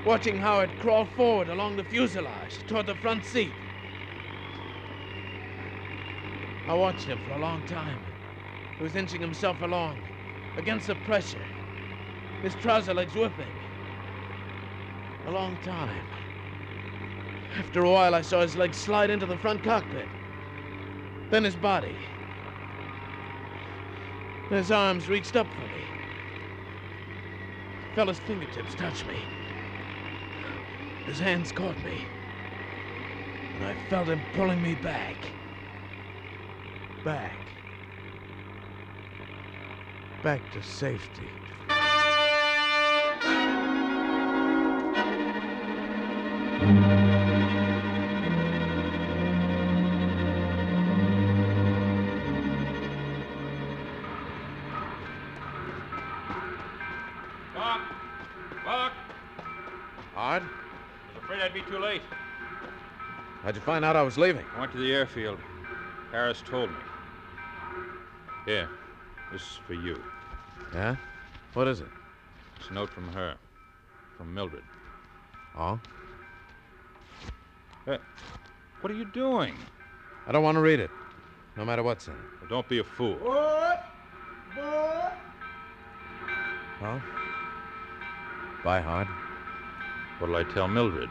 [0.03, 3.70] Watching Howard crawl forward along the fuselage toward the front seat.
[6.67, 8.05] I watched him for a long time.
[8.77, 10.03] He was inching himself along
[10.55, 11.47] against the pressure,
[12.41, 13.55] his trouser legs whipping.
[15.25, 16.05] A long time.
[17.57, 20.09] After a while, I saw his legs slide into the front cockpit.
[21.29, 21.99] Then his body.
[24.49, 25.87] His arms reached up for me.
[27.95, 29.25] Felt his fingertips touch me.
[31.05, 32.05] His hands caught me.
[33.55, 35.40] And I felt him pulling me back.
[37.03, 37.33] Back.
[40.21, 41.23] Back to safety.
[57.55, 57.81] Buck!
[58.63, 58.93] Buck!
[60.13, 60.43] Hard?
[60.43, 62.03] I was afraid I'd be too late.
[63.41, 64.45] How'd you find out I was leaving?
[64.55, 65.39] I went to the airfield.
[66.11, 66.75] Harris told me.
[68.45, 68.67] Here,
[69.31, 70.01] this is for you.
[70.73, 70.95] Yeah?
[71.53, 71.87] What is it?
[72.59, 73.35] It's a note from her.
[74.17, 74.63] From Mildred.
[75.57, 75.79] Oh?
[77.85, 77.97] Hey,
[78.81, 79.55] what are you doing?
[80.27, 80.89] I don't want to read it,
[81.57, 82.19] no matter what's in it.
[82.39, 83.15] Well, don't be a fool.
[83.15, 83.85] What?
[84.55, 85.13] What?
[86.81, 87.01] Well?
[88.63, 89.07] Bye, Hard.
[90.19, 91.09] What'll I tell Mildred?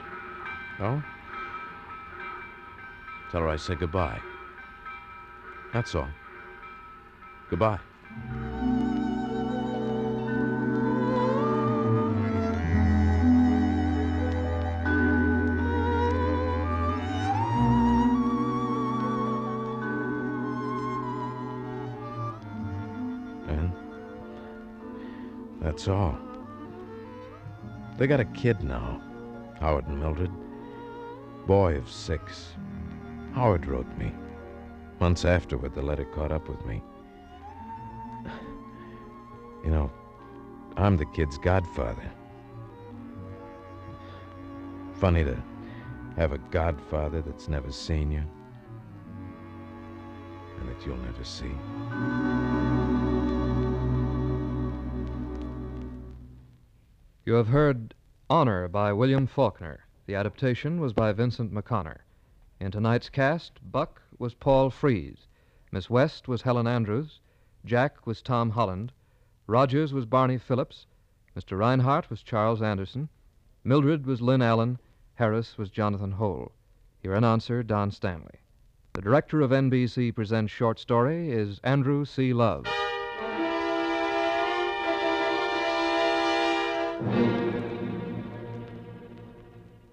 [0.80, 1.02] Oh?
[3.30, 4.20] Tell her I said goodbye.
[5.72, 6.08] That's all.
[7.50, 7.80] Goodbye.
[23.48, 23.72] And
[25.60, 26.16] that's all.
[27.98, 29.02] They got a kid now,
[29.58, 30.30] Howard and Mildred.
[31.48, 32.52] Boy of six.
[33.34, 34.12] Howard wrote me.
[35.00, 36.80] Months afterward, the letter caught up with me.
[39.64, 39.90] You know,
[40.76, 42.10] I'm the kid's godfather.
[44.94, 45.42] Funny to
[46.16, 48.24] have a godfather that's never seen you
[50.60, 51.52] and that you'll never see.
[57.24, 57.94] You have heard
[58.28, 59.86] Honor by William Faulkner.
[60.06, 61.98] The adaptation was by Vincent McConnor.
[62.58, 65.28] In tonight's cast, Buck was Paul Frees,
[65.72, 67.20] Miss West was Helen Andrews,
[67.64, 68.92] Jack was Tom Holland,
[69.46, 70.86] Rogers was Barney Phillips,
[71.36, 71.58] Mr.
[71.58, 73.08] Reinhardt was Charles Anderson,
[73.64, 74.78] Mildred was Lynn Allen,
[75.14, 76.52] Harris was Jonathan Hole.
[77.02, 78.40] Your announcer, Don Stanley.
[78.92, 82.32] The director of NBC Presents Short Story is Andrew C.
[82.32, 82.66] Love.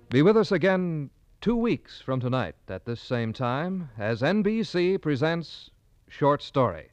[0.10, 1.10] Be with us again
[1.42, 5.70] two weeks from tonight at this same time as NBC presents
[6.08, 6.90] Short Story.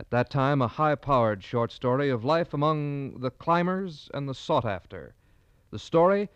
[0.00, 4.34] At that time, a high powered short story of life among the climbers and the
[4.34, 5.14] sought after.
[5.70, 6.30] The story,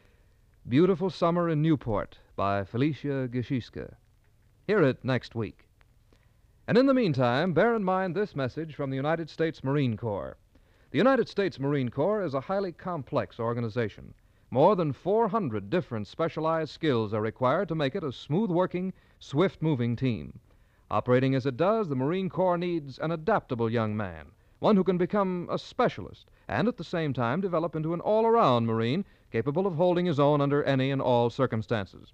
[0.68, 3.94] Beautiful Summer in Newport by Felicia Gizycka.
[4.66, 5.68] Hear it next week.
[6.66, 10.36] And in the meantime, bear in mind this message from the United States Marine Corps.
[10.90, 14.12] The United States Marine Corps is a highly complex organization.
[14.50, 19.62] More than 400 different specialized skills are required to make it a smooth working, swift
[19.62, 20.40] moving team.
[20.88, 24.26] Operating as it does, the Marine Corps needs an adaptable young man,
[24.60, 28.24] one who can become a specialist and at the same time develop into an all
[28.24, 32.12] around Marine capable of holding his own under any and all circumstances.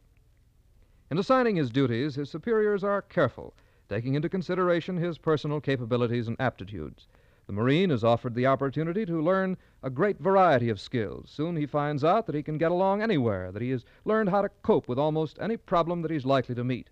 [1.10, 3.52] In assigning his duties, his superiors are careful,
[3.90, 7.06] taking into consideration his personal capabilities and aptitudes.
[7.46, 11.28] The Marine is offered the opportunity to learn a great variety of skills.
[11.28, 14.40] Soon he finds out that he can get along anywhere, that he has learned how
[14.40, 16.88] to cope with almost any problem that he's likely to meet.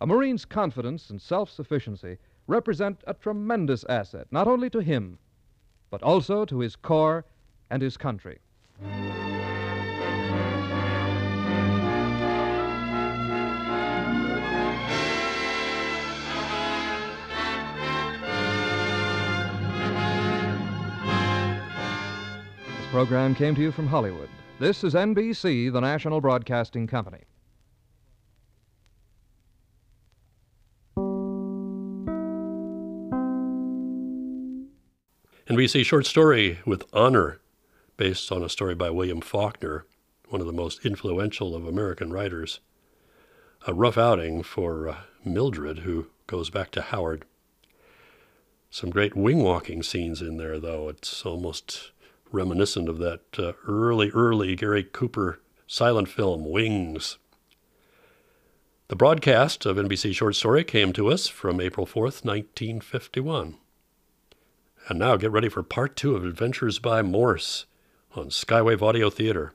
[0.00, 5.18] A Marine's confidence and self sufficiency represent a tremendous asset, not only to him,
[5.90, 7.24] but also to his corps
[7.68, 8.38] and his country.
[22.76, 24.28] This program came to you from Hollywood.
[24.60, 27.24] This is NBC, the national broadcasting company.
[35.48, 37.40] NBC short story with Honor,
[37.96, 39.86] based on a story by William Faulkner,
[40.28, 42.60] one of the most influential of American writers.
[43.66, 47.24] A rough outing for uh, Mildred, who goes back to Howard.
[48.68, 50.90] Some great wing walking scenes in there, though.
[50.90, 51.92] It's almost
[52.30, 57.16] reminiscent of that uh, early, early Gary Cooper silent film, Wings.
[58.88, 63.56] The broadcast of NBC Short Story came to us from April 4th, 1951.
[64.88, 67.66] And now get ready for part two of Adventures by Morse
[68.16, 69.52] on Skywave Audio Theater.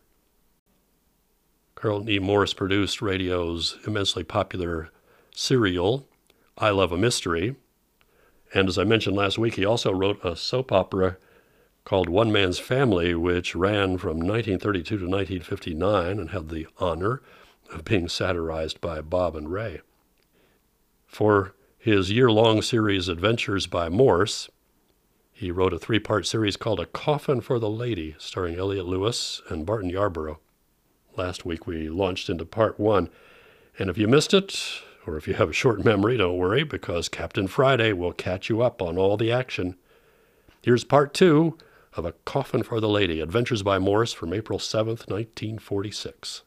[1.74, 2.20] Carlton E.
[2.20, 4.90] Morse produced radio's immensely popular
[5.36, 6.08] serial,
[6.56, 7.56] I Love a Mystery.
[8.54, 11.18] And as I mentioned last week, he also wrote a soap opera
[11.84, 17.24] called One Man's Family, which ran from 1932 to 1959 and had the honor
[17.74, 19.82] of being satirized by Bob and Ray.
[21.08, 24.48] For his year long series Adventures by Morse,
[25.34, 29.42] he wrote a three part series called A Coffin for the Lady, starring Elliott Lewis
[29.50, 30.40] and Barton Yarborough.
[31.18, 33.10] Last week we launched into part one,
[33.78, 37.10] and if you missed it, or if you have a short memory, don't worry, because
[37.10, 39.76] Captain Friday will catch you up on all the action.
[40.62, 41.58] Here's part two
[41.96, 46.44] of A Coffin for the Lady Adventures by Morse from April 7th, 1946.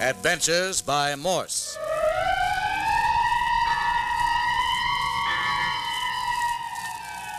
[0.00, 1.78] Adventures by Morse.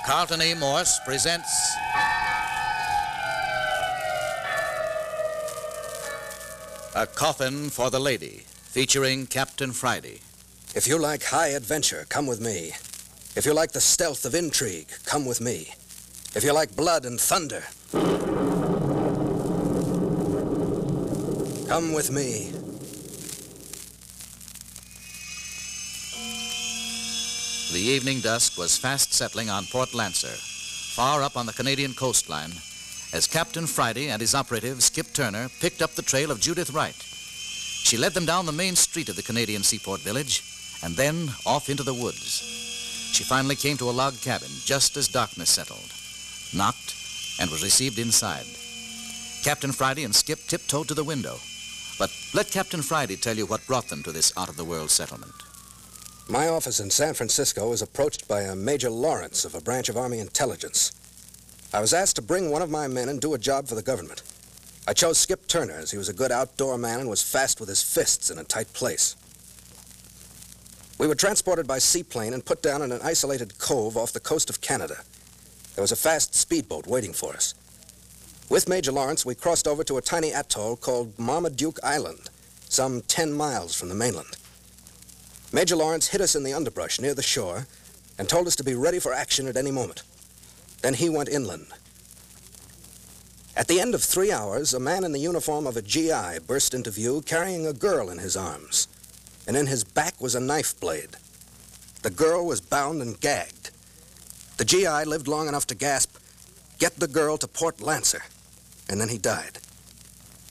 [0.05, 0.53] Carlton E.
[0.53, 1.49] Morse presents
[6.93, 10.19] A Coffin for the Lady, featuring Captain Friday.
[10.75, 12.73] If you like high adventure, come with me.
[13.35, 15.73] If you like the stealth of intrigue, come with me.
[16.35, 17.63] If you like blood and thunder,
[21.67, 22.51] come with me.
[27.71, 32.51] The evening dusk was fast settling on Port Lancer, far up on the Canadian coastline,
[33.11, 36.95] as Captain Friday and his operative, Skip Turner, picked up the trail of Judith Wright.
[36.95, 40.43] She led them down the main street of the Canadian seaport village
[40.83, 42.41] and then off into the woods.
[43.13, 45.91] She finally came to a log cabin just as darkness settled,
[46.53, 46.95] knocked,
[47.39, 48.45] and was received inside.
[49.43, 51.37] Captain Friday and Skip tiptoed to the window.
[51.97, 54.91] But let Captain Friday tell you what brought them to this out of the world
[54.91, 55.44] settlement.
[56.27, 59.97] My office in San Francisco was approached by a Major Lawrence of a branch of
[59.97, 60.91] Army intelligence.
[61.71, 63.83] I was asked to bring one of my men and do a job for the
[63.83, 64.23] government.
[64.87, 67.69] I chose Skip Turner as he was a good outdoor man and was fast with
[67.69, 69.15] his fists in a tight place.
[70.97, 74.49] We were transported by seaplane and put down in an isolated cove off the coast
[74.49, 75.03] of Canada.
[75.75, 77.53] There was a fast speedboat waiting for us.
[78.49, 82.31] With Major Lawrence, we crossed over to a tiny atoll called Marmaduke Island,
[82.67, 84.37] some 10 miles from the mainland.
[85.51, 87.67] Major Lawrence hid us in the underbrush near the shore
[88.17, 90.03] and told us to be ready for action at any moment.
[90.81, 91.67] Then he went inland.
[93.55, 96.73] At the end of three hours, a man in the uniform of a GI burst
[96.73, 98.87] into view carrying a girl in his arms,
[99.47, 101.15] and in his back was a knife blade.
[102.01, 103.71] The girl was bound and gagged.
[104.57, 106.17] The GI lived long enough to gasp,
[106.77, 108.23] Get the girl to Port Lancer,
[108.89, 109.59] and then he died.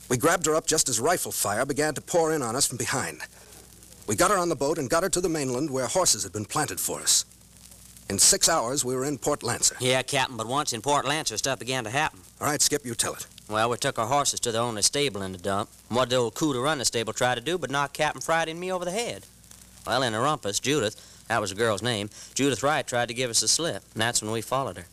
[0.09, 2.77] We grabbed her up just as rifle fire began to pour in on us from
[2.77, 3.21] behind.
[4.07, 6.31] We got her on the boat and got her to the mainland where horses had
[6.31, 7.25] been planted for us.
[8.07, 9.75] In six hours, we were in Port Lancer.
[9.79, 12.19] Yeah, Captain, but once in Port Lancer, stuff began to happen.
[12.39, 13.25] All right, Skip, you tell it.
[13.49, 15.69] Well, we took our horses to the only stable in the dump.
[15.89, 18.51] What the old coup to run the stable tried to do but knock Captain Friday
[18.51, 19.25] and me over the head.
[19.87, 23.31] Well, in a rumpus, Judith, that was the girl's name, Judith Wright tried to give
[23.31, 24.85] us a slip, and that's when we followed her.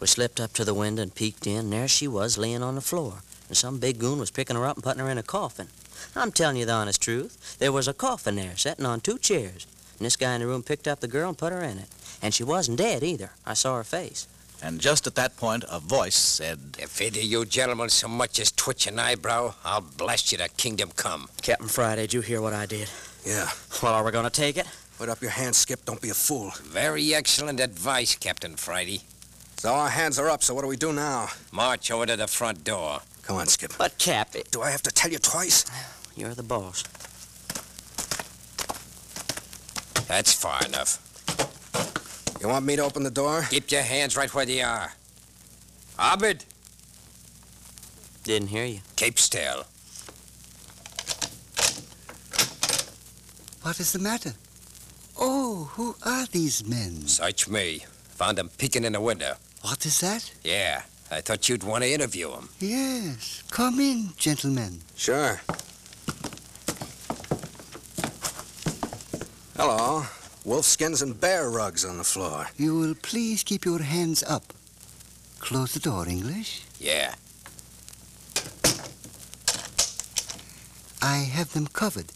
[0.00, 2.74] We slipped up to the window and peeked in, and there she was laying on
[2.74, 3.22] the floor.
[3.50, 5.66] And some big goon was picking her up and putting her in a coffin.
[6.14, 7.58] I'm telling you the honest truth.
[7.58, 9.66] There was a coffin there, sitting on two chairs.
[9.98, 11.88] And this guy in the room picked up the girl and put her in it.
[12.22, 13.32] And she wasn't dead either.
[13.44, 14.28] I saw her face.
[14.62, 18.52] And just at that point, a voice said, If either you gentlemen so much as
[18.52, 21.28] twitch an eyebrow, I'll blast you to kingdom come.
[21.42, 22.88] Captain Friday, did you hear what I did?
[23.26, 23.50] Yeah.
[23.82, 24.66] Well, are we going to take it?
[24.96, 25.84] Put up your hands, Skip.
[25.86, 26.52] Don't be a fool.
[26.62, 29.00] Very excellent advice, Captain Friday.
[29.56, 31.30] So our hands are up, so what do we do now?
[31.50, 33.00] March over to the front door.
[33.30, 33.74] Come on, Skip.
[33.78, 34.50] But, Cap, it...
[34.50, 35.64] Do I have to tell you twice?
[36.16, 36.82] You're the boss.
[40.08, 40.98] That's far enough.
[42.40, 43.46] You want me to open the door?
[43.48, 44.94] Keep your hands right where they are.
[45.96, 46.44] Abed,
[48.24, 48.80] Didn't hear you.
[48.96, 49.62] keep still.
[53.62, 54.32] What is the matter?
[55.16, 57.06] Oh, who are these men?
[57.06, 57.84] Search me.
[58.16, 59.34] Found them peeking in the window.
[59.62, 60.32] What is that?
[60.42, 62.48] Yeah, I thought you'd want to interview them.
[62.60, 63.42] Yes.
[63.50, 64.80] Come in, gentlemen.
[64.94, 65.40] Sure.
[69.56, 70.04] Hello.
[70.44, 72.46] Wolf skins and bear rugs on the floor.
[72.56, 74.52] You will please keep your hands up.
[75.40, 76.62] Close the door, English.
[76.78, 77.14] Yeah.
[81.02, 82.12] I have them covered.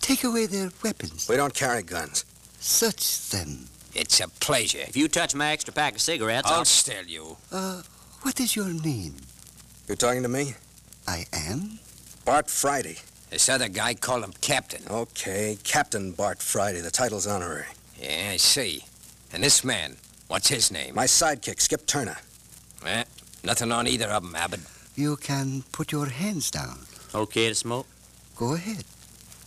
[0.00, 1.28] Take away their weapons.
[1.28, 2.24] We don't carry guns.
[2.58, 3.68] Search them.
[3.94, 4.84] It's a pleasure.
[4.86, 6.64] If you touch my extra pack of cigarettes, I'll I'll...
[6.64, 7.36] still you.
[7.50, 7.82] Uh,
[8.26, 9.14] what is your name?
[9.86, 10.54] You're talking to me?
[11.06, 11.78] I am.
[12.24, 12.96] Bart Friday.
[13.30, 14.82] This other guy called him Captain.
[14.90, 16.80] Okay, Captain Bart Friday.
[16.80, 17.66] The title's honorary.
[18.02, 18.82] Yeah, I see.
[19.32, 20.96] And this man, what's his name?
[20.96, 22.16] My sidekick, Skip Turner.
[22.84, 23.04] Eh,
[23.44, 24.60] nothing on either of them, Abbott.
[24.96, 26.80] You can put your hands down.
[27.14, 27.86] Okay to smoke?
[28.34, 28.82] Go ahead.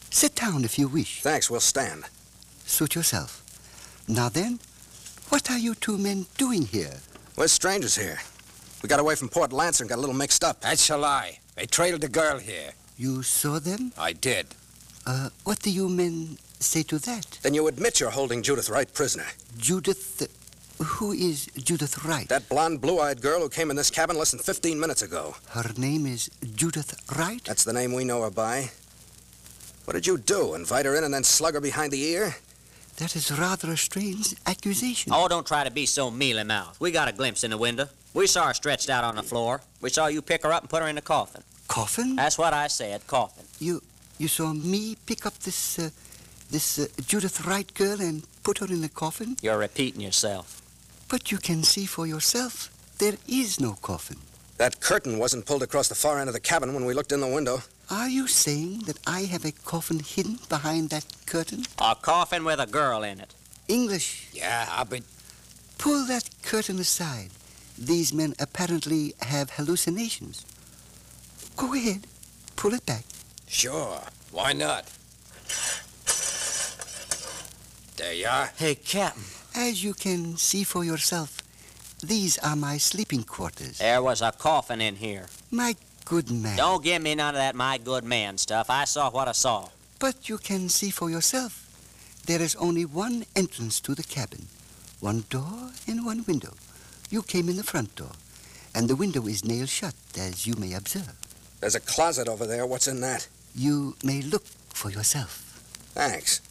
[0.10, 1.22] Sit down if you wish.
[1.22, 2.06] Thanks, we'll stand.
[2.66, 3.44] Suit yourself.
[4.08, 4.60] Now then,
[5.28, 6.96] what are you two men doing here?
[7.36, 8.20] We're strangers here.
[8.82, 10.62] We got away from Port Lancer and got a little mixed up.
[10.62, 11.40] That's a lie.
[11.56, 12.72] They trailed the girl here.
[12.98, 13.92] You saw them?
[13.98, 14.48] I did.
[15.06, 17.40] Uh, what do you men say to that?
[17.42, 19.28] Then you admit you're holding Judith Wright prisoner.
[19.58, 20.28] Judith.
[20.82, 22.30] Who is Judith Wright?
[22.30, 25.36] That blonde, blue-eyed girl who came in this cabin less than 15 minutes ago.
[25.50, 27.44] Her name is Judith Wright?
[27.44, 28.72] That's the name we know her by.
[29.84, 30.54] What did you do?
[30.54, 32.36] Invite her in and then slug her behind the ear?
[32.98, 35.12] That is rather a strange accusation.
[35.14, 36.80] Oh, don't try to be so mealy-mouthed.
[36.80, 37.90] We got a glimpse in the window.
[38.14, 39.62] We saw her stretched out on the floor.
[39.82, 41.44] We saw you pick her up and put her in the coffin.
[41.68, 42.16] Coffin?
[42.16, 43.46] That's what I said, coffin.
[43.60, 43.82] You
[44.18, 45.90] you saw me pick up this uh,
[46.52, 49.38] this uh, Judith Wright girl and put her in the coffin?
[49.42, 50.62] You're repeating yourself.
[51.08, 52.70] But you can see for yourself.
[52.98, 54.18] There is no coffin.
[54.58, 57.22] That curtain wasn't pulled across the far end of the cabin when we looked in
[57.22, 57.62] the window.
[57.90, 61.64] Are you saying that I have a coffin hidden behind that curtain?
[61.80, 63.34] A coffin with a girl in it.
[63.68, 64.28] English.
[64.34, 65.04] Yeah, I Abbott.
[65.78, 67.30] Pull that curtain aside.
[67.80, 70.46] These men apparently have hallucinations.
[71.56, 72.08] Go ahead.
[72.58, 73.06] Pull it back.
[73.48, 74.02] Sure.
[74.32, 74.86] Why not?
[77.96, 78.52] There you are.
[78.58, 79.24] Hey, Captain.
[79.56, 81.38] As you can see for yourself,
[82.04, 83.78] these are my sleeping quarters.
[83.78, 85.28] There was a coffin in here.
[85.50, 86.58] My good man.
[86.58, 88.70] Don't give me none of that my good man stuff.
[88.70, 89.70] I saw what I saw.
[90.00, 91.66] But you can see for yourself.
[92.26, 94.48] There is only one entrance to the cabin.
[95.00, 96.54] One door and one window.
[97.10, 98.12] You came in the front door.
[98.76, 101.16] And the window is nailed shut, as you may observe.
[101.60, 102.66] There's a closet over there.
[102.66, 103.28] What's in that?
[103.56, 105.44] You may look for yourself.
[105.96, 106.42] Thanks.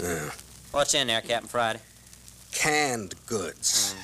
[0.00, 0.30] Yeah.
[0.70, 1.80] What's in there, Captain Friday?
[2.52, 3.96] Canned goods.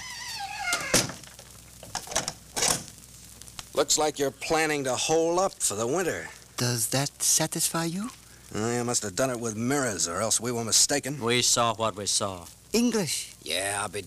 [3.74, 6.28] Looks like you're planning to hole up for the winter.
[6.56, 8.10] Does that satisfy you?
[8.56, 11.20] Oh, you must have done it with mirrors, or else we were mistaken.
[11.20, 12.46] We saw what we saw.
[12.72, 13.34] English.
[13.42, 14.04] Yeah, I'll be...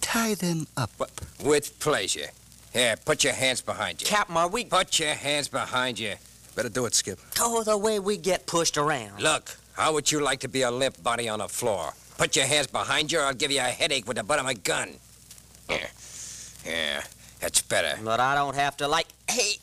[0.00, 0.90] Tie them up.
[1.42, 2.30] With pleasure.
[2.72, 4.06] Here, put your hands behind you.
[4.06, 4.64] Captain, are we...
[4.64, 6.14] Put your hands behind you.
[6.56, 7.18] Better do it, Skip.
[7.38, 9.20] Oh, the way we get pushed around.
[9.20, 11.92] Look, how would you like to be a limp body on the floor?
[12.16, 14.46] Put your hands behind you, or I'll give you a headache with the butt of
[14.46, 14.94] my gun.
[15.68, 15.86] Yeah,
[16.64, 17.02] yeah
[17.38, 17.98] that's better.
[18.02, 19.08] But I don't have to, like...
[19.28, 19.58] Hey,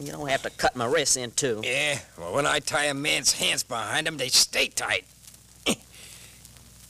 [0.00, 1.60] you don't have to cut my wrists in, too.
[1.64, 5.04] Yeah, well, when I tie a man's hands behind him, they stay tight.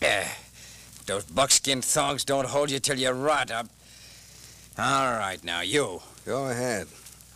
[0.01, 0.29] yeah,
[1.07, 3.69] those buckskin thongs don't hold you till you rot up.
[4.79, 6.01] All right, now, you.
[6.25, 6.87] Go ahead.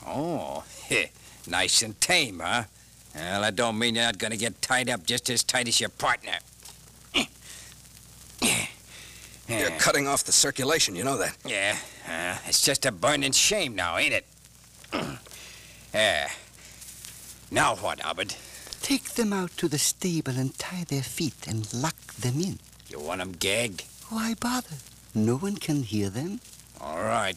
[0.06, 0.64] Oh,
[1.46, 2.64] nice and tame, huh?
[3.14, 5.90] Well, that don't mean you're not gonna get tied up just as tight as your
[5.90, 6.38] partner.
[9.48, 11.34] You're cutting off the circulation, you know that.
[11.44, 11.76] Yeah,
[12.06, 14.26] uh, it's just a burning shame now, ain't it?
[15.94, 16.28] yeah.
[17.50, 18.36] Now what, Abbott?
[18.82, 22.58] Take them out to the stable and tie their feet and lock them in.
[22.88, 23.84] You want them gagged?
[24.08, 24.76] Why bother?
[25.14, 26.40] No one can hear them.
[26.80, 27.36] All right.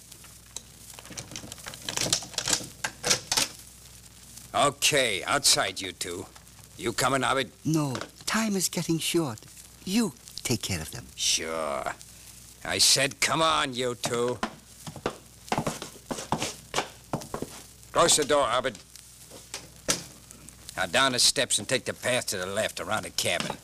[4.53, 6.25] Okay, outside, you two.
[6.77, 7.51] You coming, Abbott?
[7.63, 7.95] No,
[8.25, 9.39] time is getting short.
[9.85, 10.13] You
[10.43, 11.05] take care of them.
[11.15, 11.83] Sure.
[12.63, 14.39] I said, come on, you two.
[17.91, 18.77] Close the door, Abbott.
[20.77, 23.57] Now down the steps and take the path to the left around the cabin.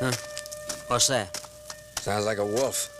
[0.00, 0.12] Huh?
[0.88, 1.40] What's that?
[2.00, 2.90] Sounds like a wolf.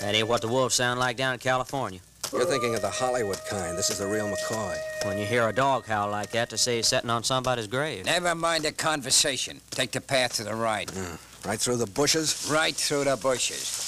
[0.00, 2.00] That ain't what the wolves sound like down in California.
[2.32, 3.76] You're thinking of the Hollywood kind.
[3.76, 4.76] This is the real McCoy.
[5.04, 8.06] When you hear a dog howl like that, to say he's sitting on somebody's grave.
[8.06, 9.60] Never mind the conversation.
[9.70, 10.90] Take the path to the right.
[10.94, 11.16] Yeah.
[11.44, 12.48] Right through the bushes?
[12.50, 13.79] Right through the bushes.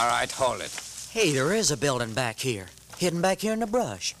[0.00, 0.74] All right, hold it.
[1.10, 2.68] Hey, there is a building back here.
[2.96, 4.14] Hidden back here in the brush.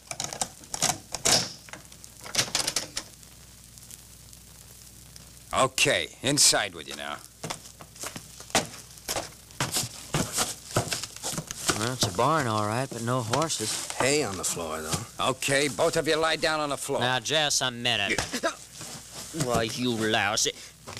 [5.58, 7.16] Okay, inside with you now.
[11.78, 13.90] Well, it's a barn, all right, but no horses.
[13.92, 15.28] Hay on the floor, though.
[15.30, 17.00] Okay, both of you lie down on the floor.
[17.00, 18.20] Now, just a minute.
[19.44, 20.52] Why, you lousy.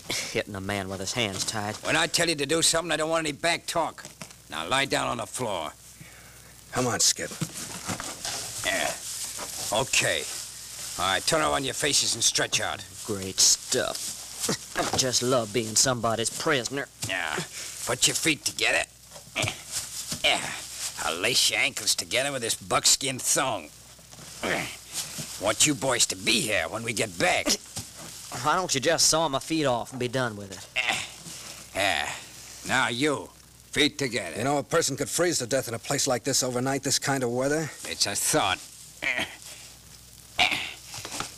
[0.09, 1.77] Hitting a man with his hands tied.
[1.85, 4.05] When I tell you to do something, I don't want any back talk.
[4.51, 5.70] Now lie down on the floor.
[6.72, 7.31] Come on, Skip.
[8.66, 8.90] Yeah.
[9.81, 10.22] Okay.
[10.98, 12.85] All right, turn around your faces and stretch out.
[13.06, 14.18] Great stuff.
[14.77, 16.89] I just love being somebody's prisoner.
[17.09, 17.36] Yeah.
[17.86, 18.82] Put your feet together.
[20.24, 20.40] Yeah.
[21.05, 23.70] I'll lace your ankles together with this buckskin thong.
[25.40, 27.47] Want you boys to be here when we get back.
[28.43, 30.66] Why don't you just saw my feet off and be done with it?
[31.74, 32.09] Yeah.
[32.66, 33.31] Now you,
[33.70, 34.36] feet together.
[34.36, 36.98] You know, a person could freeze to death in a place like this overnight, this
[36.98, 37.70] kind of weather.
[37.88, 38.59] It's a thought.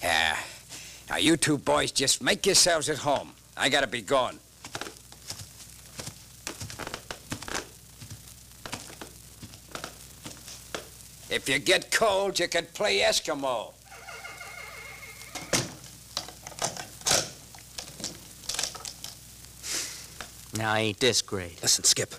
[0.03, 0.37] Yeah.
[1.09, 3.33] Now you two boys just make yourselves at home.
[3.57, 4.39] I gotta be gone.
[11.31, 13.73] If you get cold, you can play Eskimo.
[20.55, 21.63] Now, I ain't this great?
[21.63, 22.15] Listen, Skip.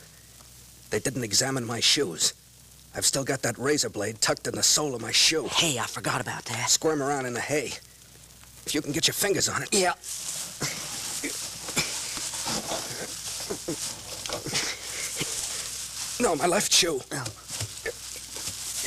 [0.89, 2.33] They didn't examine my shoes.
[2.95, 5.47] I've still got that razor blade tucked in the sole of my shoe.
[5.51, 6.69] Hey, I forgot about that.
[6.69, 7.73] Squirm around in the hay.
[8.65, 9.69] If you can get your fingers on it.
[9.71, 9.93] Yeah.
[16.23, 17.01] No, my left shoe.
[17.11, 17.25] Oh.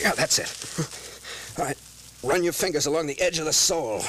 [0.00, 1.58] Yeah, that's it.
[1.58, 1.76] All right.
[2.22, 4.02] Run your fingers along the edge of the sole.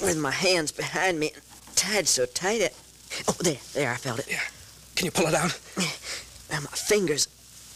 [0.00, 1.32] With my hands behind me,
[1.76, 2.74] tied so tight it.
[3.28, 4.26] Oh, there, there, I felt it.
[4.30, 4.40] Yeah.
[4.96, 5.58] Can you pull it out?
[6.50, 7.26] Now my fingers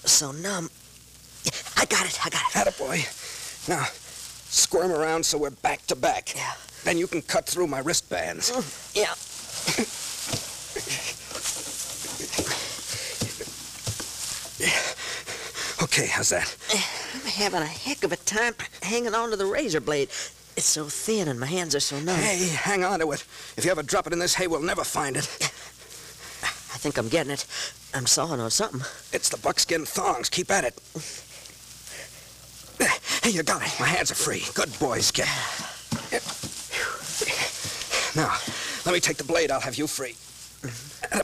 [0.05, 0.71] are so numb.
[1.77, 2.75] I got it, I got it.
[2.75, 3.69] Attaboy.
[3.69, 3.85] Now,
[4.51, 6.35] squirm around so we're back to back.
[6.35, 6.53] Yeah.
[6.85, 8.51] Then you can cut through my wristbands.
[8.51, 9.15] Mm, yeah.
[15.83, 16.57] Okay, how's that?
[16.75, 16.83] Eh,
[17.15, 20.09] I'm having a heck of a time hanging on to the razor blade.
[20.59, 22.17] It's so thin and my hands are so numb.
[22.17, 23.25] Hey, hang on to it.
[23.57, 25.23] If you ever drop it in this hay, we'll never find it.
[26.43, 27.47] I think I'm getting it.
[27.95, 28.81] I'm sawing on something.
[29.13, 30.29] It's the buckskin thongs.
[30.29, 30.75] Keep at it.
[33.23, 33.73] Hey, you got it.
[33.79, 34.43] My hands are free.
[34.55, 35.27] Good boy, Skip.
[38.17, 38.37] Now,
[38.85, 39.53] let me take the blade.
[39.53, 40.17] I'll have you free.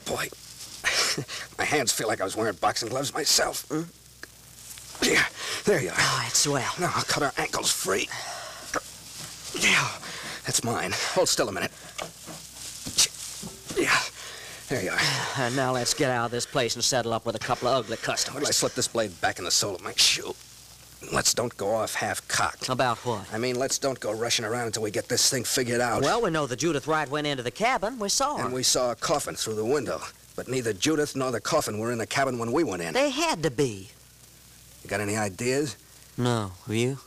[0.04, 0.28] boy.
[1.58, 3.68] My hands feel like I was wearing boxing gloves myself.
[3.68, 3.88] Mm.
[5.02, 5.24] Yeah,
[5.64, 5.96] there you are.
[5.98, 6.72] Oh, it's swell.
[6.78, 8.08] Now I'll cut our ankles free.
[9.58, 9.88] Yeah,
[10.44, 10.92] that's mine.
[11.12, 11.70] Hold still a minute.
[13.76, 13.98] Yeah,
[14.68, 14.98] there you are.
[15.38, 17.84] And now let's get out of this place and settle up with a couple of
[17.84, 18.42] ugly customers.
[18.42, 20.34] if I slip this blade back in the sole of my shoe?
[21.12, 22.68] Let's don't go off half-cocked.
[22.70, 23.26] About what?
[23.32, 26.02] I mean, let's don't go rushing around until we get this thing figured out.
[26.02, 27.98] Well, we know that Judith Wright went into the cabin.
[27.98, 28.44] We saw her.
[28.44, 30.00] And we saw a coffin through the window.
[30.34, 32.94] But neither Judith nor the coffin were in the cabin when we went in.
[32.94, 33.90] They had to be.
[34.82, 35.76] You got any ideas?
[36.16, 36.98] No, were you?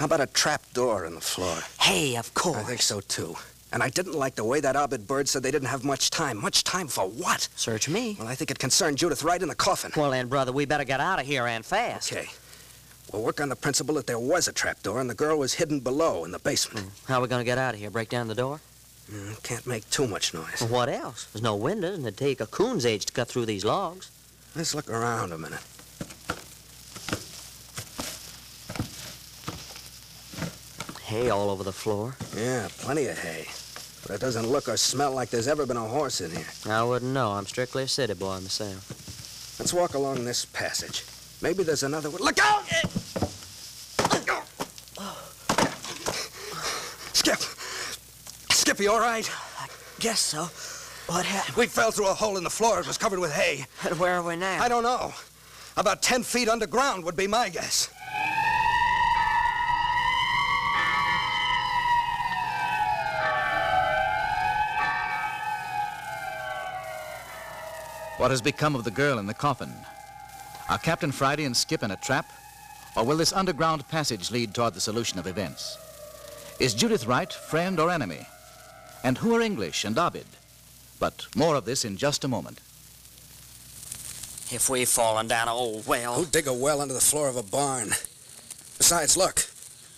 [0.00, 1.58] How about a trap door in the floor?
[1.78, 2.56] Hey, of course.
[2.56, 3.36] I think so, too.
[3.70, 6.40] And I didn't like the way that Abed bird said they didn't have much time.
[6.40, 7.48] Much time for what?
[7.54, 8.16] Search me.
[8.18, 9.92] Well, I think it concerned Judith right in the coffin.
[9.94, 12.10] Well, then, brother, we better get out of here and fast.
[12.10, 12.28] Okay.
[13.12, 15.52] We'll work on the principle that there was a trap door and the girl was
[15.52, 16.86] hidden below in the basement.
[17.06, 17.90] How are we going to get out of here?
[17.90, 18.58] Break down the door?
[19.12, 20.62] Mm, can't make too much noise.
[20.62, 21.26] Well, what else?
[21.26, 24.10] There's no windows, and it'd take a coon's age to cut through these logs.
[24.56, 25.60] Let's look around a minute.
[31.10, 32.14] Hay all over the floor.
[32.36, 33.44] Yeah, plenty of hay.
[34.06, 36.46] But it doesn't look or smell like there's ever been a horse in here.
[36.68, 37.32] I wouldn't know.
[37.32, 39.56] I'm strictly a city boy myself.
[39.58, 41.04] Let's walk along this passage.
[41.42, 42.22] Maybe there's another one.
[42.22, 42.62] Look out!
[47.12, 47.40] Skip!
[48.52, 49.28] Skip, you all right?
[49.58, 49.66] I
[49.98, 50.44] guess so.
[51.12, 51.56] What happened?
[51.56, 52.78] We fell through a hole in the floor.
[52.78, 53.66] It was covered with hay.
[53.84, 54.62] And where are we now?
[54.62, 55.12] I don't know.
[55.76, 57.90] About ten feet underground would be my guess.
[68.20, 69.72] What has become of the girl in the coffin?
[70.68, 72.30] Are Captain Friday and Skip in a trap?
[72.94, 75.78] Or will this underground passage lead toward the solution of events?
[76.58, 78.26] Is Judith Wright friend or enemy?
[79.04, 80.26] And who are English and Abid?
[80.98, 82.60] But more of this in just a moment.
[84.52, 86.16] If we've fallen down an old well.
[86.16, 87.88] Who'd dig a well under the floor of a barn?
[88.76, 89.46] Besides, look.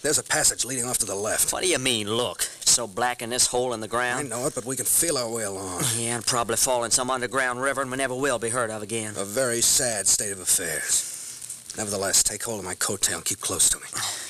[0.02, 1.52] There's a passage leading off to the left.
[1.52, 2.42] What do you mean, look?
[2.72, 4.26] So black in this hole in the ground.
[4.26, 5.82] I know it, but we can feel our way along.
[5.98, 8.82] Yeah, and probably fall in some underground river and we never will be heard of
[8.82, 9.12] again.
[9.18, 11.74] A very sad state of affairs.
[11.76, 13.84] Nevertheless, take hold of my coattail and keep close to me.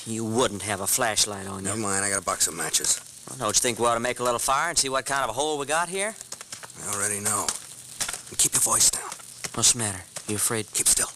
[0.05, 1.69] You wouldn't have a flashlight on you.
[1.69, 2.99] Never mind, I got a box of matches.
[3.29, 5.23] Well, don't you think we ought to make a little fire and see what kind
[5.23, 6.13] of a hole we got here?
[6.85, 7.47] I already know.
[8.27, 9.09] And keep your voice down.
[9.55, 10.01] What's the matter?
[10.27, 10.67] You afraid?
[10.73, 11.07] Keep still.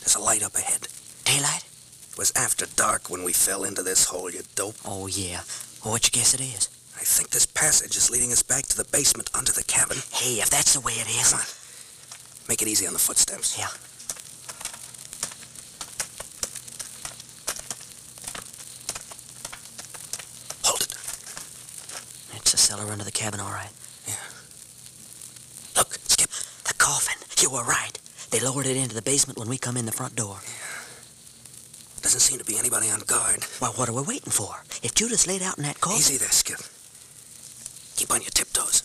[0.00, 0.88] There's a light up ahead.
[1.26, 1.67] Daylight?
[2.18, 4.74] It was after dark when we fell into this hole, you dope.
[4.84, 5.42] Oh, yeah.
[5.84, 6.68] Well, what you guess it is?
[6.96, 9.98] I think this passage is leading us back to the basement under the cabin.
[10.12, 11.30] Hey, if that's the way it is.
[11.30, 11.46] Come on.
[12.48, 13.56] Make it easy on the footsteps.
[13.56, 13.68] Yeah.
[20.64, 20.92] Hold it.
[22.34, 23.70] It's a cellar under the cabin, all right.
[24.08, 24.14] Yeah.
[25.76, 26.30] Look, Skip.
[26.66, 27.22] The coffin.
[27.40, 27.96] You were right.
[28.32, 30.40] They lowered it into the basement when we come in the front door.
[32.08, 33.44] Doesn't seem to be anybody on guard.
[33.60, 34.64] Well, what are we waiting for?
[34.82, 35.98] If Judith's laid out in that coffin...
[35.98, 36.56] Easy there, Skip.
[37.96, 38.82] Keep on your tiptoes.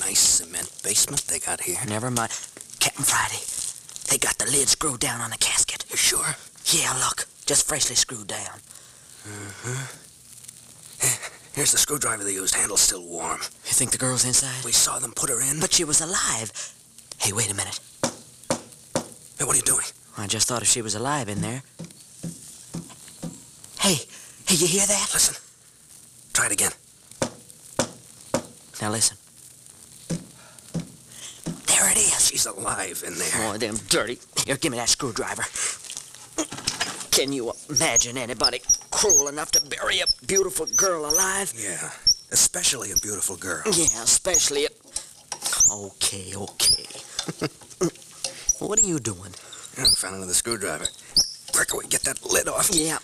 [0.00, 1.76] Nice cement basement they got here.
[1.86, 2.32] Never mind.
[2.80, 3.44] Captain Friday,
[4.08, 5.84] they got the lid screwed down on the casket.
[5.90, 6.36] You sure?
[6.72, 7.26] Yeah, look.
[7.44, 8.62] Just freshly screwed down.
[9.26, 10.07] Uh-huh.
[11.58, 12.54] Here's the screwdriver they used.
[12.54, 13.40] Handle's still warm.
[13.40, 14.64] You think the girl's inside?
[14.64, 15.58] We saw them put her in.
[15.58, 16.52] But she was alive.
[17.18, 17.80] Hey, wait a minute.
[19.36, 19.84] Hey, what are you doing?
[20.16, 21.64] I just thought if she was alive in there.
[23.80, 23.96] Hey,
[24.46, 25.10] hey, you hear that?
[25.12, 25.34] Listen.
[26.32, 26.70] Try it again.
[28.80, 29.16] Now listen.
[31.66, 32.28] There it is.
[32.28, 33.50] She's alive in there.
[33.50, 34.20] Oh, them dirty.
[34.46, 35.42] Here, give me that screwdriver.
[37.10, 38.60] Can you imagine anybody
[38.90, 41.52] cruel enough to bury a beautiful girl alive?
[41.56, 41.90] Yeah,
[42.30, 43.62] especially a beautiful girl.
[43.66, 44.68] Yeah, especially a...
[45.72, 46.86] Okay, okay.
[48.58, 49.32] what are you doing?
[49.76, 50.86] Yeah, found another screwdriver.
[51.52, 52.70] Quicker, we get that lid off.
[52.72, 52.98] Yeah.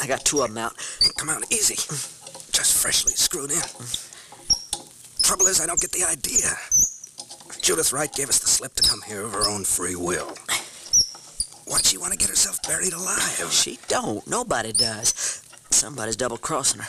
[0.00, 0.74] I got two of them out.
[1.16, 1.76] Come out easy.
[2.52, 3.62] Just freshly screwed in.
[5.22, 6.50] Trouble is, I don't get the idea.
[7.62, 10.36] Judith Wright gave us the slip to come here of her own free will.
[11.72, 13.50] Why'd she want to get herself buried alive?
[13.50, 14.26] She don't.
[14.28, 15.42] Nobody does.
[15.70, 16.88] Somebody's double-crossing her.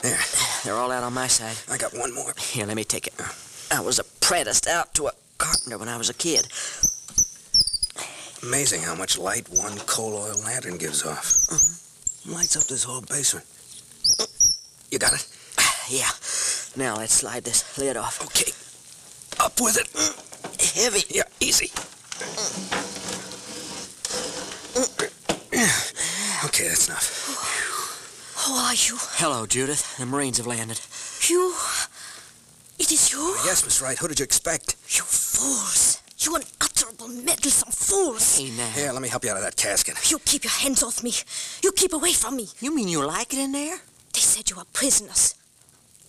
[0.00, 0.18] There.
[0.64, 1.54] They're all out on my side.
[1.70, 2.32] I got one more.
[2.38, 3.12] Here, let me take it.
[3.70, 6.46] I was apprenticed out to a carpenter when I was a kid.
[8.42, 11.26] Amazing how much light one coal oil lantern gives off.
[11.52, 12.32] Mm-hmm.
[12.32, 13.44] Lights up this whole basement.
[14.90, 15.28] You got it?
[15.90, 16.08] Yeah.
[16.74, 18.22] Now let's slide this lid off.
[18.24, 18.50] Okay.
[19.44, 19.88] Up with it.
[20.74, 21.04] Heavy.
[21.10, 21.70] Yeah, easy.
[26.44, 27.08] Okay, that's enough.
[28.44, 28.96] Who are you?
[29.16, 29.96] Hello, Judith.
[29.96, 30.78] The Marines have landed.
[31.28, 31.54] You?
[32.78, 33.34] It is you?
[33.46, 33.96] Yes, Miss Wright.
[33.98, 34.76] Who did you expect?
[34.88, 36.02] You fools.
[36.18, 38.38] You unutterable meddlesome fools.
[38.38, 38.68] Hey, now.
[38.70, 40.10] Here, let me help you out of that casket.
[40.10, 41.12] You keep your hands off me.
[41.62, 42.48] You keep away from me.
[42.60, 43.78] You mean you like it in there?
[44.12, 45.34] They said you were prisoners.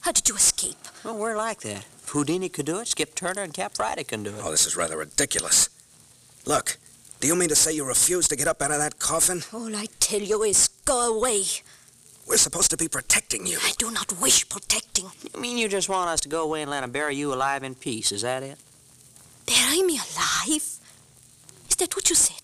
[0.01, 0.77] How did you escape?
[1.03, 1.85] Well, we're like that.
[2.03, 4.41] If Houdini could do it, Skip Turner and Cap Friday can do it.
[4.43, 5.69] Oh, this is rather ridiculous.
[6.45, 6.77] Look,
[7.19, 9.43] do you mean to say you refuse to get up out of that coffin?
[9.53, 11.43] All I tell you is go away.
[12.27, 13.57] We're supposed to be protecting you.
[13.61, 15.05] I do not wish protecting.
[15.33, 17.63] You mean you just want us to go away and let them bury you alive
[17.63, 18.11] in peace?
[18.11, 18.57] Is that it?
[19.45, 20.63] Bury me alive?
[21.69, 22.41] Is that what you said?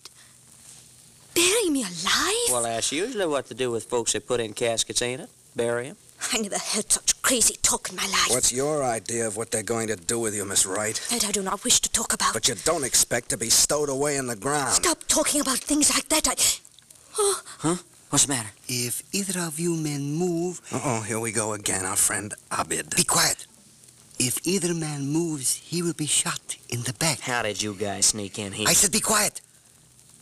[1.33, 2.49] Bury me alive?
[2.49, 5.29] Well, that's usually what they do with folks they put in caskets, ain't it?
[5.55, 5.97] Bury 'em.
[6.33, 8.27] I never heard such crazy talk in my life.
[8.29, 11.01] What's your idea of what they're going to do with you, Miss Wright?
[11.09, 12.33] That I do not wish to talk about.
[12.33, 14.73] But you don't expect to be stowed away in the ground.
[14.73, 16.27] Stop talking about things like that.
[16.27, 16.35] I...
[17.17, 17.75] Oh, Huh?
[18.09, 18.49] What's the matter?
[18.67, 22.95] If either of you men move, Uh-oh, here we go again, our friend Abid.
[22.95, 23.47] be quiet.
[24.19, 27.21] If either man moves, he will be shot in the back.
[27.21, 28.67] How did you guys sneak in here?
[28.67, 29.39] I said be quiet.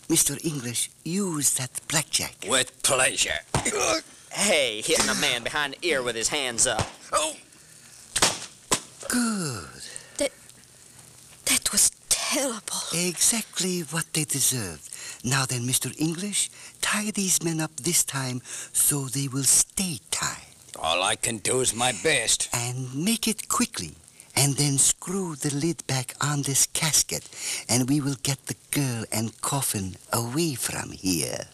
[0.07, 0.43] Mr.
[0.45, 2.45] English, use that blackjack.
[2.47, 3.39] With pleasure.
[4.31, 6.87] Hey, hitting a man behind the ear with his hands up.
[7.11, 7.35] Oh,
[9.07, 9.81] Good.
[10.17, 10.31] that
[11.45, 12.81] That was terrible.
[12.93, 14.89] Exactly what they deserved.
[15.23, 15.93] Now then, Mr.
[15.99, 16.49] English,
[16.81, 18.41] tie these men up this time
[18.71, 20.45] so they will stay tied.
[20.81, 22.49] all I can do is my best.
[22.53, 23.95] And make it quickly.
[24.35, 27.27] And then screw the lid back on this casket,
[27.67, 31.47] and we will get the girl and coffin away from here.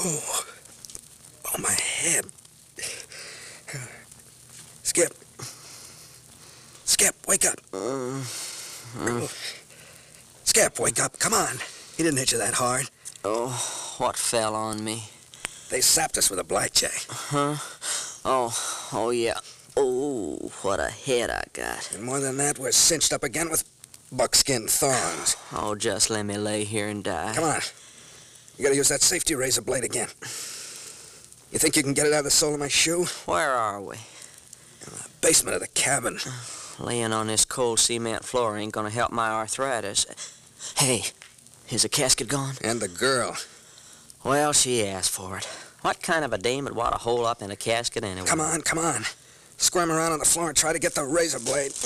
[0.00, 0.44] Oh,
[1.46, 1.58] oh.
[1.60, 2.24] My head.
[4.84, 5.12] Skip.
[6.84, 7.58] Skip, wake up.
[10.44, 11.18] Skip, wake up.
[11.18, 11.56] Come on.
[11.96, 12.88] He didn't hit you that hard.
[13.24, 13.48] Oh,
[13.98, 15.04] what fell on me?
[15.70, 17.04] They sapped us with a blackjack.
[17.08, 17.56] Huh?
[18.24, 18.54] Oh,
[18.92, 19.38] oh yeah.
[19.76, 21.92] Oh, what a head I got.
[21.92, 23.64] And more than that, we're cinched up again with
[24.12, 25.36] buckskin thongs.
[25.52, 27.32] Oh, just let me lay here and die.
[27.34, 27.60] Come on.
[28.58, 30.08] You gotta use that safety razor blade again.
[31.52, 33.06] You think you can get it out of the sole of my shoe?
[33.24, 33.94] Where are we?
[33.94, 36.18] In the Basement of the cabin.
[36.80, 40.06] Laying on this cold cement floor ain't gonna help my arthritis.
[40.76, 41.04] Hey,
[41.70, 42.54] is the casket gone?
[42.62, 43.36] And the girl.
[44.24, 45.44] Well, she asked for it.
[45.82, 48.26] What kind of a dame would want to hole up in a casket anyway?
[48.26, 49.04] Come on, come on.
[49.56, 51.72] Squirm around on the floor and try to get the razor blade.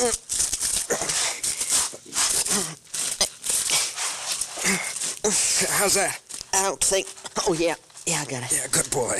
[5.78, 6.20] How's that?
[6.52, 7.06] I don't think.
[7.46, 7.74] Oh, yeah.
[8.06, 8.52] Yeah, I got it.
[8.52, 9.18] Yeah, good boy.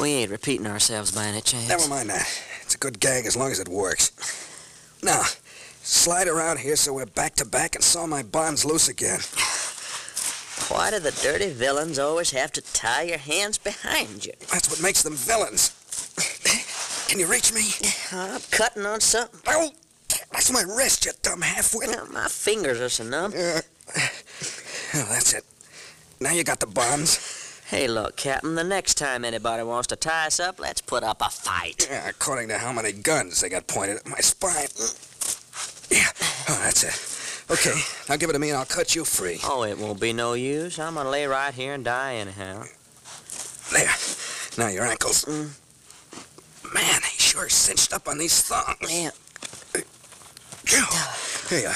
[0.00, 1.68] We ain't repeating ourselves by any chance.
[1.68, 2.26] Never mind that.
[2.62, 4.10] It's a good gag as long as it works.
[5.02, 5.22] Now,
[5.82, 9.20] slide around here so we're back to back and saw my bonds loose again.
[10.68, 14.32] Why do the dirty villains always have to tie your hands behind you?
[14.50, 15.72] That's what makes them villains.
[17.08, 17.62] Can you reach me?
[18.12, 19.40] I'm cutting on something.
[19.46, 19.70] Oh,
[20.30, 21.88] that's my wrist, you dumb halfwit.
[21.88, 23.34] Well, my fingers are so numb.
[23.36, 23.60] Uh,
[24.92, 25.44] that's it.
[26.20, 27.62] Now you got the bonds.
[27.66, 31.22] Hey, look, Captain, the next time anybody wants to tie us up, let's put up
[31.22, 31.88] a fight.
[31.90, 34.68] Yeah, according to how many guns they got pointed at my spine.
[35.90, 36.08] Yeah,
[36.48, 37.50] oh, that's it.
[37.50, 39.38] Okay, now give it to me and I'll cut you free.
[39.44, 40.78] Oh, it won't be no use.
[40.78, 42.64] I'm gonna lay right here and die anyhow.
[43.72, 43.94] There.
[44.58, 45.26] Now your ankles.
[45.26, 48.80] Man, they sure cinched up on these thongs.
[48.82, 49.12] Man.
[51.48, 51.74] Here you are.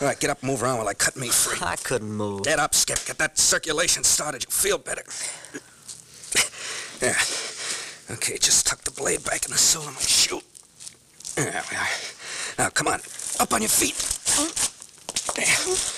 [0.00, 1.58] All right, get up and move around while I cut me free.
[1.62, 2.42] I couldn't move.
[2.42, 2.98] Get up, Skip.
[3.06, 4.44] Get that circulation started.
[4.44, 5.04] You'll feel better.
[7.00, 7.14] yeah.
[8.14, 10.40] Okay, just tuck the blade back in the sole of my shoe.
[11.36, 11.88] There we are.
[12.58, 13.00] Now, come on.
[13.40, 13.94] Up on your feet.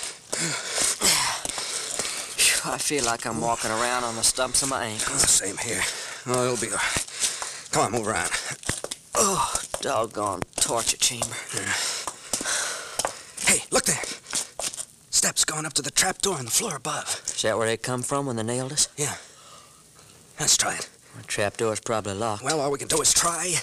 [2.69, 5.25] I feel like I'm walking around on the stumps of my ankles.
[5.25, 5.83] Oh, same here.
[6.27, 7.69] Oh, it'll be all right.
[7.73, 8.31] Come on, move around.
[9.15, 11.37] Oh, doggone torture chamber.
[13.47, 14.03] Hey, look there.
[15.11, 17.23] Steps going up to the trap door on the floor above.
[17.27, 18.89] Is that where they come from when they nailed us?
[18.97, 19.15] Yeah.
[20.39, 20.89] Let's try it.
[21.17, 22.45] The trap door's probably locked.
[22.45, 23.55] Well, all we can do is try.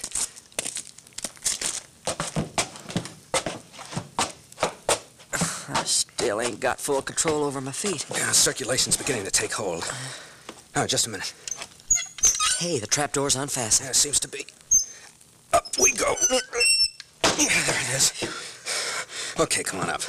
[5.68, 8.06] I still ain't got full control over my feet.
[8.10, 9.90] Yeah, circulation's beginning to take hold.
[10.74, 11.32] Now, just a minute.
[12.58, 13.86] Hey, the trap door's unfastened.
[13.86, 14.46] Yeah, it seems to be.
[15.52, 16.14] Up we go.
[17.38, 18.12] Yeah, there it is.
[19.38, 20.00] Okay, come on up.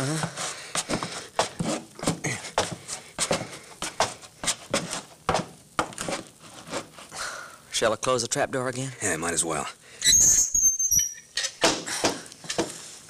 [7.71, 8.91] Shall I close the trap door again?
[9.01, 9.67] Yeah, might as well.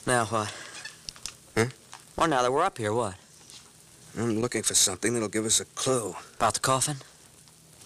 [0.08, 0.54] Now what?
[1.56, 1.66] Huh?
[2.16, 3.16] Well, now that we're up here, what?
[4.18, 6.16] I'm looking for something that'll give us a clue.
[6.38, 6.98] About the coffin?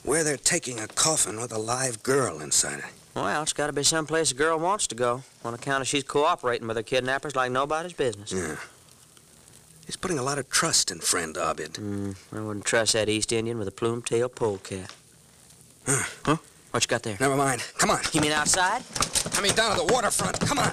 [0.03, 2.98] Where they're taking a coffin with a live girl inside it.
[3.15, 6.03] Well, it's got to be someplace a girl wants to go, on account of she's
[6.03, 8.31] cooperating with her kidnappers like nobody's business.
[8.31, 8.55] Yeah.
[9.85, 11.71] He's putting a lot of trust in friend Abid.
[11.71, 14.93] Mm, I wouldn't trust that East Indian with a plume-tailed polecat.
[15.85, 16.03] Huh?
[16.23, 16.37] Huh?
[16.71, 17.17] What you got there?
[17.19, 17.63] Never mind.
[17.79, 17.99] Come on.
[18.13, 18.83] You mean outside?
[19.33, 20.39] I mean down at the waterfront.
[20.41, 20.71] Come on.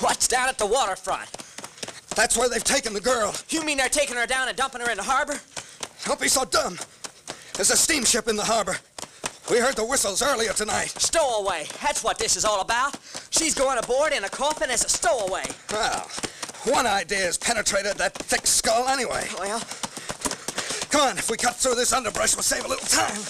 [0.00, 1.30] What's down at the waterfront?
[2.16, 3.32] That's where they've taken the girl.
[3.48, 5.38] You mean they're taking her down and dumping her in the harbor?
[6.04, 6.76] Don't be so dumb.
[7.54, 8.76] There's a steamship in the harbor.
[9.50, 10.88] We heard the whistles earlier tonight.
[11.00, 11.66] Stowaway.
[11.82, 12.96] That's what this is all about.
[13.30, 15.44] She's going aboard in a coffin as a stowaway.
[15.72, 16.10] Well,
[16.64, 19.26] one idea has penetrated that thick skull anyway.
[19.38, 19.62] Well,
[20.90, 23.20] Come on, if we cut through this underbrush, we'll save a little time.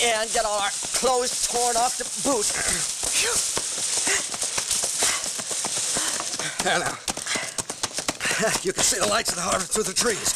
[0.00, 2.46] yeah, and get all our clothes torn off the boot.
[6.64, 7.03] There now.
[8.64, 10.34] You can see the lights of the harbor through the trees.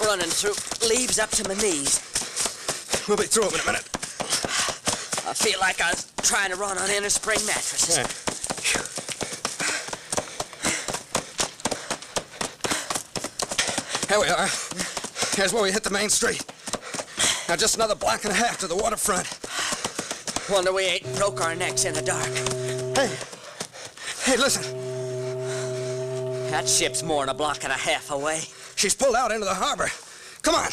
[0.00, 0.56] Running through
[0.88, 2.00] leaves up to my knees.
[3.06, 3.84] We'll be through them in a minute.
[5.28, 7.98] I feel like I was trying to run on inner spring mattresses.
[14.08, 14.48] Here we are.
[15.36, 16.42] Here's where we hit the main street.
[17.48, 19.28] Now just another block and a half to the waterfront.
[20.50, 22.28] Wonder we ain't broke our necks in the dark.
[22.96, 23.14] Hey,
[24.24, 24.97] hey, listen.
[26.50, 28.40] That ship's more than a block and a half away.
[28.74, 29.90] She's pulled out into the harbor.
[30.42, 30.70] Come on.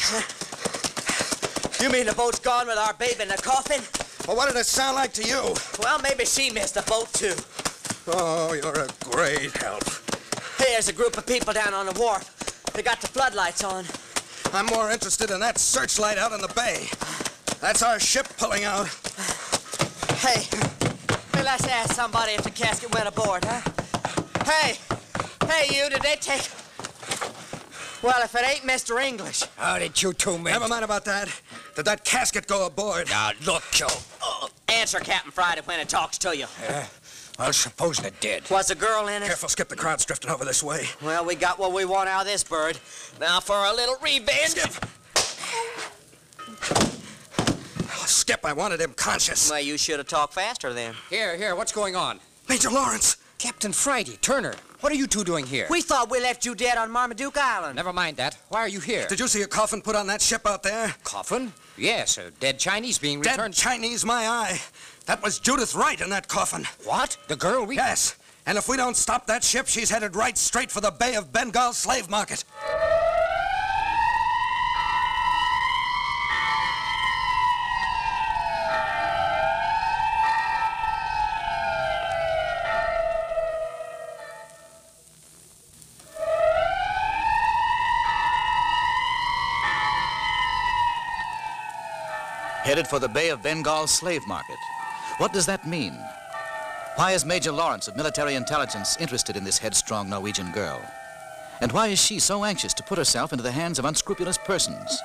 [1.80, 3.82] You mean the boat's gone with our babe in the coffin?
[4.26, 5.54] Well, what did it sound like to you?
[5.78, 7.34] Well, maybe she missed the boat, too.
[8.08, 9.84] Oh, you're a great help.
[10.58, 12.24] Hey, there's a group of people down on the wharf.
[12.72, 13.84] They got the floodlights on.
[14.52, 16.88] I'm more interested in that searchlight out in the bay.
[17.60, 18.88] That's our ship pulling out.
[20.18, 20.42] Hey,
[21.34, 23.60] hey, let's ask somebody if the casket went aboard, huh?
[24.44, 24.78] Hey,
[25.48, 26.48] hey, you, did they take...
[28.02, 29.02] Well, if it ain't Mr.
[29.02, 29.42] English.
[29.56, 30.52] How did you two men...
[30.52, 31.28] Never mind about that.
[31.74, 33.08] Did that casket go aboard?
[33.08, 33.88] Now, look, Joe.
[34.68, 36.46] Answer Captain Friday when it talks to you.
[36.68, 36.84] Uh,
[37.38, 38.48] Well, supposing it did.
[38.50, 39.26] Was the girl in it?
[39.26, 39.68] Careful, Skip.
[39.68, 40.86] The crowd's drifting over this way.
[41.02, 42.78] Well, we got what we want out of this bird.
[43.20, 44.50] Now for a little revenge.
[44.50, 44.86] Skip!
[47.88, 49.50] Oh, Skip, I wanted him conscious.
[49.50, 50.94] Well, you should have talked faster then.
[51.10, 52.20] Here, here, what's going on?
[52.48, 53.16] Major Lawrence!
[53.38, 54.54] Captain Friday, Turner,
[54.86, 55.66] what are you two doing here?
[55.68, 57.74] We thought we left you dead on Marmaduke Island.
[57.74, 58.38] Never mind that.
[58.50, 59.04] Why are you here?
[59.08, 60.94] Did you see a coffin put on that ship out there?
[61.02, 61.52] Coffin?
[61.76, 63.54] Yes, a dead Chinese being Dead returned.
[63.54, 64.60] Dead Chinese, my eye.
[65.06, 66.68] That was Judith Wright in that coffin.
[66.84, 67.16] What?
[67.26, 67.74] The girl we.
[67.74, 68.14] Yes.
[68.46, 71.32] And if we don't stop that ship, she's headed right straight for the Bay of
[71.32, 72.44] Bengal slave market.
[92.76, 94.58] Headed for the Bay of Bengal slave market.
[95.16, 95.94] What does that mean?
[96.96, 100.82] Why is Major Lawrence of military intelligence interested in this headstrong Norwegian girl?
[101.62, 105.00] And why is she so anxious to put herself into the hands of unscrupulous persons?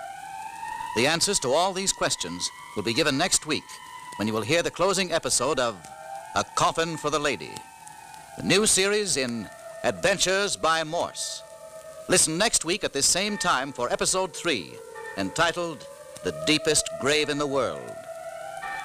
[0.97, 2.45] The answers to all these questions
[2.75, 3.63] will be given next week
[4.17, 5.77] when you will hear the closing episode of
[6.35, 7.51] A Coffin for the Lady,
[8.35, 9.47] the new series in
[9.85, 11.41] Adventures by Morse.
[12.09, 14.73] Listen next week at this same time for episode three,
[15.15, 15.87] entitled
[16.23, 17.95] The Deepest Grave in the World.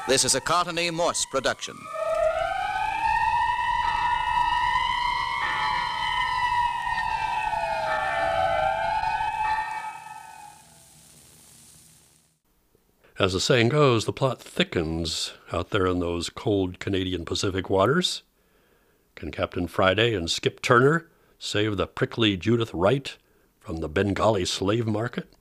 [0.08, 0.40] This is a
[0.78, 0.90] E.
[0.90, 1.76] Morse production.
[13.18, 18.22] As the saying goes, the plot thickens out there in those cold Canadian Pacific waters.
[19.14, 21.06] Can Captain Friday and Skip Turner
[21.38, 23.14] save the prickly Judith Wright
[23.60, 25.35] from the Bengali slave market?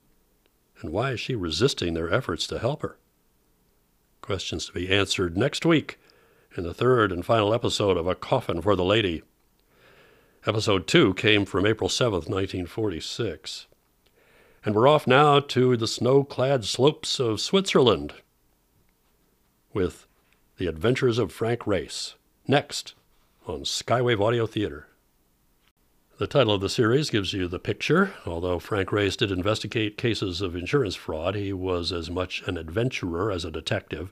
[0.80, 2.98] And why is she resisting their efforts to help her?
[4.20, 5.98] Questions to be answered next week
[6.56, 9.22] in the third and final episode of A Coffin for the Lady.
[10.46, 13.66] Episode 2 came from April 7th, 1946.
[14.64, 18.14] And we're off now to the snow clad slopes of Switzerland
[19.72, 20.06] with
[20.56, 22.14] The Adventures of Frank Race,
[22.48, 22.94] next
[23.46, 24.88] on Skywave Audio Theater.
[26.18, 28.14] The title of the series gives you the picture.
[28.24, 33.30] Although Frank Race did investigate cases of insurance fraud, he was as much an adventurer
[33.30, 34.10] as a detective,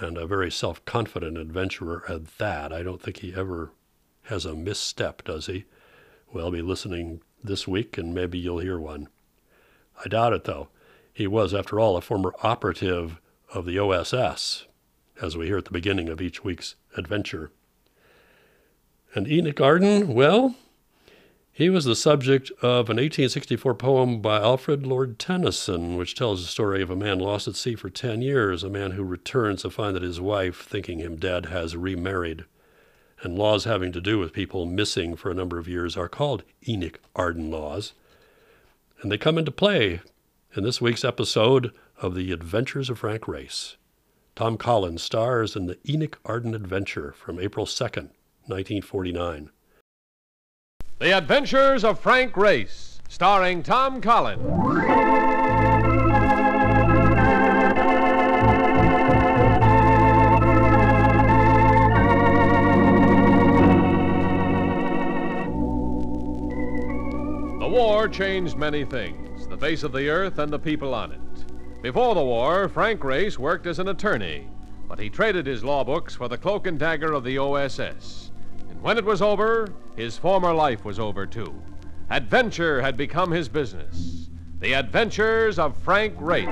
[0.00, 2.72] and a very self confident adventurer at that.
[2.72, 3.70] I don't think he ever
[4.22, 5.64] has a misstep, does he?
[6.32, 9.06] We'll be listening this week, and maybe you'll hear one.
[10.04, 10.70] I doubt it, though.
[11.12, 13.20] He was, after all, a former operative
[13.54, 14.66] of the OSS,
[15.22, 17.52] as we hear at the beginning of each week's adventure.
[19.14, 20.56] And Enoch Arden, well,
[21.52, 26.48] he was the subject of an 1864 poem by Alfred Lord Tennyson, which tells the
[26.48, 29.70] story of a man lost at sea for 10 years, a man who returns to
[29.70, 32.44] find that his wife, thinking him dead, has remarried.
[33.22, 36.44] And laws having to do with people missing for a number of years are called
[36.66, 37.92] Enoch Arden laws.
[39.02, 40.00] And they come into play
[40.54, 43.76] in this week's episode of The Adventures of Frank Race.
[44.36, 48.10] Tom Collins stars in the Enoch Arden Adventure from April 2nd,
[48.46, 49.50] 1949.
[51.00, 54.42] The Adventures of Frank Race, starring Tom Collins.
[67.58, 71.82] The war changed many things the face of the earth and the people on it.
[71.82, 74.48] Before the war, Frank Race worked as an attorney,
[74.86, 78.29] but he traded his law books for the cloak and dagger of the OSS.
[78.82, 81.62] When it was over, his former life was over too.
[82.08, 84.30] Adventure had become his business.
[84.60, 86.46] The Adventures of Frank Race.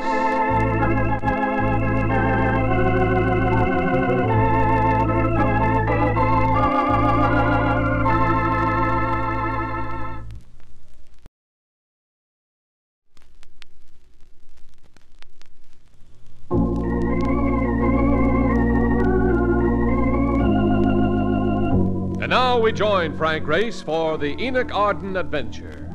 [22.29, 25.89] And now we join Frank Race for the Enoch Arden adventure.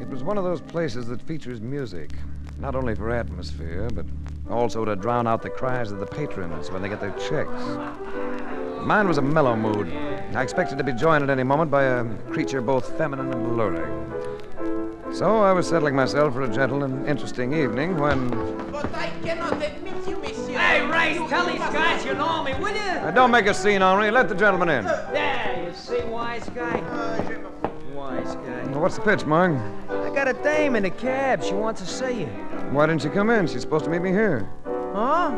[0.00, 2.12] It was one of those places that features music,
[2.60, 4.06] not only for atmosphere, but
[4.48, 7.64] also to drown out the cries of the patrons when they get their checks.
[8.84, 9.92] Mine was a mellow mood.
[10.36, 14.35] I expected to be joined at any moment by a creature both feminine and alluring.
[15.12, 18.28] So I was settling myself for a gentle and interesting evening when.
[18.70, 20.58] But I cannot admit you, monsieur.
[20.58, 22.80] Hey, Race, tell these guys you know me, will you?
[22.80, 24.10] Uh, don't make a scene, Henri.
[24.10, 24.84] Let the gentleman in.
[24.84, 26.80] There, you see, wise guy.
[27.94, 28.64] Wise guy.
[28.66, 29.52] Well, what's the pitch, Mark?
[29.88, 31.42] I got a dame in a cab.
[31.42, 32.26] She wants to see you.
[32.72, 33.46] Why didn't she come in?
[33.46, 34.48] She's supposed to meet me here.
[34.92, 35.34] Huh?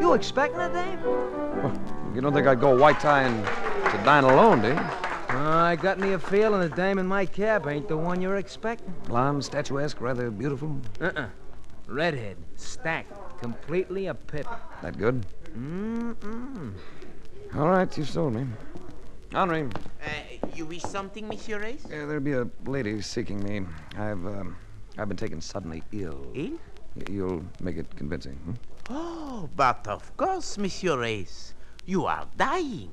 [0.00, 0.98] You expecting a dame?
[2.14, 5.05] You don't think I'd go white tying to dine alone, do you?
[5.28, 8.36] Uh, I got me a feeling the dame in my cab ain't the one you're
[8.36, 8.94] expecting.
[9.06, 10.76] Blonde, statuesque, rather beautiful.
[11.00, 11.26] Uh-uh.
[11.88, 14.46] Redhead, stacked, completely a pip.
[14.82, 15.24] That good?
[15.56, 16.72] Mm-mm.
[17.56, 18.46] All right, you sold me.
[19.32, 19.62] Henri,
[20.00, 20.08] Uh,
[20.54, 21.84] you wish something, Monsieur Race?
[21.86, 23.62] uh, there'll be a lady seeking me.
[23.98, 24.56] I've, um,
[24.96, 26.30] I've been taken suddenly ill.
[26.34, 26.58] Ill?
[26.94, 28.36] Y- You'll make it convincing.
[28.36, 28.52] Hmm?
[28.90, 31.52] Oh, but of course, Monsieur Race.
[31.84, 32.90] You are dying.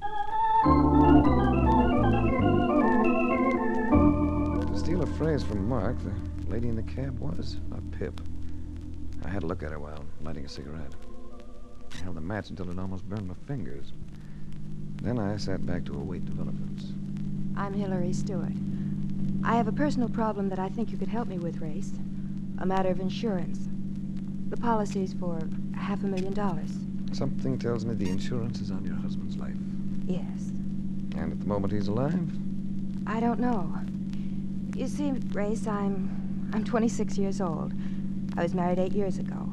[4.73, 8.19] To steal a phrase from Mark, the lady in the cab was a pip.
[9.23, 10.95] I had a look at her while lighting a cigarette.
[11.93, 13.93] I held the match until it almost burned my fingers.
[15.03, 16.85] Then I sat back to await developments.
[17.55, 18.51] I'm Hillary Stewart.
[19.43, 21.91] I have a personal problem that I think you could help me with, Race.
[22.57, 23.67] A matter of insurance.
[24.49, 25.39] The policy's for
[25.75, 26.71] half a million dollars.
[27.11, 29.53] Something tells me the insurance is on your husband's life.
[30.07, 30.49] Yes.
[31.15, 32.27] And at the moment he's alive?
[33.05, 33.71] I don't know.
[34.75, 37.73] You see, Race, I'm I'm 26 years old.
[38.37, 39.49] I was married eight years ago.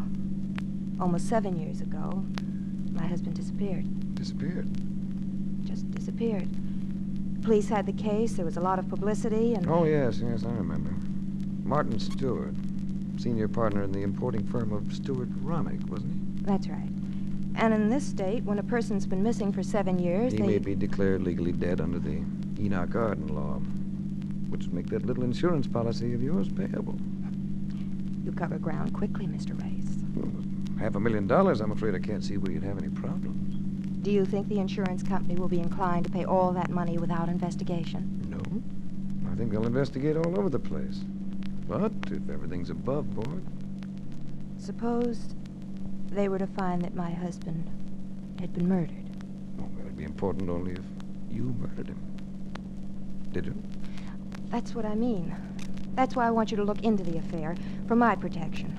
[1.01, 2.25] Almost seven years ago,
[2.93, 4.15] my husband disappeared.
[4.15, 4.69] Disappeared?
[5.65, 6.49] Just disappeared.
[7.43, 8.35] Police had the case.
[8.35, 10.91] There was a lot of publicity, and Oh, yes, yes, I remember.
[11.67, 12.55] Martin Stewart,
[13.19, 16.43] senior partner in the importing firm of Stewart Romick, wasn't he?
[16.45, 16.89] that's right.
[17.57, 20.59] And in this state, when a person's been missing for seven years, He they may
[20.59, 22.23] be declared legally dead under the
[22.59, 23.61] Enoch Arden law,
[24.51, 26.99] which would make that little insurance policy of yours payable.
[28.25, 29.61] you cover ground quickly, Mr.
[29.63, 29.97] Race.
[30.79, 33.57] Half a million dollars, I'm afraid I can't see where you'd have any problems.
[34.03, 37.29] Do you think the insurance company will be inclined to pay all that money without
[37.29, 38.27] investigation?
[38.29, 38.41] No.
[39.31, 41.01] I think they'll investigate all over the place.
[41.69, 43.43] But if everything's above board,
[44.59, 45.35] Suppose
[46.11, 47.71] they were to find that my husband
[48.41, 49.09] had been murdered.
[49.59, 50.85] Oh, well, it'd be important only if
[51.31, 51.99] you murdered him.
[53.33, 53.55] Did you?
[54.51, 55.35] That's what I mean.
[55.95, 57.55] That's why I want you to look into the affair
[57.87, 58.77] for my protection.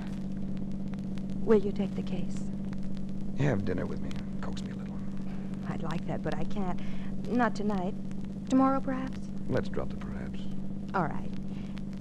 [1.44, 2.36] Will you take the case?
[3.40, 4.10] Have dinner with me.
[4.42, 4.96] Coax me a little.
[5.70, 6.80] I'd like that, but I can't.
[7.30, 7.94] Not tonight.
[8.50, 9.20] Tomorrow, perhaps?
[9.50, 10.40] Let's drop the perhaps.
[10.94, 11.32] All right.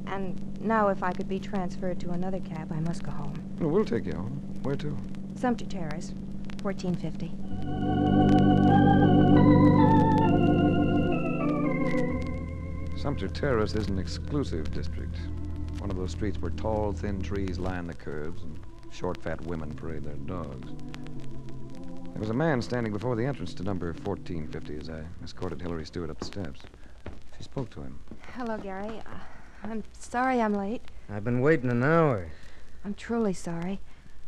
[0.07, 3.35] And now, if I could be transferred to another cab, I must go home.
[3.61, 4.43] Well, we'll take you home.
[4.63, 4.97] Where to?
[5.37, 6.13] Sumter Terrace,
[6.63, 8.90] 1450.
[13.01, 15.17] Sumter Terrace is an exclusive district.
[15.79, 18.61] One of those streets where tall, thin trees line the curbs and
[18.93, 20.69] short, fat women parade their dogs.
[22.13, 25.87] There was a man standing before the entrance to number 1450 as I escorted Hillary
[25.87, 26.61] Stewart up the steps.
[27.39, 27.99] She spoke to him.
[28.35, 29.01] Hello, Gary.
[29.07, 29.15] Uh,
[29.63, 30.83] I'm sorry I'm late.
[31.09, 32.31] I've been waiting an hour.
[32.85, 33.81] I'm truly sorry.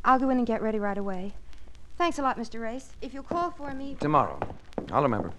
[0.03, 1.35] I'll go in and get ready right away.
[1.99, 2.59] Thanks a lot, Mr.
[2.59, 2.89] Race.
[3.03, 3.99] If you'll call for me.
[4.01, 4.41] Tomorrow.
[4.91, 5.31] I'll remember.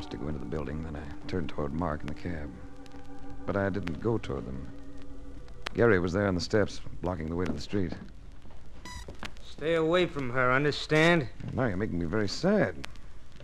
[0.00, 2.50] Her go into the building, then I turned toward Mark in the cab.
[3.44, 4.66] But I didn't go toward them.
[5.74, 7.92] Gary was there on the steps, blocking the way to the street.
[9.48, 11.28] Stay away from her, understand?
[11.52, 12.88] Now you're making me very sad.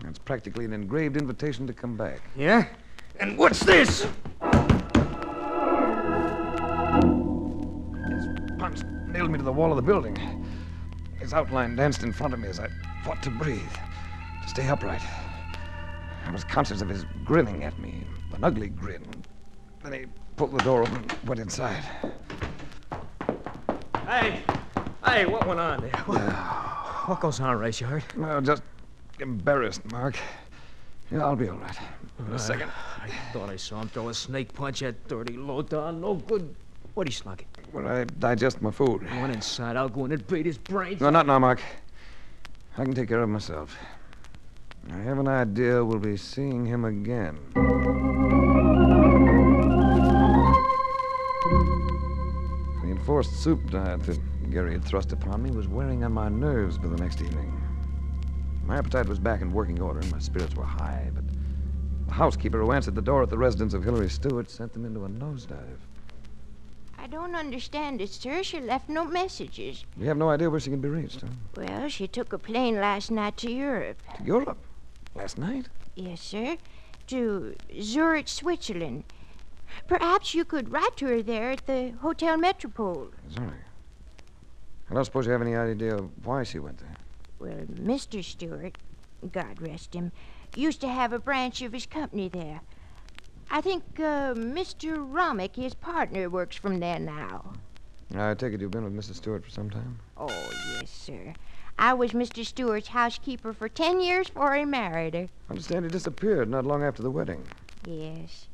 [0.08, 2.22] It's practically an engraved invitation to come back.
[2.34, 2.64] Yeah?
[3.20, 4.04] And what's this?
[4.04, 4.10] His
[8.58, 10.16] punch nailed me to the wall of the building.
[11.20, 12.68] His outline danced in front of me as I
[13.04, 13.60] fought to breathe,
[14.42, 15.02] to stay upright.
[16.26, 18.02] I was conscious of his grinning at me,
[18.34, 19.04] an ugly grin.
[19.82, 21.84] Then he pulled the door open and went inside.
[24.06, 24.42] Hey!
[25.04, 25.96] Hey, what went on there?
[26.06, 27.80] What, what goes on, Race?
[27.80, 28.16] You hurt?
[28.16, 28.62] Well, just
[29.20, 30.18] embarrassed, Mark.
[31.12, 31.76] Yeah, I'll be all right.
[32.18, 32.70] In a second.
[33.00, 35.92] I thought I saw him throw a snake punch at dirty Lothar.
[35.92, 36.54] No good.
[36.94, 37.46] What'd he slug it?
[37.70, 39.06] When I digest my food.
[39.08, 39.76] I went inside.
[39.76, 41.00] I'll go in and beat his brains.
[41.00, 41.60] No, not now, Mark.
[42.76, 43.76] I can take care of myself.
[44.92, 47.38] I have an idea we'll be seeing him again.
[52.82, 56.78] The enforced soup diet that Gary had thrust upon me was wearing on my nerves
[56.78, 57.60] by the next evening.
[58.64, 61.24] My appetite was back in working order, and my spirits were high, but
[62.06, 65.04] the housekeeper who answered the door at the residence of Hillary Stewart sent them into
[65.04, 65.78] a nosedive.
[66.98, 68.42] I don't understand it, sir.
[68.42, 69.84] She left no messages.
[69.96, 71.28] We have no idea where she can be reached, huh?
[71.56, 74.02] Well, she took a plane last night to Europe.
[74.16, 74.58] To Europe?
[75.16, 75.68] Last night?
[75.94, 76.58] Yes, sir.
[77.06, 79.04] To Zurich, Switzerland.
[79.88, 83.08] Perhaps you could write to her there at the Hotel Metropole.
[83.34, 83.62] Sorry.
[84.90, 86.96] I don't suppose you have any idea why she went there.
[87.38, 88.22] Well, Mr.
[88.22, 88.76] Stewart,
[89.32, 90.12] God rest him,
[90.54, 92.60] used to have a branch of his company there.
[93.50, 94.96] I think uh, Mr.
[94.96, 97.52] Romick, his partner, works from there now.
[98.14, 99.16] I take it you've been with Mrs.
[99.16, 99.98] Stewart for some time?
[100.16, 101.34] Oh, yes, sir.
[101.78, 102.44] I was Mr.
[102.44, 105.28] Stewart's housekeeper for ten years before he married her.
[105.48, 107.44] I understand he disappeared not long after the wedding.
[107.86, 108.46] Yes.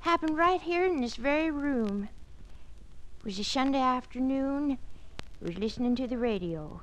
[0.00, 2.08] Happened right here in this very room.
[3.18, 4.78] It was a Sunday afternoon.
[5.42, 6.80] I was listening to the radio.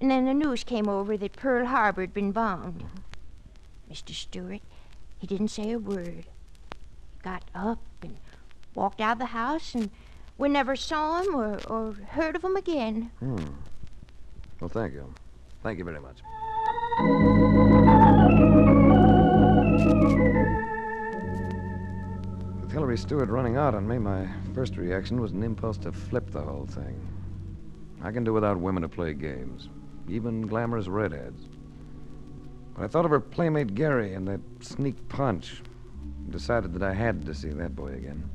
[0.00, 2.84] And then the news came over that Pearl Harbor had been bombed.
[3.90, 4.10] Mr.
[4.14, 4.60] Stewart,
[5.18, 6.26] he didn't say a word.
[6.26, 8.18] He got up and
[8.74, 9.90] walked out of the house, and
[10.36, 13.10] we never saw him or, or heard of him again.
[13.20, 13.44] Hmm.
[14.64, 15.12] Well, thank you.
[15.62, 16.22] Thank you very much.
[22.62, 26.30] With Hillary Stewart running out on me, my first reaction was an impulse to flip
[26.30, 26.98] the whole thing.
[28.00, 29.68] I can do without women to play games,
[30.08, 31.42] even glamorous redheads.
[32.74, 35.60] But I thought of her playmate Gary and that sneak punch,
[36.24, 38.30] and decided that I had to see that boy again.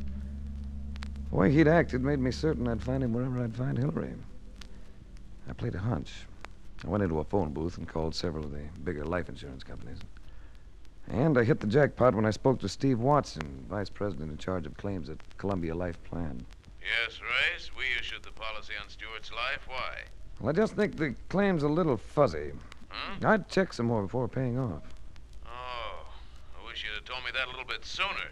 [1.31, 4.13] The way he'd acted made me certain I'd find him wherever I'd find Hillary.
[5.49, 6.11] I played a hunch.
[6.85, 9.97] I went into a phone booth and called several of the bigger life insurance companies.
[11.09, 14.67] And I hit the jackpot when I spoke to Steve Watson, vice president in charge
[14.67, 16.45] of claims at Columbia Life Plan.
[16.81, 17.71] Yes, Rice.
[17.75, 19.67] We issued the policy on Stewart's life.
[19.67, 20.03] Why?
[20.39, 22.51] Well, I just think the claim's a little fuzzy.
[22.89, 23.25] Hmm?
[23.25, 24.83] I'd check some more before paying off.
[25.45, 26.05] Oh,
[26.61, 28.29] I wish you'd have told me that a little bit sooner.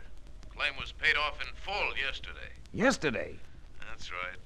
[0.56, 2.52] Claim was paid off in full yesterday.
[2.74, 3.36] Yesterday?
[3.90, 4.40] That's right.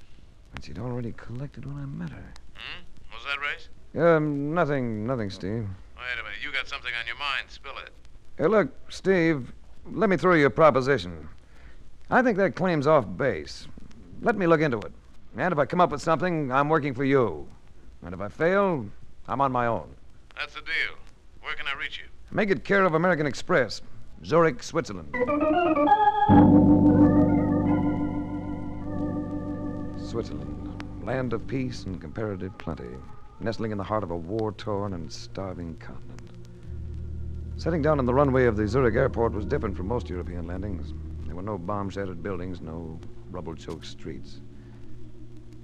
[0.53, 2.33] But she'd already collected when I met her.
[2.61, 3.13] Hmm?
[3.13, 3.69] Was that Rice?
[4.15, 5.67] Um, nothing, nothing, Steve.
[5.97, 6.39] Wait a minute.
[6.43, 7.45] You got something on your mind.
[7.49, 7.91] Spill it.
[8.37, 9.51] Hey, look, Steve,
[9.91, 11.27] let me throw you a proposition.
[12.09, 13.67] I think that claim's off base.
[14.21, 14.91] Let me look into it.
[15.37, 17.47] And if I come up with something, I'm working for you.
[18.03, 18.85] And if I fail,
[19.27, 19.95] I'm on my own.
[20.37, 20.97] That's the deal.
[21.41, 22.05] Where can I reach you?
[22.31, 23.81] Make it care of American Express,
[24.25, 25.09] Zurich, Switzerland.
[29.97, 30.60] Switzerland,
[31.11, 32.87] land of peace and comparative plenty,
[33.41, 36.21] nestling in the heart of a war torn and starving continent.
[37.57, 40.93] Setting down on the runway of the Zurich airport was different from most European landings.
[41.25, 42.97] There were no bomb shattered buildings, no
[43.29, 44.39] rubble choked streets.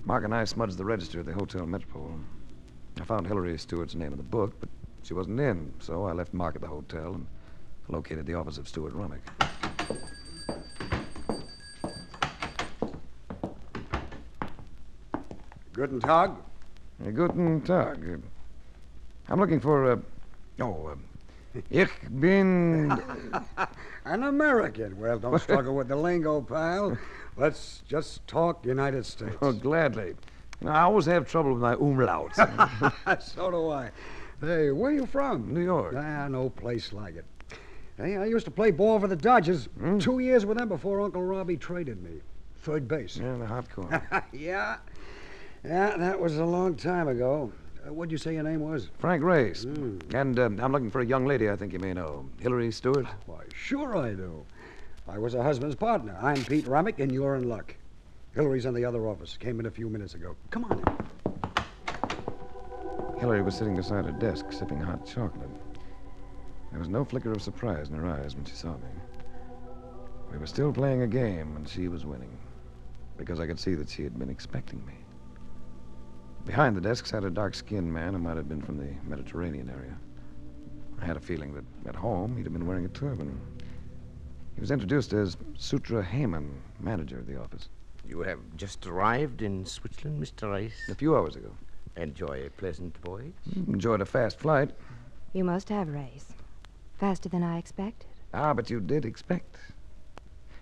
[0.03, 2.19] Mark and I smudged the register at the Hotel Metropole.
[2.99, 4.67] I found Hillary Stewart's name in the book, but
[5.01, 7.25] she wasn't in, so I left Mark at the hotel and
[7.87, 9.21] located the office of Stewart Rummick.
[15.77, 16.31] Guten Tag.
[17.05, 18.03] Uh, Guten Tag.
[18.03, 18.17] Uh,
[19.31, 19.97] I'm looking for, uh,
[20.59, 22.91] oh, uh, ich bin.
[24.05, 24.97] An American.
[24.97, 26.97] Well, don't struggle with the lingo, pal.
[27.35, 29.35] Let's just talk United States.
[29.39, 30.15] Oh, gladly.
[30.61, 33.21] Know, I always have trouble with my umlauts.
[33.21, 33.91] so do I.
[34.41, 35.53] Hey, where are you from?
[35.53, 35.93] New York.
[35.95, 37.25] Ah, no place like it.
[37.97, 39.69] Hey, I used to play ball for the Dodgers.
[39.99, 42.21] Two years with them before Uncle Robbie traded me.
[42.63, 43.17] Third base.
[43.17, 44.25] Yeah, the hot corner.
[44.33, 44.77] yeah.
[45.63, 47.51] Yeah, that was a long time ago.
[47.85, 48.89] Uh, what'd you say your name was?
[48.99, 49.63] Frank Race.
[50.13, 52.27] And um, I'm looking for a young lady I think you may know.
[52.39, 53.07] Hillary Stewart?
[53.25, 54.45] Why, sure I do.
[55.07, 56.17] I was her husband's partner.
[56.21, 57.75] I'm Pete Rummick, and you're in luck.
[58.35, 59.37] Hillary's in the other office.
[59.37, 60.35] Came in a few minutes ago.
[60.51, 60.85] Come on in.
[63.19, 65.49] Hillary was sitting beside her desk, sipping hot chocolate.
[66.71, 68.89] There was no flicker of surprise in her eyes when she saw me.
[70.31, 72.37] We were still playing a game, and she was winning.
[73.17, 74.96] Because I could see that she had been expecting me.
[76.47, 79.69] Behind the desk sat a dark skinned man who might have been from the Mediterranean
[79.69, 79.97] area.
[80.97, 83.37] I had a feeling that at home he'd have been wearing a turban.
[84.55, 86.49] He was introduced as Sutra Heyman,
[86.79, 87.67] manager of the office.
[88.07, 90.49] You have just arrived in Switzerland, Mr.
[90.49, 90.87] Rice?
[90.89, 91.51] A few hours ago.
[91.97, 93.33] Enjoy a pleasant voyage?
[93.67, 94.71] Enjoyed a fast flight.
[95.33, 96.33] You must have, Race.
[96.97, 98.07] Faster than I expected.
[98.33, 99.57] Ah, but you did expect.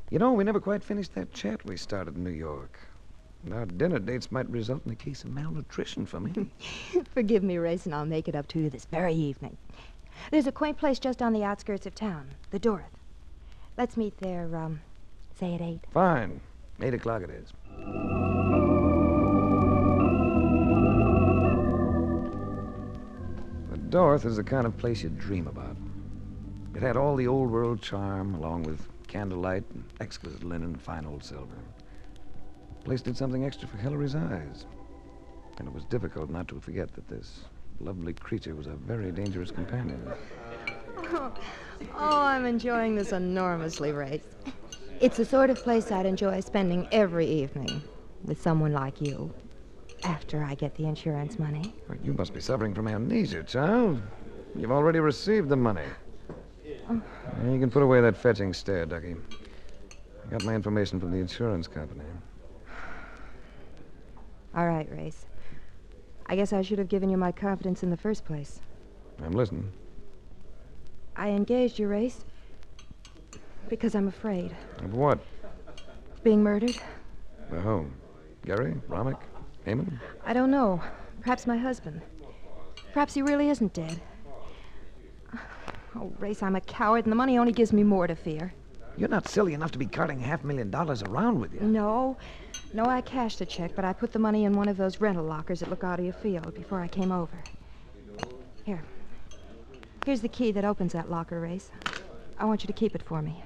[0.09, 2.79] You know, we never quite finished that chat we started in New York.
[3.45, 6.49] And Our dinner dates might result in a case of malnutrition for me.
[7.13, 9.57] Forgive me, Race, and I'll make it up to you this very evening.
[10.31, 12.97] There's a quaint place just on the outskirts of town, the Dorth.
[13.77, 14.81] Let's meet there, um,
[15.39, 15.81] say at eight.
[15.93, 16.39] Fine.
[16.81, 17.53] Eight o'clock it is.
[23.69, 25.77] The Dorth is the kind of place you dream about.
[26.73, 31.05] It had all the old world charm, along with candlelight and exquisite linen and fine
[31.05, 31.55] old silver.
[32.85, 34.67] The place did something extra for Hillary's eyes.
[35.57, 37.39] And it was difficult not to forget that this
[37.79, 40.07] lovely creature was a very dangerous companion.
[40.97, 41.33] Oh,
[41.95, 44.21] oh, I'm enjoying this enormously, Race.
[45.01, 47.81] It's the sort of place I'd enjoy spending every evening
[48.23, 49.33] with someone like you.
[50.03, 51.73] After I get the insurance money.
[51.89, 53.99] Well, You must be suffering from amnesia, child.
[54.55, 55.87] You've already received the money.
[56.87, 57.01] Oh.
[57.51, 59.15] You can put away that fetching stare, Ducky.
[60.27, 62.05] I got my information from the insurance company.
[64.55, 65.25] All right, Race.
[66.27, 68.61] I guess I should have given you my confidence in the first place.
[69.23, 69.71] I'm listening.
[71.15, 72.23] I engaged you, Race,
[73.69, 74.55] because I'm afraid.
[74.79, 75.19] Of what?
[76.23, 76.77] Being murdered?
[77.51, 77.93] By whom?
[78.45, 78.75] Gary?
[78.87, 79.19] Romick?
[79.67, 79.99] Heyman?
[80.25, 80.81] I don't know.
[81.21, 82.01] Perhaps my husband.
[82.93, 84.01] Perhaps he really isn't dead.
[85.95, 88.53] Oh, Race, I'm a coward, and the money only gives me more to fear.
[88.97, 91.61] You're not silly enough to be carting half a million dollars around with you.
[91.61, 92.17] No.
[92.73, 95.23] No, I cashed the check, but I put the money in one of those rental
[95.23, 97.37] lockers at LaGuardia Field before I came over.
[98.63, 98.83] Here.
[100.05, 101.71] Here's the key that opens that locker, Race.
[102.37, 103.43] I want you to keep it for me.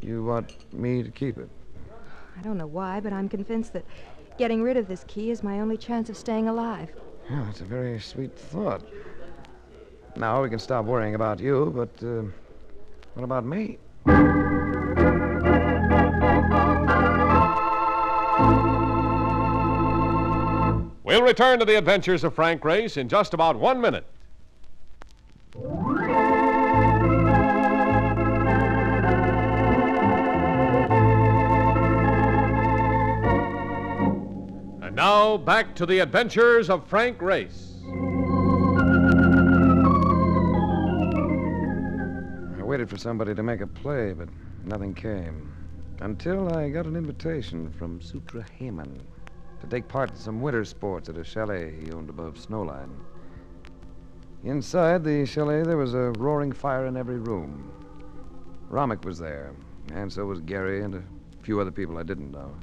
[0.00, 1.48] You want me to keep it?
[2.38, 3.84] I don't know why, but I'm convinced that
[4.38, 6.90] getting rid of this key is my only chance of staying alive.
[7.28, 8.82] Yeah, that's a very sweet thought.
[10.16, 12.22] Now we can stop worrying about you, but uh,
[13.14, 13.78] what about me?
[21.04, 24.04] We'll return to the adventures of Frank Race in just about one minute.
[34.82, 37.74] And now, back to the adventures of Frank Race.
[42.68, 44.28] Waited for somebody to make a play, but
[44.62, 45.50] nothing came.
[46.00, 49.00] Until I got an invitation from Sutra Heyman
[49.60, 52.92] to take part in some winter sports at a chalet he owned above Snowline.
[54.44, 57.72] Inside the chalet, there was a roaring fire in every room.
[58.68, 59.54] Romick was there,
[59.94, 61.02] and so was Gary and a
[61.42, 62.54] few other people I didn't know.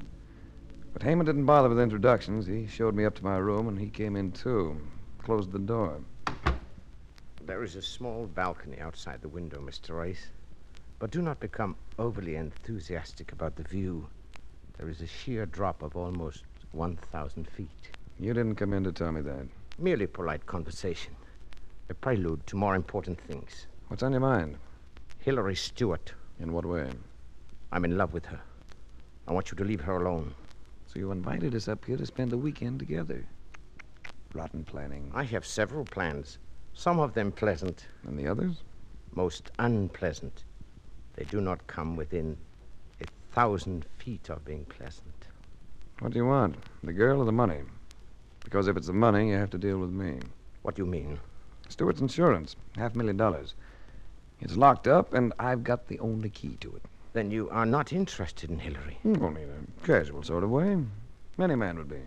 [0.94, 2.46] But Heyman didn't bother with introductions.
[2.46, 4.80] He showed me up to my room, and he came in too.
[5.24, 6.02] Closed the door.
[7.46, 9.96] There is a small balcony outside the window, Mr.
[9.96, 10.30] Race.
[10.98, 14.08] But do not become overly enthusiastic about the view.
[14.80, 17.70] There is a sheer drop of almost 1,000 feet.
[18.20, 19.46] You didn't come in to tell me that.
[19.78, 21.16] Merely polite conversation.
[21.90, 23.68] A prelude to more important things.
[23.90, 24.58] What's on your mind?
[25.20, 26.14] Hilary Stewart.
[26.40, 26.90] In what way?
[27.72, 28.42] I'm in love with her.
[29.28, 30.34] I want you to leave her alone.
[30.88, 33.24] So you invited us up here to spend the weekend together.
[34.34, 35.12] Rotten planning.
[35.14, 36.40] I have several plans.
[36.76, 37.88] Some of them pleasant.
[38.06, 38.62] And the others?
[39.16, 40.44] Most unpleasant.
[41.16, 42.38] They do not come within
[43.02, 45.28] a thousand feet of being pleasant.
[46.00, 46.58] What do you want?
[46.84, 47.62] The girl or the money?
[48.44, 50.20] Because if it's the money, you have to deal with me.
[50.62, 51.18] What do you mean?
[51.70, 52.58] Stewart's insurance.
[52.76, 53.56] Half a million dollars.
[54.42, 56.84] It's locked up, and I've got the only key to it.
[57.14, 59.00] Then you are not interested in Hillary?
[59.04, 60.78] Hmm, only in a casual sort of way.
[61.40, 62.02] Any man would be.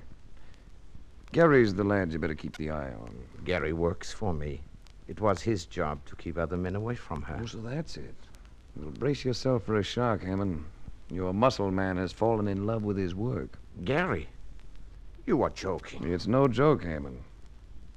[1.33, 3.15] Gary's the lad you better keep the eye on.
[3.45, 4.61] Gary works for me.
[5.09, 7.41] It was his job to keep other men away from her.
[7.43, 8.15] Oh, so that's it.
[8.77, 10.65] Well, brace yourself for a shock, Hammond.
[11.11, 13.59] Your muscle man has fallen in love with his work.
[13.85, 14.29] Gary?
[15.27, 16.11] You are joking.
[16.11, 17.23] It's no joke, Hammond.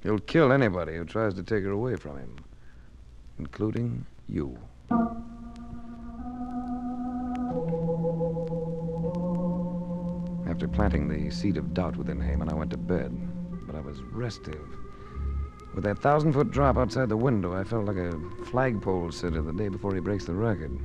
[0.02, 2.36] He'll kill anybody who tries to take her away from him,
[3.38, 4.58] including you.
[10.62, 13.10] After planting the seed of doubt within Heyman, I went to bed.
[13.66, 14.64] But I was restive.
[15.74, 19.52] With that thousand foot drop outside the window, I felt like a flagpole sitter the
[19.52, 20.78] day before he breaks the record.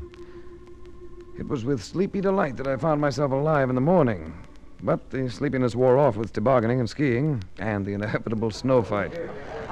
[1.38, 4.34] It was with sleepy delight that I found myself alive in the morning.
[4.82, 9.14] But the sleepiness wore off with tobogganing and skiing and the inevitable snow fight.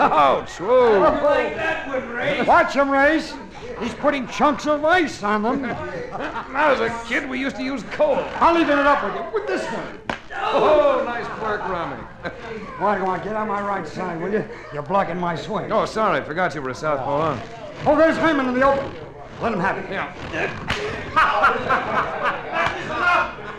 [0.00, 0.58] Ouch!
[0.58, 2.44] Whoa!
[2.44, 3.32] Watch him, Race.
[3.80, 5.62] He's putting chunks of ice on them.
[5.62, 8.16] when I was a kid, we used to use coal.
[8.36, 9.24] I'll even it up with you.
[9.34, 10.00] With this one.
[10.34, 11.96] Oh, nice work, Romy.
[12.78, 14.48] Why, come on, get on my right side, will you?
[14.72, 15.70] You're blocking my swing.
[15.72, 16.24] Oh, sorry.
[16.24, 17.36] Forgot you were a southpaw.
[17.36, 17.46] Huh?
[17.86, 18.94] Oh, there's Heyman in the open.
[19.42, 19.90] Let him have it.
[19.90, 20.14] Yeah.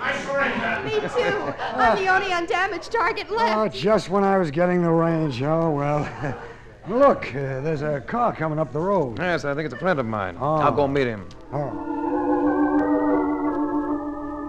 [0.01, 0.83] I surrender.
[0.85, 1.53] Me too.
[1.79, 3.55] I'm the only undamaged target left.
[3.57, 5.43] Oh, just when I was getting the range.
[5.43, 6.41] Oh, well.
[6.87, 9.19] Look, uh, there's a car coming up the road.
[9.19, 10.37] Yes, I think it's a friend of mine.
[10.39, 10.55] Oh.
[10.55, 11.27] I'll go meet him.
[11.51, 11.67] Oh.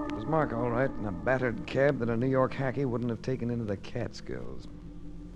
[0.08, 3.10] It was Mark, all right, in a battered cab that a New York hacky wouldn't
[3.10, 4.68] have taken into the Catskills.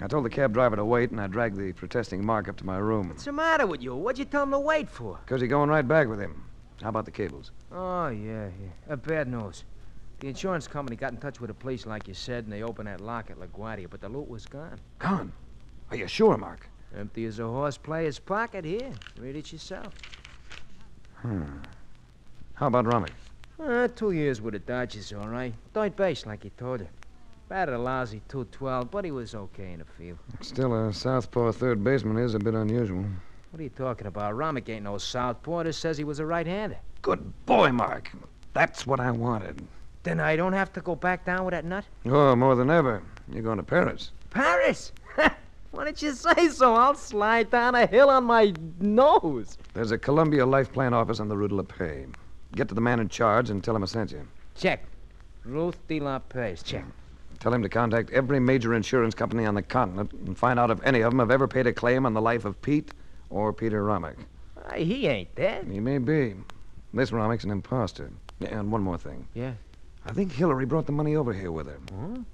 [0.01, 2.67] I told the cab driver to wait, and I dragged the protesting Mark up to
[2.67, 3.09] my room.
[3.09, 3.97] What's the matter with you?
[3.97, 5.19] What'd you tell him to wait for?
[5.25, 6.45] Because he's going right back with him.
[6.83, 7.51] How about the cables?
[7.73, 8.93] Oh, yeah, yeah.
[8.93, 9.65] Uh, bad news.
[10.21, 12.87] The insurance company got in touch with the police, like you said, and they opened
[12.87, 14.79] that lock at LaGuardia, but the loot was gone.
[15.01, 15.33] Gone?
[15.91, 16.69] Are you sure, Mark?
[16.97, 18.65] Empty as a horse player's pocket.
[18.65, 19.95] Here, read it yourself.
[21.17, 21.45] Hmm.
[22.55, 23.09] How about Romy?
[23.59, 25.55] Uh, two years with the Dodgers, all right.
[25.73, 26.89] Third base, like he told you.
[27.49, 30.19] Batted a lousy 212, but he was okay in the field.
[30.41, 33.05] Still, a southpaw third baseman is a bit unusual.
[33.51, 34.35] What are you talking about?
[34.35, 35.65] Romick ain't no southpaw.
[35.65, 36.79] Just says he was a right-hander.
[37.03, 38.11] Good boy, Mark.
[38.55, 39.63] That's what I wanted.
[40.03, 41.85] Then I don't have to go back down with that nut?
[42.07, 43.03] Oh, more than ever.
[43.31, 44.11] You're going to Paris.
[44.31, 44.93] Paris?
[45.73, 46.75] Why didn't you say so?
[46.75, 49.57] I'll slide down a hill on my nose.
[49.73, 52.09] There's a Columbia Life Plan office on the Rue de la Paix.
[52.55, 54.29] Get to the man in charge and tell him I sent you.
[54.55, 54.85] Check.
[55.45, 56.63] Ruth de la Paix.
[56.63, 56.85] Check.
[57.41, 60.79] Tell him to contact every major insurance company on the continent and find out if
[60.85, 62.93] any of them have ever paid a claim on the life of Pete
[63.31, 64.17] or Peter Romick.
[64.65, 65.67] Uh, he ain't dead.
[65.69, 66.35] He may be.
[66.93, 68.11] This Romick's an imposter.
[68.41, 69.27] Yeah, and one more thing.
[69.33, 69.55] Yeah.
[70.05, 71.79] I think Hillary brought the money over here with her.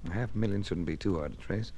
[0.09, 1.71] A half million shouldn't be too hard to trace.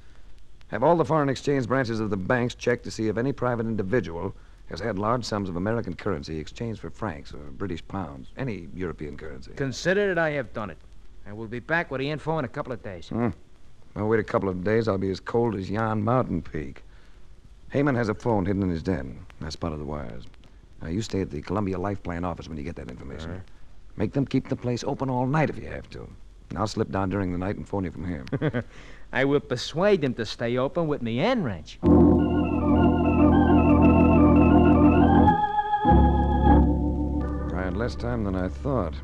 [0.71, 3.65] Have all the foreign exchange branches of the banks check to see if any private
[3.65, 4.33] individual
[4.69, 9.17] has had large sums of American currency exchanged for francs or British pounds, any European
[9.17, 9.51] currency.
[9.57, 10.77] Consider that I have done it.
[11.27, 13.09] I will be back with the info in a couple of days.
[13.09, 13.29] Hmm.
[13.97, 14.87] I'll wait a couple of days.
[14.87, 16.83] I'll be as cold as Yon Mountain Peak.
[17.73, 19.25] Heyman has a phone hidden in his den.
[19.41, 20.23] I spotted the wires.
[20.81, 23.43] Now, you stay at the Columbia Life Plan office when you get that information.
[23.97, 26.07] Make them keep the place open all night if you have to.
[26.49, 28.63] And I'll slip down during the night and phone you from here.
[29.13, 31.79] I will persuade them to stay open with me and wrench.
[37.53, 38.95] I had less time than I thought.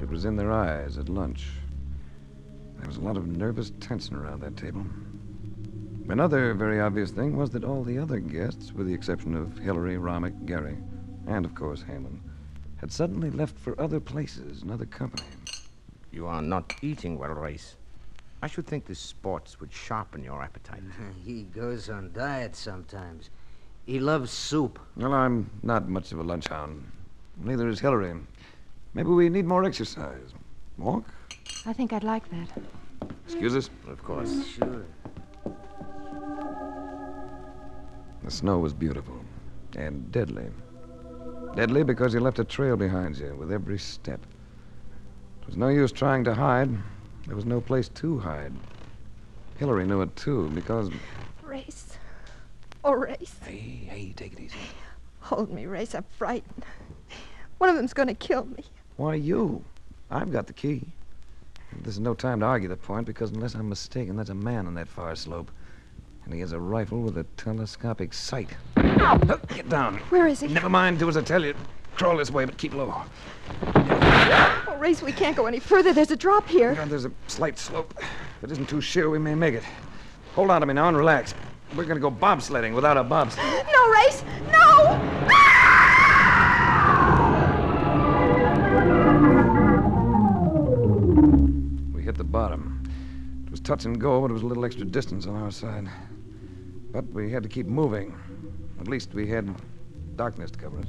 [0.00, 1.48] It was in their eyes at lunch.
[2.78, 4.86] There was a lot of nervous tension around that table.
[6.08, 9.96] Another very obvious thing was that all the other guests, with the exception of Hillary,
[9.96, 10.76] Romick, Gary,
[11.26, 12.20] and of course Hammond,
[12.76, 15.24] had suddenly left for other places and other company.
[16.12, 17.76] You are not eating well, Race.
[18.44, 20.82] I should think the sports would sharpen your appetite.
[21.24, 23.30] He goes on diet sometimes.
[23.86, 24.78] He loves soup.
[24.96, 26.84] Well, I'm not much of a lunch hound.
[27.42, 28.12] Neither is Hillary.
[28.92, 30.34] Maybe we need more exercise.
[30.76, 31.06] Walk?
[31.64, 32.50] I think I'd like that.
[33.24, 33.70] Excuse us?
[33.88, 34.46] Of course.
[34.46, 34.84] Sure.
[38.24, 39.24] The snow was beautiful
[39.74, 40.50] and deadly.
[41.56, 44.20] Deadly because you left a trail behind you with every step.
[45.40, 46.68] It was no use trying to hide.
[47.26, 48.52] There was no place to hide.
[49.58, 50.90] Hillary knew it too because.
[51.42, 51.96] Race.
[52.84, 53.36] Oh, Race.
[53.42, 54.56] Hey, hey, take it easy.
[55.20, 55.94] Hold me, Race.
[55.94, 56.64] I'm frightened.
[57.58, 58.64] One of them's going to kill me.
[58.96, 59.64] Why you?
[60.10, 60.82] I've got the key.
[61.82, 64.66] This is no time to argue the point because, unless I'm mistaken, there's a man
[64.66, 65.50] on that far slope.
[66.24, 68.50] And he has a rifle with a telescopic sight.
[68.76, 69.96] Get down.
[70.10, 70.48] Where is he?
[70.48, 71.54] Never mind, do as I tell you.
[71.94, 72.92] Crawl this way, but keep low.
[73.76, 75.92] Oh, Race, we can't go any further.
[75.92, 76.74] There's a drop here.
[76.74, 77.94] Now, there's a slight slope.
[77.98, 79.62] If it isn't too sheer, we may make it.
[80.34, 81.34] Hold on to me now and relax.
[81.76, 83.46] We're going to go bobsledding without a bobsled.
[83.72, 84.24] No, Race!
[84.52, 85.00] No!
[91.94, 92.82] We hit the bottom.
[93.46, 95.88] It was touch and go, but it was a little extra distance on our side.
[96.90, 98.18] But we had to keep moving.
[98.80, 99.54] At least we had
[100.16, 100.88] darkness to cover us.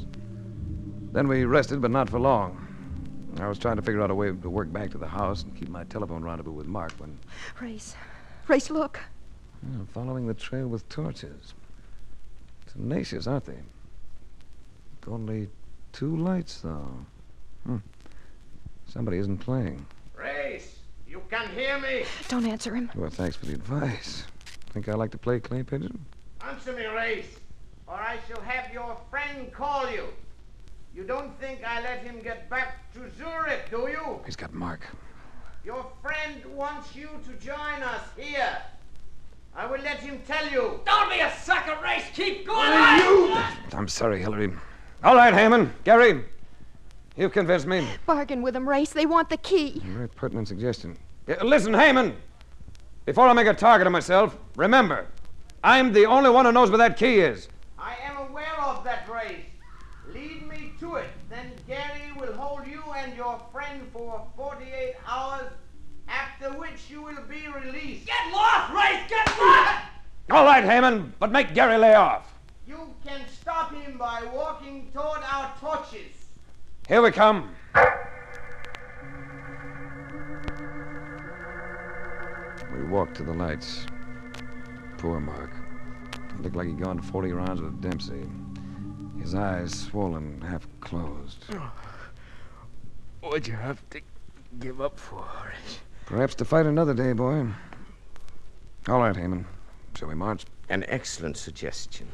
[1.16, 2.68] Then we rested, but not for long.
[3.40, 5.56] I was trying to figure out a way to work back to the house and
[5.56, 7.18] keep my telephone rendezvous with Mark when.
[7.62, 7.96] Race.
[8.50, 9.00] Race, look.
[9.64, 11.54] Yeah, following the trail with torches.
[12.68, 13.60] Tenacious, aren't they?
[15.08, 15.48] Only
[15.94, 17.06] two lights, though.
[17.66, 17.78] Hmm.
[18.86, 19.86] Somebody isn't playing.
[20.18, 22.04] Race, you can hear me.
[22.28, 22.92] Don't answer him.
[22.94, 24.26] Well, thanks for the advice.
[24.72, 25.98] Think I like to play clay pigeon?
[26.42, 27.38] Answer me, Race,
[27.88, 30.10] or I shall have your friend call you.
[30.96, 34.22] You don't think I let him get back to Zurich, do you?
[34.26, 34.88] He's got Mark.
[35.66, 38.58] Your friend wants you to join us here.
[39.54, 40.80] I will let him tell you.
[40.86, 42.06] Don't be a sucker, Race.
[42.14, 42.72] Keep going.
[42.72, 43.38] Are you?
[43.74, 44.54] I'm sorry, Hillary.
[45.04, 45.74] All right, Hammond.
[45.84, 46.24] Gary.
[47.18, 47.86] You've convinced me.
[48.06, 48.92] Bargain with them, Race.
[48.92, 49.82] They want the key.
[49.84, 50.98] Very pertinent suggestion.
[51.28, 52.14] Yeah, listen, Hammond.
[53.04, 55.08] Before I make a target of myself, remember,
[55.62, 57.50] I'm the only one who knows where that key is.
[57.78, 59.44] I am aware of that, Race.
[60.14, 61.10] Lead me to it.
[61.30, 65.52] Then Gary will hold you and your friend for 48 hours,
[66.08, 68.06] after which you will be released.
[68.06, 69.02] Get lost, Race.
[69.10, 69.84] Get lost.
[70.32, 72.34] All right, Hammond, but make Gary lay off.
[72.66, 76.14] You can stop him by walking toward our torches.
[76.88, 77.50] Here we come.
[82.74, 83.86] We walked to the lights.
[84.98, 85.52] Poor Mark.
[86.40, 88.26] Looked like he'd gone 40 rounds with Dempsey.
[89.20, 91.44] His eyes swollen, half closed.
[93.20, 94.00] What'd you have to
[94.60, 95.80] give up for, Race?
[96.06, 97.48] Perhaps to fight another day, boy.
[98.88, 99.46] All right, Heyman.
[99.96, 100.46] Shall we march?
[100.70, 102.08] An excellent suggestion.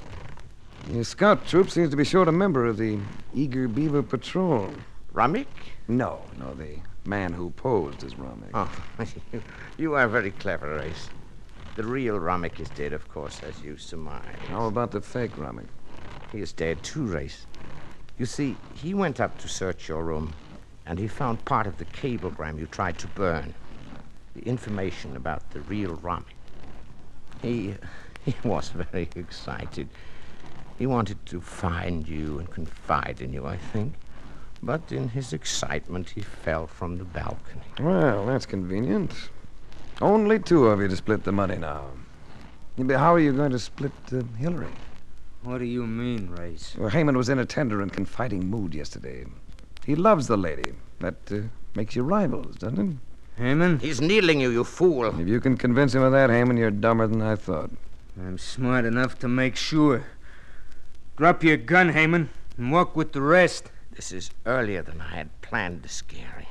[0.88, 3.00] The scout troop seems to be short a member of the
[3.34, 4.74] Eager Beaver Patrol.
[5.14, 5.48] Romick?
[5.90, 8.52] No, no, the man who posed as Romick.
[8.54, 8.72] Oh,
[9.78, 11.10] you are very clever, Race.
[11.76, 14.24] The real Romick is dead, of course, as you surmise.
[14.48, 15.68] How about the fake Romick?
[16.32, 17.46] He is dead too, Race.
[18.18, 20.34] You see, he went up to search your room,
[20.86, 23.54] and he found part of the cablegram you tried to burn.
[24.36, 26.26] The information about the real Rami.
[27.42, 27.76] He,
[28.26, 29.90] he was very excited.
[30.78, 33.94] He wanted to find you and confide in you, I think.
[34.64, 37.62] But in his excitement, he fell from the balcony.
[37.80, 39.30] Well, that's convenient.
[40.02, 41.86] Only two of you to split the money now.
[42.78, 44.72] But How are you going to split uh, Hillary?
[45.44, 46.76] What do you mean, Race?
[46.78, 49.26] Well, Heyman was in a tender and confiding mood yesterday.
[49.86, 50.74] He loves the lady.
[51.00, 51.40] That uh,
[51.76, 52.98] makes you rivals, doesn't it?
[53.42, 53.82] Heyman?
[53.82, 55.20] He's needling you, you fool.
[55.20, 57.72] If you can convince him of that, Heyman, you're dumber than I thought.
[58.16, 60.06] I'm smart enough to make sure.
[61.18, 63.72] Drop your gun, Heyman, and walk with the rest.
[63.96, 66.46] This is earlier than I had planned to scare you.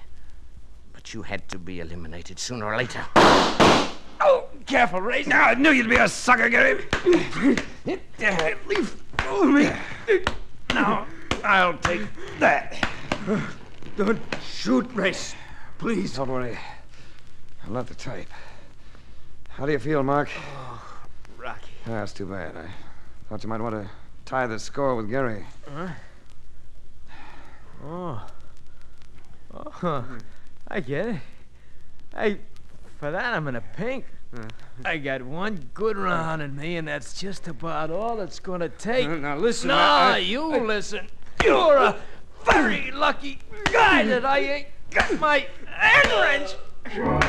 [0.93, 3.05] But you had to be eliminated sooner or later.
[3.17, 5.29] Oh, careful, Race.
[5.29, 6.87] Now, I knew you'd be a sucker, Gary.
[8.67, 9.71] Leave go of me.
[10.75, 11.07] Now,
[11.45, 12.03] I'll take
[12.41, 12.85] that.
[13.97, 15.37] Don't shoot, Race.
[15.79, 16.17] Please.
[16.17, 16.59] Don't worry.
[17.65, 18.29] I'm not the type.
[19.51, 20.29] How do you feel, Mark?
[20.37, 20.83] Oh,
[21.39, 21.71] Rocky.
[21.87, 22.57] Ah, that's too bad.
[22.57, 22.69] I
[23.29, 23.91] thought you might want to
[24.25, 25.45] tie the score with Gary.
[25.73, 25.89] Huh?
[27.85, 28.27] Oh.
[29.83, 30.05] Oh,
[30.69, 31.17] I get it.
[32.15, 32.39] I,
[32.99, 34.05] for that, I'm in a pink.
[34.85, 39.09] I got one good round in me, and that's just about all it's gonna take.
[39.09, 41.09] Uh, now listen, No, I- I- you I- listen.
[41.43, 41.97] You're a
[42.45, 43.41] very lucky
[43.73, 46.55] guy that I ain't got my hand wrench.
[46.87, 47.21] Well,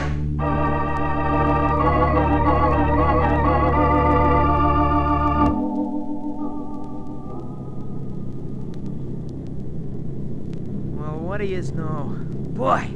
[11.19, 12.15] what do you know?
[12.53, 12.89] Boy,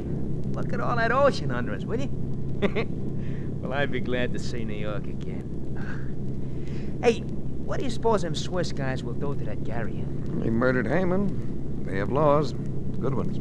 [0.52, 2.08] look at all that ocean under us, will you?
[3.60, 6.98] well, I'd be glad to see New York again.
[7.02, 10.04] hey, what do you suppose them Swiss guys will do to that Gary?
[10.26, 11.84] They murdered Heyman.
[11.86, 12.54] They have laws.
[12.98, 13.36] Good ones.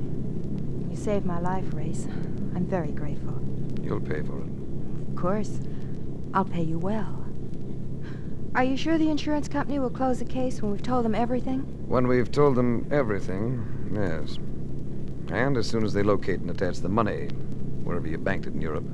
[0.92, 2.08] You saved my life, Race.
[2.56, 3.40] I'm very grateful.
[3.84, 4.48] You'll pay for it.
[5.10, 5.60] Of course.
[6.34, 7.26] I'll pay you well.
[8.56, 11.60] Are you sure the insurance company will close the case when we've told them everything?
[11.88, 14.38] When we've told them everything, yes.
[15.34, 17.28] And as soon as they locate and attach the money,
[17.84, 18.86] wherever you banked it in Europe.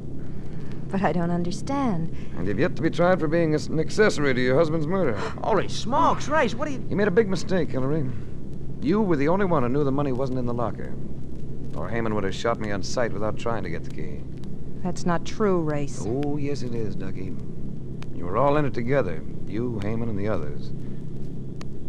[0.88, 2.16] But I don't understand.
[2.36, 5.16] And you've yet to be tried for being an accessory to your husband's murder.
[5.44, 6.86] Holy smokes, Rice, what do you...
[6.90, 8.10] You made a big mistake, Hillary.
[8.82, 10.92] You were the only one who knew the money wasn't in the locker.
[11.76, 14.22] Or Heyman would have shot me on sight without trying to get the key.
[14.84, 16.04] That's not true, Race.
[16.06, 17.34] Oh, yes, it is, Ducky.
[18.14, 19.24] You were all in it together.
[19.48, 20.72] You, Heyman, and the others.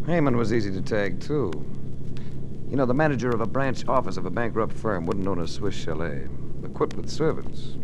[0.05, 1.51] Heyman was easy to tag, too.
[2.69, 5.47] You know, the manager of a branch office of a bankrupt firm wouldn't own a
[5.47, 6.27] Swiss chalet,
[6.63, 7.77] equipped with servants,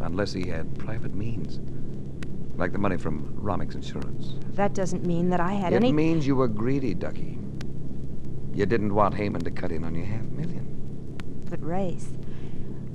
[0.00, 1.58] unless he had private means.
[2.56, 4.34] Like the money from Romick's insurance.
[4.54, 5.90] That doesn't mean that I had it any.
[5.90, 7.38] It means you were greedy, Ducky.
[8.54, 10.55] You didn't want Heyman to cut in on your half million.
[11.48, 12.08] But, Race,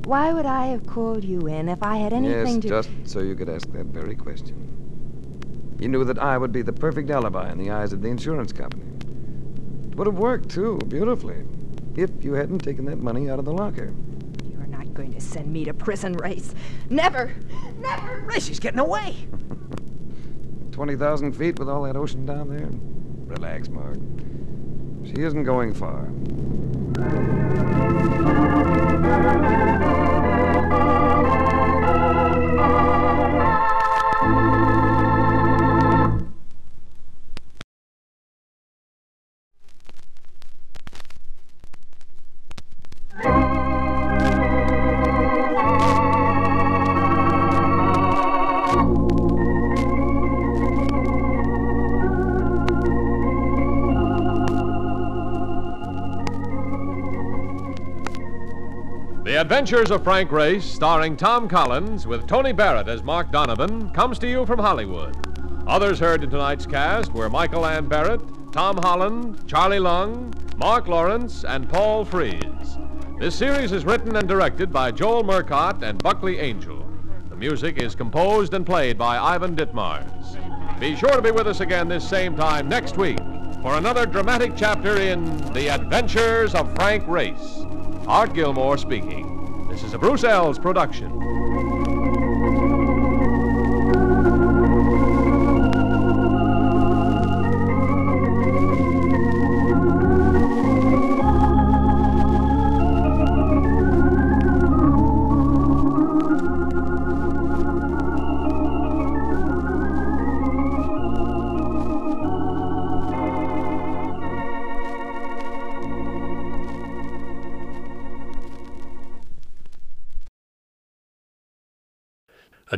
[0.06, 2.68] why would I have called you in if I had anything yes, to.
[2.68, 4.68] Yes, just so you could ask that very question.
[5.80, 8.52] You knew that I would be the perfect alibi in the eyes of the insurance
[8.52, 8.84] company.
[9.92, 11.44] It would have worked, too, beautifully,
[11.96, 13.94] if you hadn't taken that money out of the locker.
[14.50, 16.54] You're not going to send me to prison, Race.
[16.90, 17.34] Never!
[17.80, 18.22] Never!
[18.22, 19.16] Race, she's getting away.
[20.72, 22.70] 20,000 feet with all that ocean down there?
[23.28, 23.98] Relax, Mark.
[25.06, 26.08] She isn't going far.
[59.52, 64.30] Adventures of Frank Race, starring Tom Collins with Tony Barrett as Mark Donovan, comes to
[64.30, 65.14] you from Hollywood.
[65.68, 68.22] Others heard in tonight's cast were Michael Ann Barrett,
[68.54, 72.78] Tom Holland, Charlie Lung, Mark Lawrence, and Paul Frees.
[73.20, 76.90] This series is written and directed by Joel Murcott and Buckley Angell.
[77.30, 80.80] The music is composed and played by Ivan Ditmars.
[80.80, 83.20] Be sure to be with us again this same time next week
[83.62, 87.66] for another dramatic chapter in The Adventures of Frank Race.
[88.08, 89.31] Art Gilmore speaking.
[89.82, 91.41] This is a Bruce Eells production.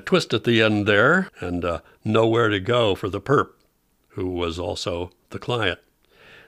[0.05, 3.49] Twist at the end there, and uh, nowhere to go for the perp,
[4.09, 5.79] who was also the client.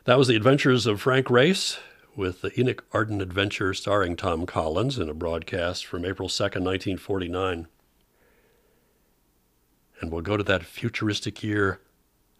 [0.05, 1.79] That was The Adventures of Frank Race,
[2.15, 7.67] with the Enoch Arden Adventure starring Tom Collins in a broadcast from April 2nd, 1949.
[9.99, 11.79] And we'll go to that futuristic year,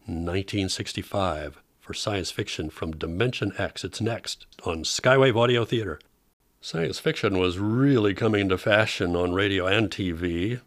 [0.06, 3.84] 1965, for science fiction from Dimension X.
[3.84, 6.00] It's next on Skywave Audio Theater.
[6.62, 10.62] Science fiction was really coming into fashion on radio and TV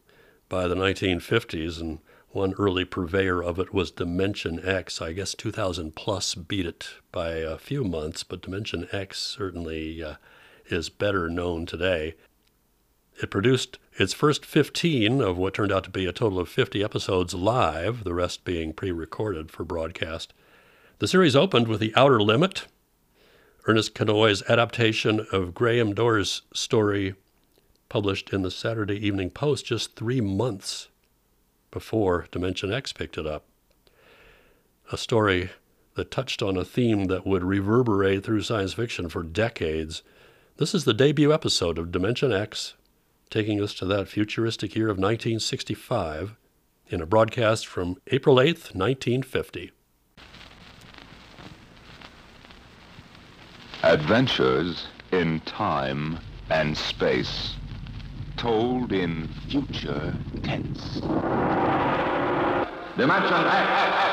[0.49, 1.99] by the 1950s, and
[2.31, 5.01] one early purveyor of it was Dimension X.
[5.01, 10.15] I guess 2000 plus beat it by a few months, but Dimension X certainly uh,
[10.67, 12.15] is better known today.
[13.23, 16.85] It produced its first 15 of what turned out to be a total of 50
[16.85, 20.33] episodes live, the rest being pre recorded for broadcast.
[20.99, 22.67] The series opened with The Outer Limit,
[23.67, 27.15] Ernest Kinoy's adaptation of Graham Doar's story,
[27.89, 30.89] published in the Saturday Evening Post just three months
[31.71, 33.45] before Dimension X picked it up.
[34.93, 35.51] A story
[35.95, 40.03] that touched on a theme that would reverberate through science fiction for decades.
[40.57, 42.75] This is the debut episode of Dimension X,
[43.31, 46.37] taking us to that futuristic year of 1965
[46.87, 49.73] in a broadcast from April 8th, 1950.
[53.83, 56.19] Adventures in time
[56.51, 57.57] and space,
[58.39, 61.01] told in future tense.
[62.97, 64.09] Dimension X!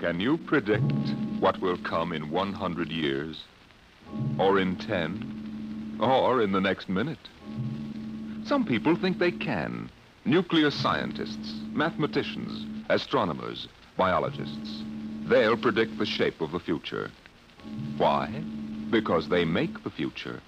[0.00, 0.82] Can you predict
[1.38, 3.44] what will come in 100 years?
[4.36, 5.98] Or in 10?
[6.00, 7.28] Or in the next minute?
[8.44, 9.88] Some people think they can.
[10.24, 14.82] Nuclear scientists, mathematicians, astronomers, biologists.
[15.24, 17.10] They'll predict the shape of the future.
[17.96, 18.26] Why?
[18.90, 20.40] Because they make the future.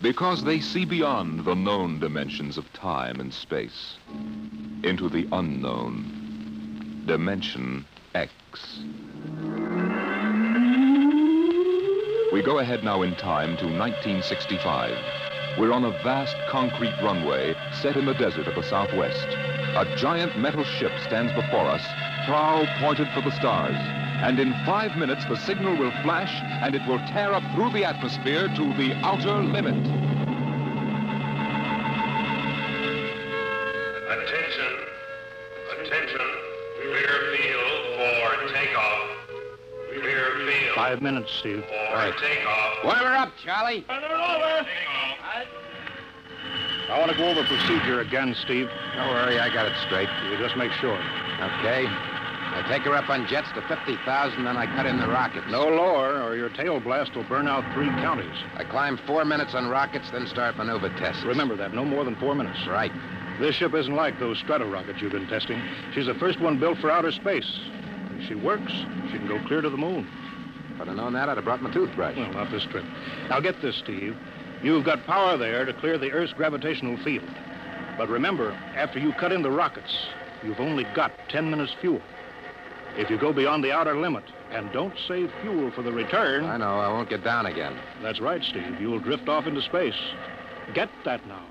[0.00, 3.96] Because they see beyond the known dimensions of time and space
[4.82, 7.02] into the unknown.
[7.06, 7.84] Dimension
[8.14, 8.32] X.
[12.32, 14.96] We go ahead now in time to 1965.
[15.58, 19.26] We're on a vast concrete runway set in the desert of the southwest.
[19.76, 21.82] A giant metal ship stands before us,
[22.26, 23.76] prow pointed for the stars.
[24.22, 27.84] And in five minutes, the signal will flash and it will tear up through the
[27.84, 29.76] atmosphere to the outer limit.
[34.08, 34.79] Attention.
[40.80, 41.62] Five minutes, Steve.
[41.92, 42.82] for takeoff.
[42.82, 43.82] Boiler up, Charlie.
[43.82, 44.66] Turn it over.
[46.88, 48.66] I want to go over procedure again, Steve.
[48.96, 50.08] Don't worry, I got it straight.
[50.24, 50.96] You just make sure.
[50.96, 51.84] Okay.
[51.84, 55.44] I take her up on jets to 50,000, then I cut in the rockets.
[55.50, 58.34] No lower, or your tail blast will burn out three counties.
[58.56, 61.24] I climb four minutes on rockets, then start maneuver tests.
[61.24, 62.66] Remember that, no more than four minutes.
[62.66, 62.90] Right.
[63.38, 65.62] This ship isn't like those strato rockets you've been testing.
[65.92, 67.60] She's the first one built for outer space.
[68.16, 68.72] If she works,
[69.12, 70.08] she can go clear to the moon.
[70.80, 72.16] If I'd have known that, I'd have brought my toothbrush.
[72.16, 72.86] Well, not this trip.
[73.28, 74.16] Now get this, Steve.
[74.62, 77.28] You've got power there to clear the Earth's gravitational field.
[77.98, 79.94] But remember, after you cut in the rockets,
[80.42, 82.00] you've only got 10 minutes fuel.
[82.96, 86.46] If you go beyond the outer limit and don't save fuel for the return.
[86.46, 87.78] I know, I won't get down again.
[88.00, 88.80] That's right, Steve.
[88.80, 90.00] You'll drift off into space.
[90.72, 91.44] Get that now.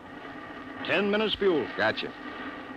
[0.87, 1.67] 10 minutes fuel.
[1.77, 2.11] Gotcha.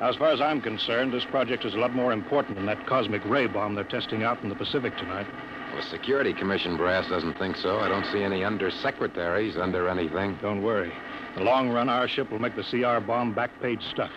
[0.00, 2.86] Now, as far as I'm concerned, this project is a lot more important than that
[2.86, 5.26] cosmic ray bomb they're testing out in the Pacific tonight.
[5.72, 7.78] Well, the Security Commission brass doesn't think so.
[7.78, 10.38] I don't see any undersecretaries under anything.
[10.42, 10.92] Don't worry.
[11.34, 14.10] In the long run, our ship will make the CR bomb back page stuff.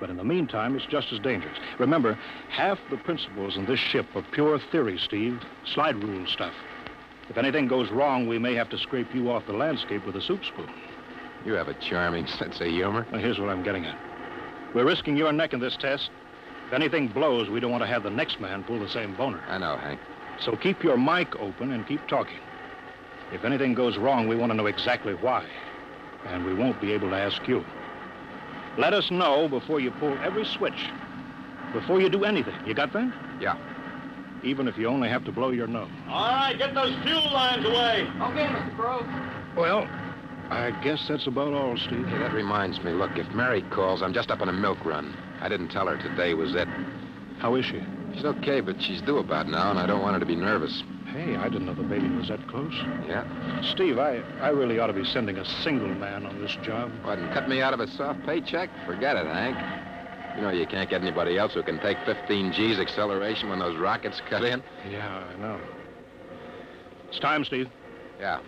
[0.00, 1.56] But in the meantime, it's just as dangerous.
[1.78, 5.40] Remember, half the principles in this ship are pure theory, Steve.
[5.64, 6.54] Slide rule stuff.
[7.28, 10.20] If anything goes wrong, we may have to scrape you off the landscape with a
[10.20, 10.70] soup spoon.
[11.44, 13.06] You have a charming sense of humor.
[13.12, 13.96] Now, here's what I'm getting at.
[14.74, 16.10] We're risking your neck in this test.
[16.66, 19.40] If anything blows, we don't want to have the next man pull the same boner.
[19.46, 20.00] I know, Hank.
[20.40, 22.38] So keep your mic open and keep talking.
[23.32, 25.46] If anything goes wrong, we want to know exactly why.
[26.26, 27.64] And we won't be able to ask you.
[28.78, 30.88] Let us know before you pull every switch.
[31.72, 32.54] Before you do anything.
[32.66, 33.12] You got that?
[33.40, 33.56] Yeah.
[34.42, 35.90] Even if you only have to blow your nose.
[36.08, 38.08] All right, get those fuel lines away.
[38.20, 38.76] Okay, Mr.
[38.76, 39.06] Grove.
[39.54, 39.86] Well,
[40.50, 42.06] I guess that's about all, Steve.
[42.06, 42.92] Hey, that reminds me.
[42.92, 45.14] Look, if Mary calls, I'm just up on a milk run.
[45.40, 46.68] I didn't tell her today was it.
[47.38, 47.82] How is she?
[48.14, 50.82] She's okay, but she's due about now, and I don't want her to be nervous.
[51.06, 52.74] Hey, I didn't know the baby was that close.
[53.08, 53.24] Yeah?
[53.72, 56.92] Steve, I, I really ought to be sending a single man on this job.
[57.02, 58.70] What, and cut me out of a soft paycheck?
[58.86, 59.56] Forget it, Hank.
[60.36, 63.76] You know, you can't get anybody else who can take 15 G's acceleration when those
[63.76, 64.62] rockets cut in.
[64.88, 65.60] Yeah, I know.
[67.08, 67.68] It's time, Steve.
[68.20, 68.40] Yeah.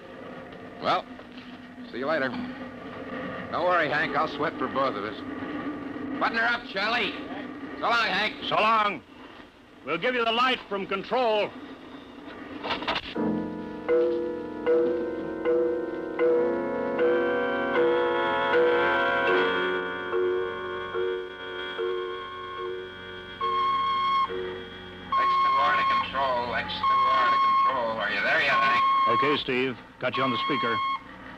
[0.80, 1.04] Well,
[1.90, 2.28] see you later.
[3.50, 4.16] Don't worry, Hank.
[4.16, 5.16] I'll sweat for both of us.
[6.20, 7.12] Button her up, Charlie.
[7.80, 8.34] So long, Hank.
[8.48, 9.02] So long.
[9.84, 11.50] We'll give you the light from control.
[25.10, 26.54] X2R to control.
[26.54, 27.98] X2R to control.
[27.98, 28.84] Are you there yet, Hank?
[29.08, 29.76] Okay, Steve.
[29.98, 30.76] Got you on the speaker.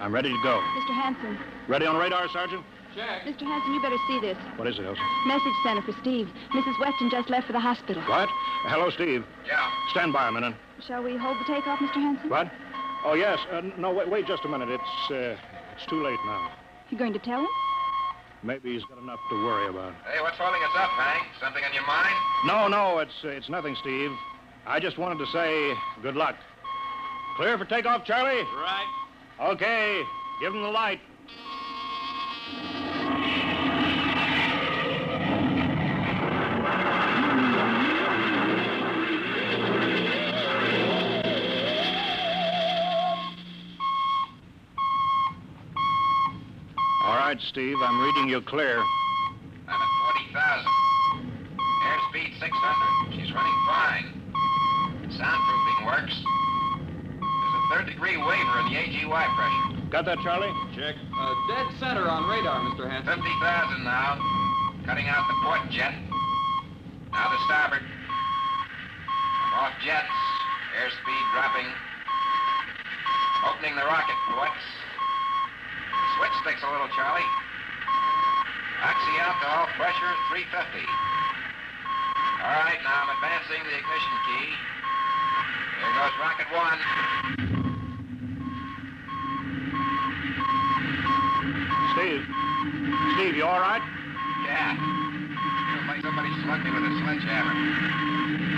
[0.00, 0.60] I'm ready to go.
[0.76, 0.92] Mr.
[0.92, 1.38] Hanson.
[1.66, 2.62] Ready on radar, Sergeant?
[2.94, 3.42] Mr.
[3.42, 4.38] Hanson, you better see this.
[4.56, 5.00] What is it, Elsie?
[5.26, 6.28] Message center for Steve.
[6.52, 6.78] Mrs.
[6.80, 8.02] Weston just left for the hospital.
[8.04, 8.28] What?
[8.64, 9.24] Hello, Steve.
[9.46, 9.70] Yeah.
[9.90, 10.54] Stand by a minute.
[10.86, 11.94] Shall we hold the takeoff, Mr.
[11.94, 12.30] Hanson?
[12.30, 12.50] What?
[13.04, 13.38] Oh, yes.
[13.50, 14.68] Uh, no, wait, wait just a minute.
[14.68, 15.36] It's, uh,
[15.76, 16.52] it's too late now.
[16.90, 17.48] You going to tell him?
[18.42, 19.94] Maybe he's got enough to worry about.
[20.12, 21.26] Hey, what's holding us up, Hank?
[21.40, 22.14] Something on your mind?
[22.46, 24.10] No, no, it's, uh, it's nothing, Steve.
[24.66, 26.36] I just wanted to say good luck.
[27.36, 28.42] Clear for takeoff, Charlie?
[28.42, 28.86] Right.
[29.40, 30.02] Okay.
[30.40, 31.00] Give him the light.
[47.28, 48.76] Right, Steve, I'm reading you clear.
[49.64, 49.92] I'm at
[50.28, 50.68] 40,000.
[51.88, 53.16] Airspeed 600.
[53.16, 54.06] She's running fine.
[55.08, 56.12] Soundproofing works.
[56.12, 59.88] There's a third degree waiver in the AGY pressure.
[59.88, 60.52] Got that, Charlie?
[60.76, 60.96] Check.
[61.16, 62.90] Uh, dead center on radar, Mr.
[62.90, 63.16] Hanson.
[63.16, 64.20] 50,000 now.
[64.84, 65.96] Cutting out the port jet.
[67.08, 67.80] Now the starboard.
[69.48, 70.12] I'm off jets.
[70.76, 71.72] Airspeed dropping.
[73.48, 74.83] Opening the rocket ports.
[76.16, 77.26] Switch sticks a little, Charlie.
[78.84, 80.84] Oxy alcohol pressure 350.
[82.44, 84.52] All right, now I'm advancing the ignition key.
[85.80, 86.78] Here goes rocket one.
[91.96, 92.22] Steve.
[93.16, 93.80] Steve, you all right?
[94.44, 94.76] Yeah.
[94.76, 97.54] Feels like somebody slugged me with a sledgehammer.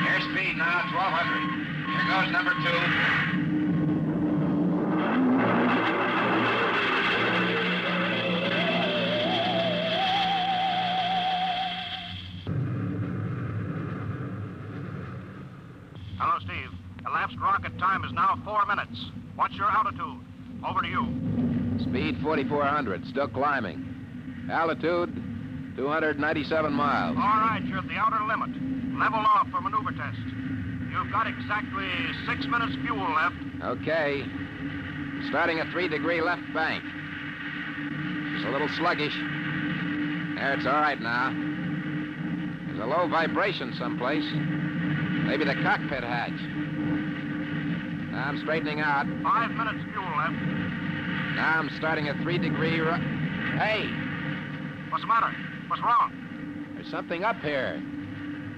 [0.02, 1.46] Airspeed now 1200.
[1.94, 3.06] Here goes number two.
[17.16, 19.06] Elapsed rocket time is now four minutes.
[19.36, 20.20] What's your altitude?
[20.68, 21.80] Over to you.
[21.80, 23.06] Speed 4,400.
[23.06, 23.80] Still climbing.
[24.52, 25.14] Altitude
[25.76, 27.16] 297 miles.
[27.16, 28.50] All right, you're at the outer limit.
[29.00, 30.18] Level off for maneuver test.
[30.92, 31.88] You've got exactly
[32.28, 33.36] six minutes fuel left.
[33.64, 34.22] Okay.
[35.30, 36.84] Starting a three degree left bank.
[38.34, 39.16] Just a little sluggish.
[40.36, 41.32] There, it's all right now.
[42.66, 44.28] There's a low vibration someplace.
[45.24, 46.55] Maybe the cockpit hatch.
[48.16, 49.06] I'm straightening out.
[49.22, 50.32] Five minutes fuel left.
[51.36, 52.80] Now I'm starting a three degree.
[52.80, 52.92] Ru-
[53.58, 53.88] hey,
[54.90, 55.34] What's the matter?
[55.68, 56.72] What's wrong?
[56.74, 57.82] there's something up here.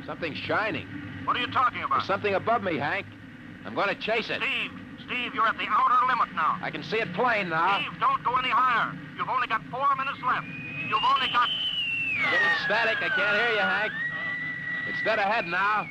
[0.07, 0.87] Something shining.
[1.25, 1.99] What are you talking about?
[1.99, 3.07] There's something above me, Hank.
[3.65, 4.41] I'm going to chase it.
[4.41, 4.71] Steve,
[5.05, 6.59] Steve, you're at the outer limit now.
[6.63, 7.81] I can see it plain now.
[7.81, 8.97] Steve, don't go any higher.
[9.17, 10.47] You've only got four minutes left.
[10.89, 11.49] You've only got.
[12.31, 12.99] Getting static.
[13.03, 13.93] I can't hear you, Hank.
[14.89, 15.89] It's dead ahead now.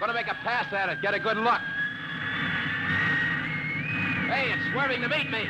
[0.00, 1.00] Going to make a pass at it.
[1.02, 1.60] Get a good look.
[4.26, 5.44] Hey, it's swerving to meet me.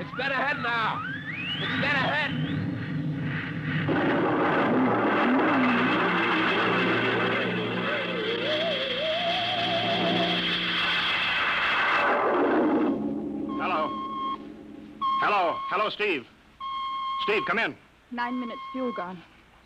[0.00, 1.00] It's dead ahead now.
[1.60, 2.30] It's dead ahead.
[13.60, 13.88] Hello.
[15.20, 15.56] Hello.
[15.70, 16.26] Hello, Steve.
[17.24, 17.76] Steve, come in.
[18.10, 19.22] Nine minutes fuel gone.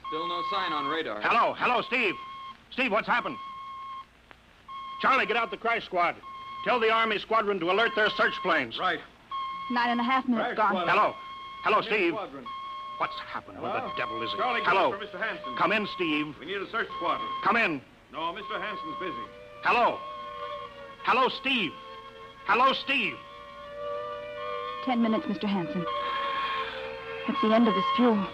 [0.09, 1.21] Still no sign on radar.
[1.23, 1.55] Hello.
[1.55, 2.15] Hello, Steve.
[2.71, 3.37] Steve, what's happened?
[5.01, 6.17] Charlie, get out the crash squad.
[6.65, 8.79] Tell the Army squadron to alert their search planes.
[8.79, 9.01] Right.
[9.71, 10.87] Nine and a half minutes gone.
[10.89, 11.15] Hello.
[11.65, 12.13] Hello, Steve.
[12.13, 12.45] Squadron.
[12.99, 13.61] What's happened?
[13.61, 14.37] Where the devil is it?
[14.37, 14.93] Charlie, Hello.
[14.97, 15.21] for Mr.
[15.21, 15.57] Hanson.
[15.59, 16.35] Come in, Steve.
[16.39, 17.27] We need a search squadron.
[17.43, 17.81] Come in.
[18.13, 18.61] No, Mr.
[18.61, 19.27] Hanson's busy.
[19.65, 19.99] Hello.
[21.05, 21.73] Hello, Steve.
[22.47, 23.15] Hello, Steve.
[24.85, 25.45] Ten minutes, Mr.
[25.49, 25.85] Hanson.
[27.27, 28.25] That's the end of this fuel.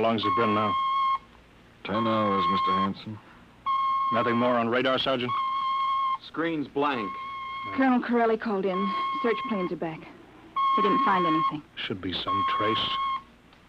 [0.00, 0.74] How long's it been now?
[1.84, 2.78] Ten hours, Mr.
[2.78, 3.18] Hanson.
[4.14, 5.30] Nothing more on radar, Sergeant?
[6.26, 7.06] Screen's blank.
[7.74, 8.94] Colonel Corelli called in.
[9.22, 10.00] Search planes are back.
[10.00, 11.62] They didn't find anything.
[11.76, 12.88] Should be some trace.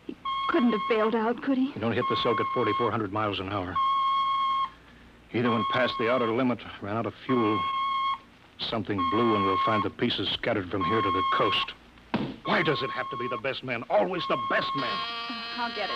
[0.08, 0.16] He
[0.48, 1.72] couldn't have bailed out, could he?
[1.72, 3.76] He don't hit the silk at 4,400 miles an hour.
[5.34, 7.62] Either went past the outer limit, ran out of fuel.
[8.58, 11.74] Something blew, and we'll find the pieces scattered from here to the coast.
[12.46, 13.84] Why does it have to be the best man?
[13.90, 14.98] Always the best man.
[15.58, 15.96] I'll get it.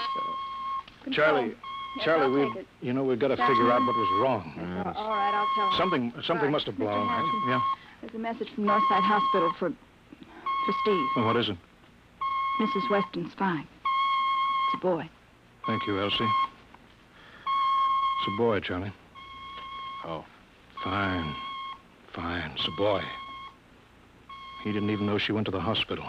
[1.04, 1.28] Control.
[1.28, 1.56] Charlie,
[1.98, 2.68] Yes, Charlie, we, take it.
[2.82, 4.54] you know, we've got to That's figure out what was wrong.
[4.60, 5.78] Uh, all right, I'll tell him.
[5.78, 6.52] Something, something Right.
[6.52, 7.08] must have blown.
[7.08, 7.42] Hanson.
[7.48, 7.62] Yeah.
[8.02, 11.06] There's a message from Northside Hospital for for Steve.
[11.16, 11.58] Well, what is it?
[12.60, 12.90] Mrs.
[12.90, 13.68] Weston's fine.
[14.74, 15.10] It's a boy.
[15.68, 16.24] Thank you, Elsie.
[16.24, 18.92] It's a boy, Charlie.
[20.06, 20.26] Oh.
[20.84, 21.36] Fine.
[22.14, 22.52] Fine.
[22.56, 23.02] It's a boy.
[24.66, 26.04] He didn't even know she went to the hospital.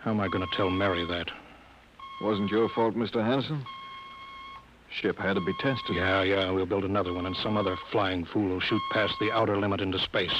[0.00, 1.30] How am I going to tell Mary that?
[2.20, 3.24] Wasn't your fault, Mr.
[3.24, 3.64] Hanson.
[4.90, 5.94] Ship had to be tested.
[5.94, 9.30] Yeah, yeah, we'll build another one, and some other flying fool will shoot past the
[9.30, 10.34] outer limit into space.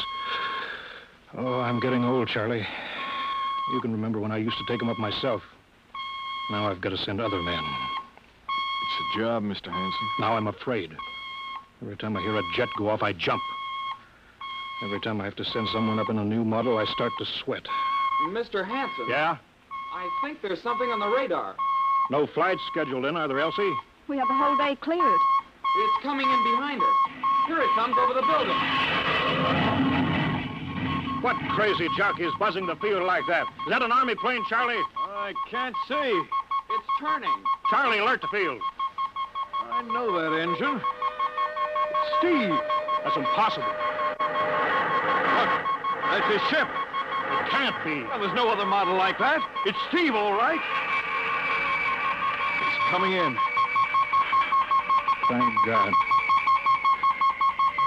[1.37, 2.67] Oh, I'm getting old, Charlie.
[3.73, 5.43] You can remember when I used to take 'em up myself.
[6.51, 7.63] Now I've got to send other men.
[7.63, 9.71] It's a job, Mr.
[9.71, 10.09] Hanson.
[10.19, 10.91] Now I'm afraid.
[11.83, 13.43] Every time I hear a jet go off, I jump.
[14.83, 17.25] Every time I have to send someone up in a new model, I start to
[17.25, 17.63] sweat.
[18.29, 18.67] Mr.
[18.67, 19.07] Hanson.
[19.09, 19.37] Yeah?
[19.93, 21.55] I think there's something on the radar.
[22.11, 23.73] No flights scheduled in, are there, Elsie?
[24.09, 25.21] We have the whole day cleared.
[25.77, 26.97] It's coming in behind us.
[27.47, 28.55] Here it comes over the building.
[31.23, 33.47] What crazy jockey is buzzing the field like that?
[33.67, 34.83] Is that an army plane, Charlie?
[34.97, 35.95] I can't see.
[35.95, 37.31] It's turning.
[37.71, 38.61] Charlie, alert the field.
[39.71, 40.81] I know that engine.
[42.19, 42.61] Steve.
[43.05, 43.73] That's impossible.
[46.15, 46.69] That's his ship.
[46.69, 48.05] It can't be.
[48.05, 49.41] Well, there's no other model like that.
[49.67, 50.61] It's Steve, all right.
[52.61, 53.37] It's coming in.
[55.29, 55.93] Thank God.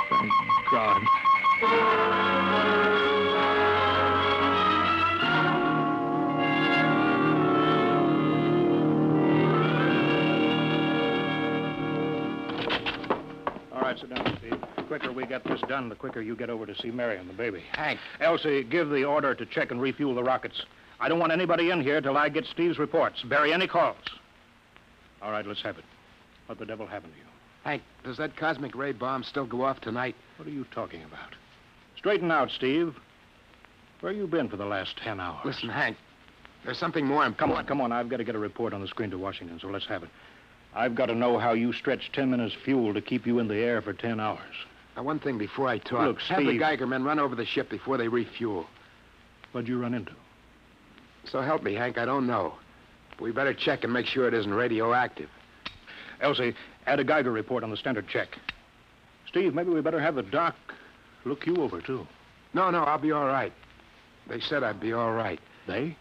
[0.10, 0.32] Thank
[0.70, 1.08] God.
[13.72, 14.57] All right, sit down, Steve.
[14.88, 17.30] The quicker we get this done, the quicker you get over to see Mary and
[17.30, 17.62] the baby.
[17.74, 18.00] Hank.
[18.22, 20.64] Elsie, give the order to check and refuel the rockets.
[21.02, 23.22] I don't want anybody in here till I get Steve's reports.
[23.24, 23.98] Bury any calls.
[25.22, 25.84] All right, let's have it.
[26.46, 27.26] What the devil happened to you?
[27.66, 30.16] Hank, does that cosmic ray bomb still go off tonight?
[30.38, 31.36] What are you talking about?
[31.98, 32.96] Straighten out, Steve.
[34.00, 35.42] Where you been for the last ten hours?
[35.44, 35.98] Listen, Hank,
[36.64, 37.40] there's something more important.
[37.40, 37.92] Come on, come on.
[37.92, 40.10] I've got to get a report on the screen to Washington, so let's have it.
[40.74, 43.58] I've got to know how you stretched ten minutes fuel to keep you in the
[43.58, 44.40] air for ten hours.
[44.98, 46.08] Now, one thing before I talk.
[46.08, 48.66] Look, Have the Geiger men run over the ship before they refuel.
[49.52, 50.12] What'd you run into?
[51.24, 52.56] So help me, Hank, I don't know.
[53.12, 55.30] But we better check and make sure it isn't radioactive.
[56.20, 56.56] Elsie,
[56.88, 58.40] add a Geiger report on the standard check.
[59.28, 60.56] Steve, maybe we better have the doc
[61.26, 62.08] look you over, too.
[62.56, 63.54] No, no, I'll be all right.
[64.28, 65.40] They said I'd be all right.
[65.68, 65.96] They?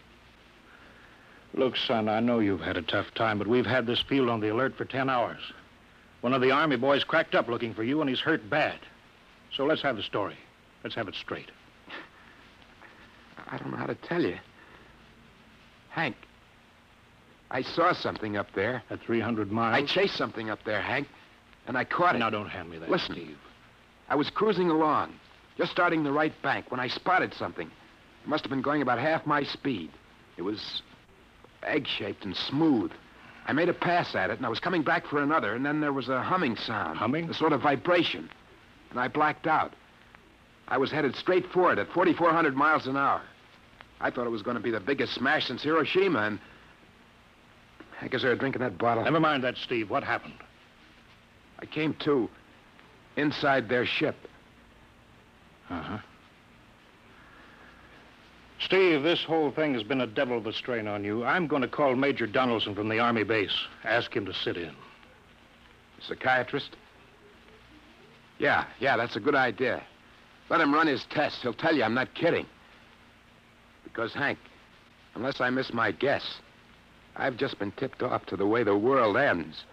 [1.53, 4.39] Look, son, I know you've had a tough time, but we've had this field on
[4.39, 5.39] the alert for ten hours.
[6.21, 8.79] One of the Army boys cracked up looking for you, and he's hurt bad.
[9.55, 10.37] So let's have the story.
[10.83, 11.51] Let's have it straight.
[13.49, 14.37] I don't know how to tell you.
[15.89, 16.15] Hank,
[17.49, 18.83] I saw something up there.
[18.89, 19.83] At 300 miles?
[19.83, 21.07] I chased something up there, Hank,
[21.65, 22.19] and I caught it.
[22.19, 23.37] Now, don't hand me that, Listen, Steve.
[24.09, 25.13] I was cruising along,
[25.57, 27.67] just starting the right bank, when I spotted something.
[27.67, 29.91] It must have been going about half my speed.
[30.35, 30.81] It was
[31.63, 32.91] egg-shaped and smooth.
[33.47, 35.79] I made a pass at it, and I was coming back for another, and then
[35.79, 36.97] there was a humming sound.
[36.97, 37.29] Humming?
[37.29, 38.29] A sort of vibration.
[38.91, 39.73] And I blacked out.
[40.67, 43.21] I was headed straight for it at 4,400 miles an hour.
[44.01, 46.39] I thought it was going to be the biggest smash since Hiroshima, and...
[48.01, 49.03] I guess they were drinking that bottle.
[49.03, 49.89] Never mind that, Steve.
[49.89, 50.35] What happened?
[51.59, 52.29] I came to
[53.15, 54.15] inside their ship.
[55.69, 55.97] Uh-huh.
[58.59, 61.23] Steve, this whole thing has been a devil of a strain on you.
[61.23, 63.55] I'm going to call Major Donaldson from the Army base.
[63.83, 64.71] Ask him to sit in.
[66.07, 66.75] Psychiatrist?
[68.39, 69.83] Yeah, yeah, that's a good idea.
[70.49, 71.41] Let him run his tests.
[71.41, 72.45] He'll tell you I'm not kidding.
[73.83, 74.39] Because, Hank,
[75.15, 76.23] unless I miss my guess,
[77.15, 79.63] I've just been tipped off to the way the world ends.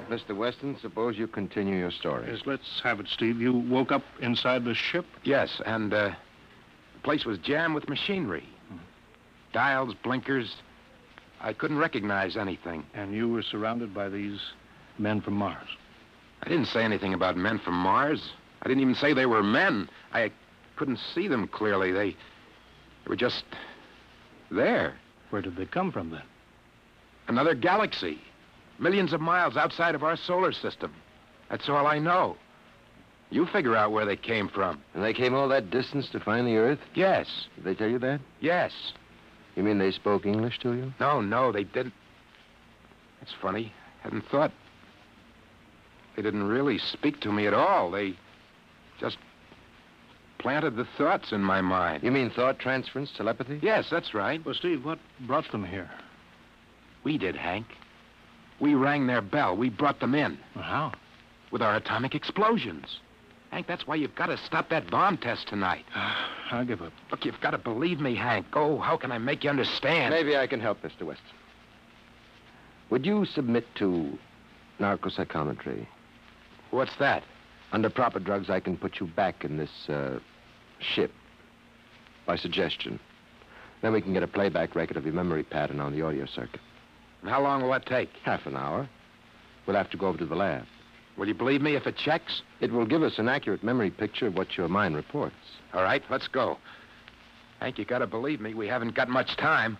[0.00, 0.36] Right, Mr.
[0.36, 2.26] Weston, suppose you continue your story.
[2.30, 3.40] Yes, let's have it, Steve.
[3.40, 5.06] You woke up inside the ship?
[5.24, 6.10] Yes, and uh,
[6.94, 8.44] the place was jammed with machinery.
[9.52, 10.56] Dials, blinkers.
[11.40, 12.84] I couldn't recognize anything.
[12.94, 14.38] And you were surrounded by these
[14.98, 15.68] men from Mars?
[16.42, 18.30] I didn't say anything about men from Mars.
[18.62, 19.88] I didn't even say they were men.
[20.12, 20.30] I
[20.76, 21.92] couldn't see them clearly.
[21.92, 22.16] They, they
[23.08, 23.44] were just
[24.50, 24.94] there.
[25.30, 26.22] Where did they come from, then?
[27.28, 28.20] Another galaxy.
[28.80, 30.92] Millions of miles outside of our solar system.
[31.50, 32.36] That's all I know.
[33.28, 34.80] You figure out where they came from.
[34.94, 36.80] And they came all that distance to find the Earth?
[36.94, 37.28] Yes.
[37.54, 38.20] Did they tell you that?
[38.40, 38.72] Yes.
[39.54, 40.92] You mean they spoke English to you?
[40.98, 41.92] No, no, they didn't.
[43.20, 43.72] That's funny.
[44.02, 44.50] Hadn't thought.
[46.16, 47.90] They didn't really speak to me at all.
[47.90, 48.16] They
[48.98, 49.18] just
[50.38, 52.02] planted the thoughts in my mind.
[52.02, 53.60] You mean thought transference, telepathy?
[53.62, 54.44] Yes, that's right.
[54.44, 55.90] Well, Steve, what brought them here?
[57.04, 57.66] We did, Hank.
[58.60, 59.56] We rang their bell.
[59.56, 60.38] We brought them in.
[60.54, 60.92] Well, how?
[61.50, 62.98] With our atomic explosions.
[63.50, 65.84] Hank, that's why you've got to stop that bomb test tonight.
[66.50, 66.92] I'll give up.
[67.10, 68.46] Look, you've got to believe me, Hank.
[68.52, 70.14] Oh, how can I make you understand?
[70.14, 71.02] Maybe I can help, Mr.
[71.02, 71.24] Weston.
[72.90, 74.18] Would you submit to
[74.78, 75.86] narcopsychometry?
[76.70, 77.24] What's that?
[77.72, 80.18] Under proper drugs, I can put you back in this uh,
[80.80, 81.12] ship
[82.26, 82.98] by suggestion.
[83.82, 86.60] Then we can get a playback record of your memory pattern on the audio circuit.
[87.20, 88.10] And how long will that take?
[88.24, 88.88] Half an hour.
[89.66, 90.64] We'll have to go over to the lab.
[91.16, 92.42] Will you believe me if it checks?
[92.60, 95.34] It will give us an accurate memory picture of what your mind reports.
[95.74, 96.56] All right, let's go.
[97.60, 98.54] Hank, you gotta believe me.
[98.54, 99.76] We haven't got much time.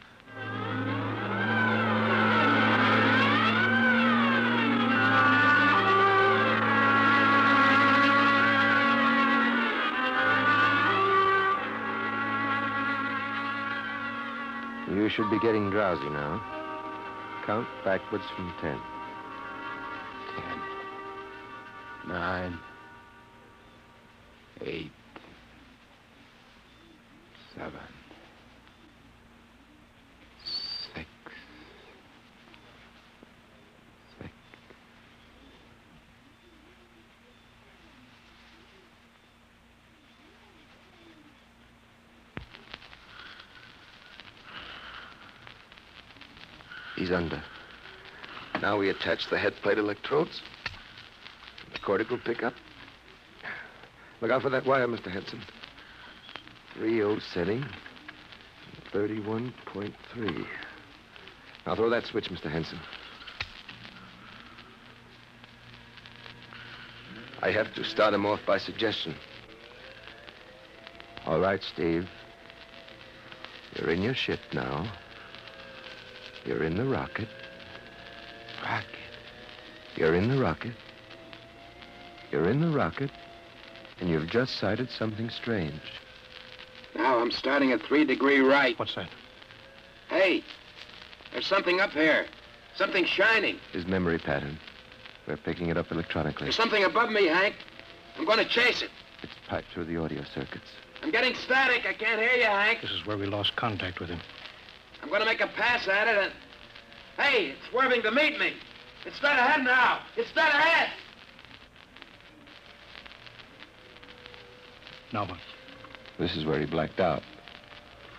[14.95, 16.60] You should be getting drowsy now.
[17.51, 18.79] Count backwards from ten.
[20.37, 20.59] Ten,
[22.07, 22.57] nine,
[24.65, 24.93] eight,
[27.57, 27.73] seven,
[47.11, 47.43] He's under.
[48.63, 50.41] Now we attach the head plate electrodes.
[51.73, 52.55] The cortical pickup.
[54.21, 55.11] Look out for that wire, Mr.
[55.11, 55.43] Henson.
[56.79, 57.65] 3-0 setting.
[58.93, 60.47] 31.3.
[61.67, 62.49] Now throw that switch, Mr.
[62.49, 62.79] Henson.
[67.43, 69.17] I have to start him off by suggestion.
[71.27, 72.09] All right, Steve.
[73.75, 74.93] You're in your ship now.
[76.45, 77.29] You're in the rocket.
[78.65, 78.87] Rocket.
[79.97, 80.73] You're in the rocket.
[82.31, 83.11] You're in the rocket.
[84.01, 85.81] And you've just sighted something strange.
[86.97, 88.79] Now I'm starting at three degree right.
[88.79, 89.11] What's that?
[90.09, 90.43] Hey,
[91.33, 92.27] there's something up here.
[92.77, 93.59] Something shining.
[93.73, 94.59] His memory pattern.
[95.27, 96.47] We're picking it up electronically.
[96.47, 97.55] There's something above me, Hank.
[98.17, 98.91] I'm going to chase it.
[99.23, 100.67] It's piped through the audio circuits.
[101.03, 101.85] I'm getting static.
[101.87, 102.81] I can't hear you, Hank.
[102.81, 104.21] This is where we lost contact with him.
[105.11, 106.33] I'm going to make a pass at it and.
[107.19, 108.53] Hey, it's swerving to meet me.
[109.05, 109.99] It's dead ahead now.
[110.17, 110.91] It's dead ahead.
[115.13, 115.39] Now what?
[116.21, 117.25] This is where he blacked out.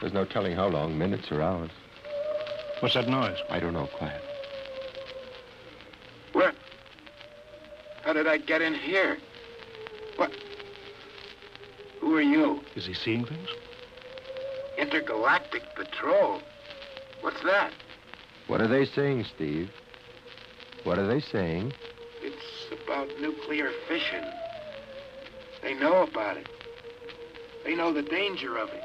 [0.02, 1.72] There's no telling how long, minutes or hours.
[2.82, 3.38] What's that noise?
[3.50, 3.88] I don't know.
[3.98, 4.22] Quiet.
[6.34, 6.52] Where?
[8.02, 9.18] How did I get in here?
[10.18, 10.34] What?
[12.02, 12.60] Who are you?
[12.76, 13.48] Is he seeing things?
[14.78, 16.42] Intergalactic Patrol.
[17.22, 17.72] What's that?
[18.48, 19.70] What are they saying, Steve?
[20.84, 21.74] What are they saying?
[22.22, 24.26] It's about nuclear fission.
[25.62, 26.50] They know about it.
[27.64, 28.84] They know the danger of it.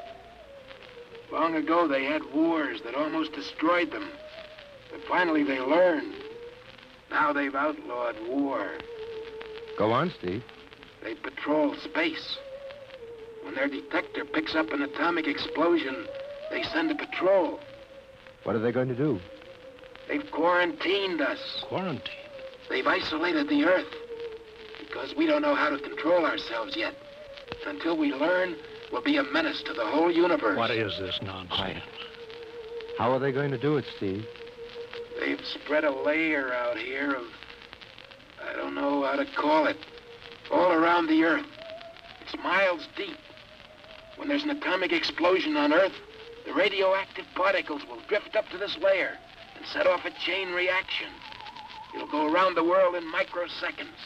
[1.31, 4.09] Long ago, they had wars that almost destroyed them.
[4.91, 6.13] But finally, they learned.
[7.09, 8.69] Now they've outlawed war.
[9.77, 10.43] Go on, Steve.
[11.03, 12.37] They patrol space.
[13.43, 16.05] When their detector picks up an atomic explosion,
[16.49, 17.59] they send a patrol.
[18.47, 19.19] What are they going to do?
[20.07, 21.37] They've quarantined us.
[21.63, 22.13] Quarantine?
[22.69, 23.93] They've isolated the Earth.
[24.79, 26.95] Because we don't know how to control ourselves yet.
[27.65, 28.55] Until we learn,
[28.89, 30.57] we'll be a menace to the whole universe.
[30.57, 31.83] What is this nonsense?
[32.97, 34.25] How are they going to do it, Steve?
[35.19, 37.25] They've spread a layer out here of.
[38.49, 39.75] I don't know how to call it.
[40.51, 41.45] All around the Earth.
[42.21, 43.17] It's miles deep.
[44.15, 45.91] When there's an atomic explosion on Earth,
[46.47, 49.17] the radioactive particles will drift up to this layer
[49.57, 51.07] and set off a chain reaction.
[51.93, 53.99] It'll go around the world in microseconds.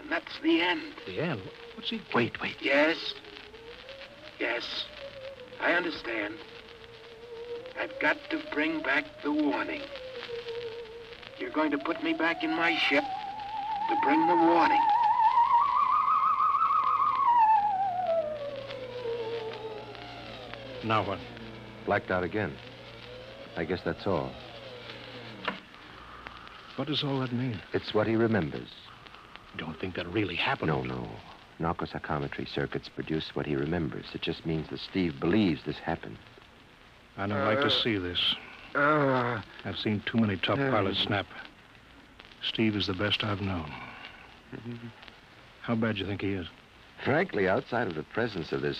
[0.00, 0.94] And that's the end.
[1.06, 1.42] The end?
[1.76, 2.00] What's he...
[2.12, 2.56] Wait, wait.
[2.60, 3.14] Yes.
[4.40, 4.86] Yes.
[5.60, 6.34] I understand.
[7.80, 9.82] I've got to bring back the warning.
[11.38, 14.82] You're going to put me back in my ship to bring the warning.
[20.82, 21.18] Now what?
[21.86, 22.54] Blacked out again.
[23.56, 24.30] I guess that's all.
[26.76, 27.60] What does all that mean?
[27.72, 28.68] It's what he remembers.
[29.56, 30.68] Don't think that really happened.
[30.68, 31.08] No, no.
[31.60, 34.06] narcopsychometry circuits produce what he remembers.
[34.14, 36.16] It just means that Steve believes this happened.
[37.18, 38.34] I don't like Uh, to see this.
[38.74, 40.70] Uh, I've seen too many tough uh.
[40.70, 41.26] pilots snap.
[42.42, 43.70] Steve is the best I've known.
[45.62, 46.46] How bad do you think he is?
[47.04, 48.78] Frankly, outside of the presence of this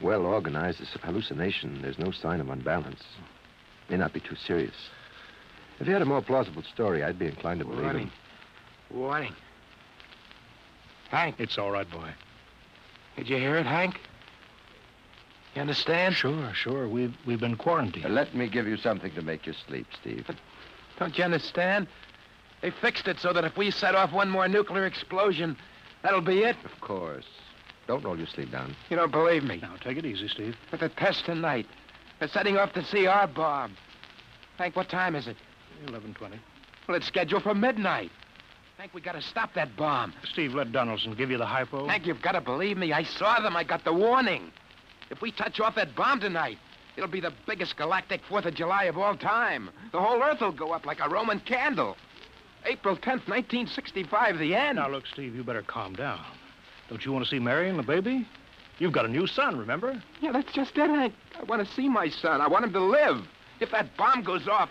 [0.00, 3.02] well organized This hallucination, there's no sign of unbalance.
[3.88, 4.74] May not be too serious.
[5.78, 7.86] If he had a more plausible story, I'd be inclined to believe him.
[7.86, 8.10] Warning.
[8.90, 9.34] Warning.
[11.10, 11.36] Hank.
[11.38, 12.10] It's all right, boy.
[13.16, 13.98] Did you hear it, Hank?
[15.54, 16.14] You understand?
[16.14, 16.88] Sure, sure.
[16.88, 18.14] We've, we've been quarantined.
[18.14, 20.24] let me give you something to make you sleep, Steve.
[20.26, 20.36] But
[20.98, 21.88] Don't you understand?
[22.62, 25.56] They fixed it so that if we set off one more nuclear explosion,
[26.02, 26.56] that'll be it.
[26.64, 27.26] Of course.
[27.90, 28.76] Don't roll your sleeve down.
[28.88, 29.58] You don't believe me.
[29.60, 30.54] Now, take it easy, Steve.
[30.70, 31.66] But the test tonight.
[32.20, 33.76] They're setting off the CR bomb.
[34.58, 35.36] Hank, what time is it?
[35.90, 36.38] 1120.
[36.86, 38.12] Well, it's scheduled for midnight.
[38.78, 40.14] Hank, we gotta stop that bomb.
[40.22, 41.88] Steve, let Donaldson give you the hypo.
[41.88, 42.92] Hank, you've gotta believe me.
[42.92, 43.56] I saw them.
[43.56, 44.52] I got the warning.
[45.10, 46.58] If we touch off that bomb tonight,
[46.96, 49.68] it'll be the biggest galactic Fourth of July of all time.
[49.90, 51.96] The whole Earth will go up like a Roman candle.
[52.66, 54.76] April 10th, 1965, the end.
[54.76, 56.20] Now, look, Steve, you better calm down.
[56.90, 58.26] Don't you want to see Mary and the baby?
[58.80, 60.02] You've got a new son, remember?
[60.20, 61.14] Yeah, that's just it, Hank.
[61.38, 62.40] I want to see my son.
[62.40, 63.26] I want him to live.
[63.60, 64.70] If that bomb goes off,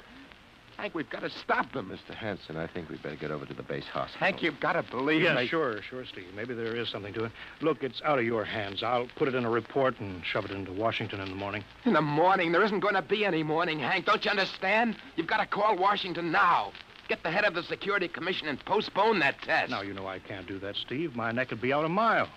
[0.76, 1.90] Hank, we've got to stop them.
[1.90, 2.14] Mr.
[2.14, 4.20] Hanson, I think we'd better get over to the base hospital.
[4.20, 5.48] Hank, you've got to believe yeah, me.
[5.48, 6.28] sure, sure, Steve.
[6.36, 7.32] Maybe there is something to it.
[7.62, 8.84] Look, it's out of your hands.
[8.84, 11.64] I'll put it in a report and shove it into Washington in the morning.
[11.86, 14.06] In the morning, there isn't going to be any morning, Hank.
[14.06, 14.98] Don't you understand?
[15.16, 16.72] You've got to call Washington now.
[17.10, 19.72] Get the head of the Security Commission and postpone that test.
[19.72, 21.16] Now, you know I can't do that, Steve.
[21.16, 22.30] My neck would be out a mile.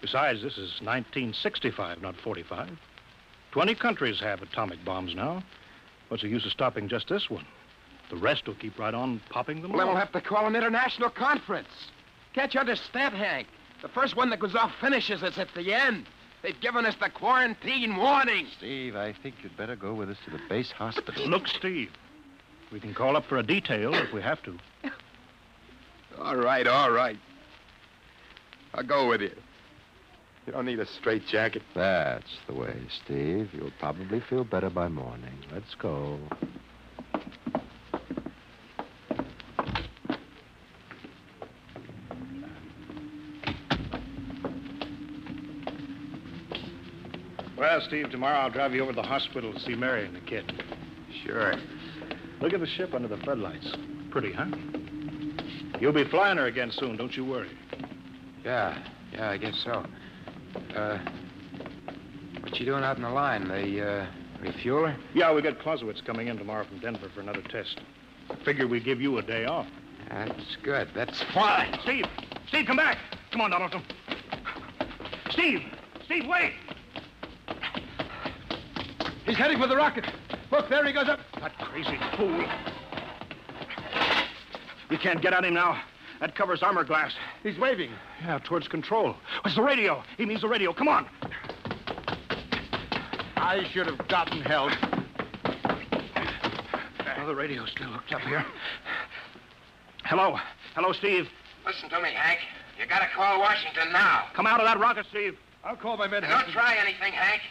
[0.00, 2.68] Besides, this is 1965, not 45.
[3.52, 5.42] Twenty countries have atomic bombs now.
[6.08, 7.46] What's the use of stopping just this one?
[8.10, 10.56] The rest will keep right on popping them Well, then we'll have to call an
[10.56, 11.68] international conference.
[12.34, 13.46] Can't you understand, Hank?
[13.82, 16.06] The first one that goes off finishes us at the end.
[16.42, 18.48] They've given us the quarantine warning.
[18.58, 21.26] Steve, I think you'd better go with us to the base hospital.
[21.28, 21.90] Look, Steve.
[22.72, 24.58] We can call up for a detail if we have to.
[26.18, 27.18] All right, all right.
[28.72, 29.30] I'll go with you.
[30.46, 31.62] You don't need a straitjacket.
[31.74, 33.50] That's the way, Steve.
[33.52, 35.34] You'll probably feel better by morning.
[35.52, 36.18] Let's go.
[47.58, 50.20] Well, Steve, tomorrow I'll drive you over to the hospital to see Mary and the
[50.20, 50.62] kid.
[51.24, 51.54] Sure.
[52.40, 53.74] Look at the ship under the floodlights.
[54.10, 54.46] Pretty, huh?
[55.80, 57.50] You'll be flying her again soon, don't you worry.
[58.44, 58.78] Yeah,
[59.12, 59.84] yeah, I guess so.
[60.74, 60.98] Uh,
[62.40, 63.48] what you doing out in the line?
[63.48, 64.06] They, uh,
[64.40, 64.96] refuel her?
[65.14, 67.80] Yeah, we got Clausewitz coming in tomorrow from Denver for another test.
[68.44, 69.66] Figure we give you a day off.
[70.10, 70.88] That's good.
[70.94, 71.78] That's fine.
[71.82, 72.06] Steve!
[72.48, 72.98] Steve, come back!
[73.32, 73.82] Come on, Donaldson.
[75.30, 75.62] Steve!
[76.04, 76.52] Steve, wait!
[79.24, 80.04] He's heading for the rocket.
[80.50, 81.20] Look, there he goes up.
[81.40, 82.44] That crazy fool.
[84.88, 85.80] We can't get at him now.
[86.20, 87.12] That covers armor glass.
[87.42, 87.90] He's waving.
[88.22, 89.16] Yeah, towards control.
[89.42, 90.02] What's the radio?
[90.16, 90.72] He means the radio.
[90.72, 91.06] Come on.
[93.36, 94.72] I should have gotten help.
[97.18, 98.44] Oh, the radio's still hooked up here.
[100.04, 100.38] Hello.
[100.74, 101.28] Hello, Steve.
[101.66, 102.38] Listen to me, Hank.
[102.78, 104.26] You gotta call Washington now.
[104.34, 105.36] Come out of that rocket, Steve.
[105.64, 106.22] I'll call my men.
[106.22, 107.42] Don't try anything, Hank.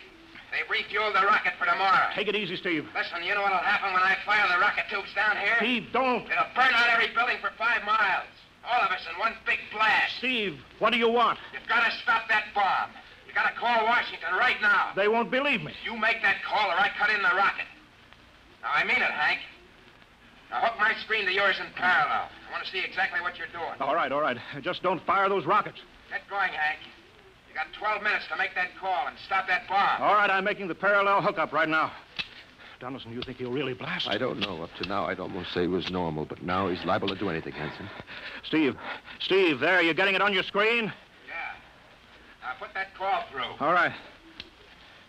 [0.56, 2.08] They refueled the rocket for tomorrow.
[2.16, 2.88] Take it easy, Steve.
[2.96, 5.60] Listen, you know what'll happen when I fire the rocket tubes down here?
[5.60, 6.24] Steve, don't.
[6.32, 8.24] It'll burn out every building for five miles.
[8.64, 10.16] All of us in one big blast.
[10.18, 11.40] Steve, what do you want?
[11.52, 12.90] You've got to stop that bomb.
[13.28, 14.96] You've got to call Washington right now.
[14.96, 15.74] They won't believe me.
[15.84, 17.68] You make that call or I cut in the rocket.
[18.64, 19.42] Now, I mean it, Hank.
[20.50, 22.32] Now, hook my screen to yours in parallel.
[22.32, 23.76] I want to see exactly what you're doing.
[23.82, 24.38] All right, all right.
[24.62, 25.80] Just don't fire those rockets.
[26.10, 26.80] Get going, Hank.
[27.56, 30.02] You got 12 minutes to make that call and stop that bomb.
[30.02, 31.90] All right, I'm making the parallel hookup right now.
[32.82, 34.10] Donaldson, you think he'll really blast?
[34.10, 34.62] I don't know.
[34.64, 37.30] Up to now, I'd almost say he was normal, but now he's liable to do
[37.30, 37.90] anything, Hanson.
[38.44, 38.76] Steve,
[39.22, 40.92] Steve, there, You're getting it on your screen?
[41.28, 41.32] Yeah.
[42.42, 43.66] Now, put that call through.
[43.66, 43.94] All right.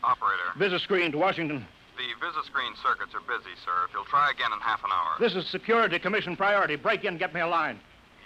[0.04, 1.66] Operator, Visit screen to Washington.
[1.96, 3.72] the visit screen circuits are busy, sir.
[3.88, 5.16] If you'll try again in half an hour.
[5.18, 6.76] This is Security Commission priority.
[6.76, 7.80] Break in, get me a line.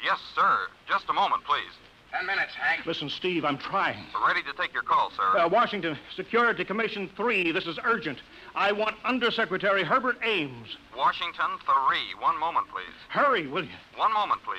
[0.05, 0.59] Yes, sir.
[0.87, 1.73] Just a moment, please.
[2.13, 2.87] Ten minutes, Hank.
[2.87, 4.05] Listen, Steve, I'm trying.
[4.15, 5.39] We're Ready to take your call, sir.
[5.39, 8.19] Uh, Washington, Security Commission 3, this is urgent.
[8.55, 10.77] I want Undersecretary Herbert Ames.
[10.97, 11.75] Washington 3.
[12.21, 12.95] One moment, please.
[13.09, 13.71] Hurry, will you?
[13.97, 14.59] One moment, please.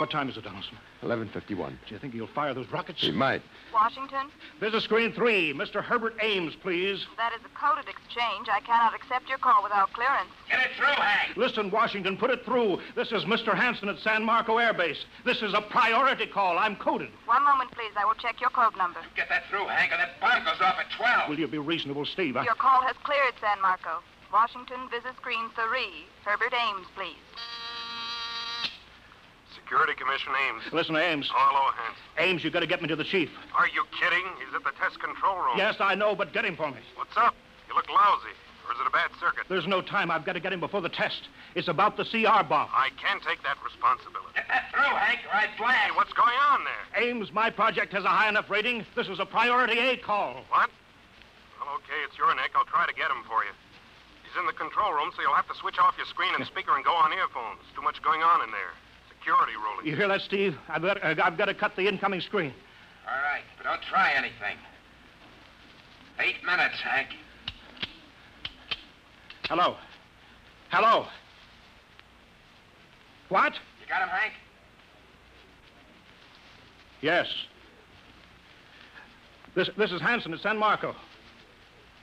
[0.00, 0.76] What time is it, Donaldson?
[1.00, 1.78] 1151.
[1.88, 3.00] Do you think he'll fire those rockets?
[3.00, 3.42] He might.
[3.72, 5.52] Washington, Visit screen three.
[5.54, 5.82] Mr.
[5.82, 7.06] Herbert Ames, please.
[7.16, 8.48] that is a coded exchange.
[8.50, 10.30] I cannot accept your call without clearance.
[10.50, 11.36] Get it through, Hank.
[11.36, 12.80] Listen, Washington, put it through.
[12.96, 13.54] This is Mr.
[13.54, 15.04] Hanson at San Marco Air Base.
[15.24, 16.58] This is a priority call.
[16.58, 17.10] I'm coded.
[17.26, 17.92] One moment, please.
[17.96, 19.00] I will check your code number.
[19.14, 21.28] Get that through, Hank, or that bomb goes off at 12.
[21.28, 22.36] Will you be reasonable, Steve?
[22.36, 24.02] I- Your call has cleared, San Marco.
[24.32, 26.04] Washington, visit screen three.
[26.24, 27.16] Herbert Ames, please.
[29.68, 30.62] Security Commission Ames.
[30.72, 31.28] Listen, to Ames.
[31.28, 32.00] Hello, Hanson.
[32.16, 33.28] Ames, you got to get me to the chief.
[33.52, 34.24] Are you kidding?
[34.40, 35.60] He's at the test control room.
[35.60, 36.80] Yes, I know, but get him for me.
[36.96, 37.36] What's up?
[37.68, 38.32] You look lousy.
[38.64, 39.44] Or is it a bad circuit?
[39.52, 40.10] There's no time.
[40.10, 41.28] I've got to get him before the test.
[41.54, 42.72] It's about the CR bomb.
[42.72, 44.40] I can take that responsibility.
[44.40, 45.76] Get that through, Hank, or I blast.
[45.76, 47.04] Hey, what's going on there?
[47.04, 48.86] Ames, my project has a high enough rating.
[48.96, 50.48] This is a priority A call.
[50.48, 50.72] What?
[51.60, 52.56] Well, okay, it's your neck.
[52.56, 53.52] I'll try to get him for you.
[54.24, 56.72] He's in the control room, so you'll have to switch off your screen and speaker
[56.72, 57.60] and go on earphones.
[57.76, 58.72] Too much going on in there.
[59.18, 59.86] Security ruling.
[59.86, 60.56] You hear that, Steve?
[60.68, 62.52] I've got, uh, I've got to cut the incoming screen.
[63.06, 64.56] All right, but don't try anything.
[66.20, 67.08] Eight minutes, Hank.
[69.44, 69.76] Hello.
[70.70, 71.06] Hello.
[73.28, 73.54] What?
[73.80, 74.32] You got him, Hank?
[77.00, 77.26] Yes.
[79.54, 80.94] This, this is Hanson at San Marco.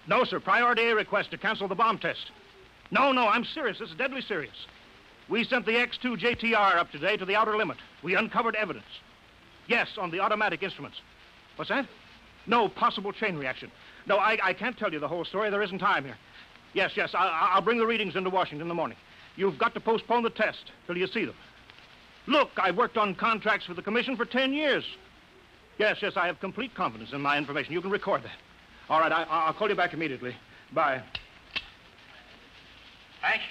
[0.07, 0.39] No, sir.
[0.39, 2.31] Priority A request to cancel the bomb test.
[2.91, 3.79] No, no, I'm serious.
[3.79, 4.55] This is deadly serious.
[5.29, 7.77] We sent the X2 JTR up today to the outer limit.
[8.03, 8.85] We uncovered evidence.
[9.67, 10.97] Yes, on the automatic instruments.
[11.55, 11.87] What's that?
[12.45, 13.71] No possible chain reaction.
[14.05, 15.49] No, I, I can't tell you the whole story.
[15.49, 16.17] There isn't time here.
[16.73, 18.97] Yes, yes, I, I'll bring the readings into Washington in the morning.
[19.35, 21.35] You've got to postpone the test till you see them.
[22.27, 24.83] Look, I've worked on contracts for the commission for 10 years.
[25.77, 27.73] Yes, yes, I have complete confidence in my information.
[27.73, 28.37] You can record that.
[28.89, 30.35] All right, I, I'll call you back immediately.
[30.73, 31.01] Bye.
[33.21, 33.41] Hank?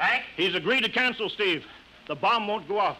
[0.00, 0.24] Hank?
[0.34, 1.62] He's agreed to cancel, Steve.
[2.08, 2.96] The bomb won't go off.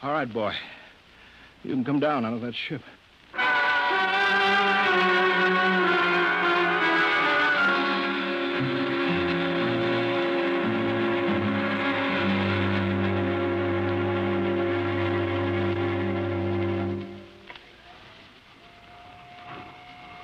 [0.00, 0.54] All right, boy.
[1.64, 2.82] You can come down out of that ship.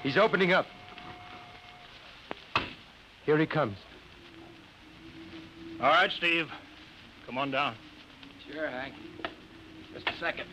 [0.04, 0.66] He's opening up.
[3.38, 3.78] Here he comes.
[5.80, 6.48] All right, Steve.
[7.24, 7.76] Come on down.
[8.50, 8.94] Sure, Hank.
[9.94, 10.46] Just a second.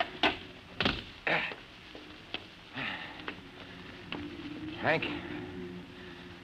[4.81, 5.03] Hank,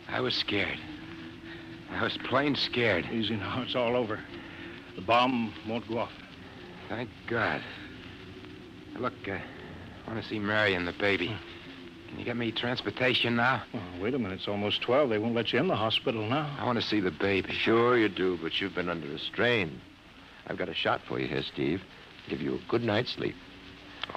[0.09, 0.79] I was scared.
[1.91, 3.05] I was plain scared.
[3.13, 3.61] Easy now.
[3.61, 4.19] It's all over.
[4.95, 6.11] The bomb won't go off.
[6.89, 7.61] Thank God.
[8.97, 11.37] Look, uh, I want to see Mary and the baby.
[12.11, 13.64] Can you get me transportation now?
[13.73, 14.40] Oh, wait a minute.
[14.40, 15.09] It's almost 12.
[15.09, 16.53] They won't let you in the hospital now.
[16.59, 17.53] I want to see the baby.
[17.64, 19.80] Sure you do, but you've been under a strain.
[20.48, 21.81] I've got a shot for you here, Steve.
[22.30, 23.35] Give you a good night's sleep.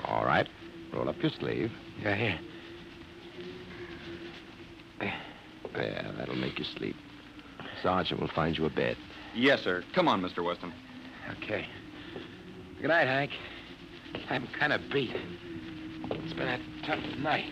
[0.07, 0.49] All right.
[0.93, 1.71] Roll up your sleeve.
[2.03, 2.41] Yeah, here.
[5.73, 6.97] There, that'll make you sleep.
[7.81, 8.97] Sergeant will find you a bed.
[9.37, 9.85] Yes, sir.
[9.95, 10.45] Come on, Mr.
[10.45, 10.73] Weston.
[11.39, 11.65] Okay.
[12.81, 13.31] Good night, Hank.
[14.31, 15.15] I'm kind of beat.
[16.11, 17.45] It's been a tough night.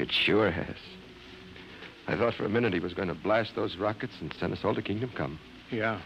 [0.00, 0.76] It sure has.
[2.08, 4.64] I thought for a minute he was going to blast those rockets and send us
[4.64, 5.38] all to Kingdom Come.
[5.70, 6.00] Yeah.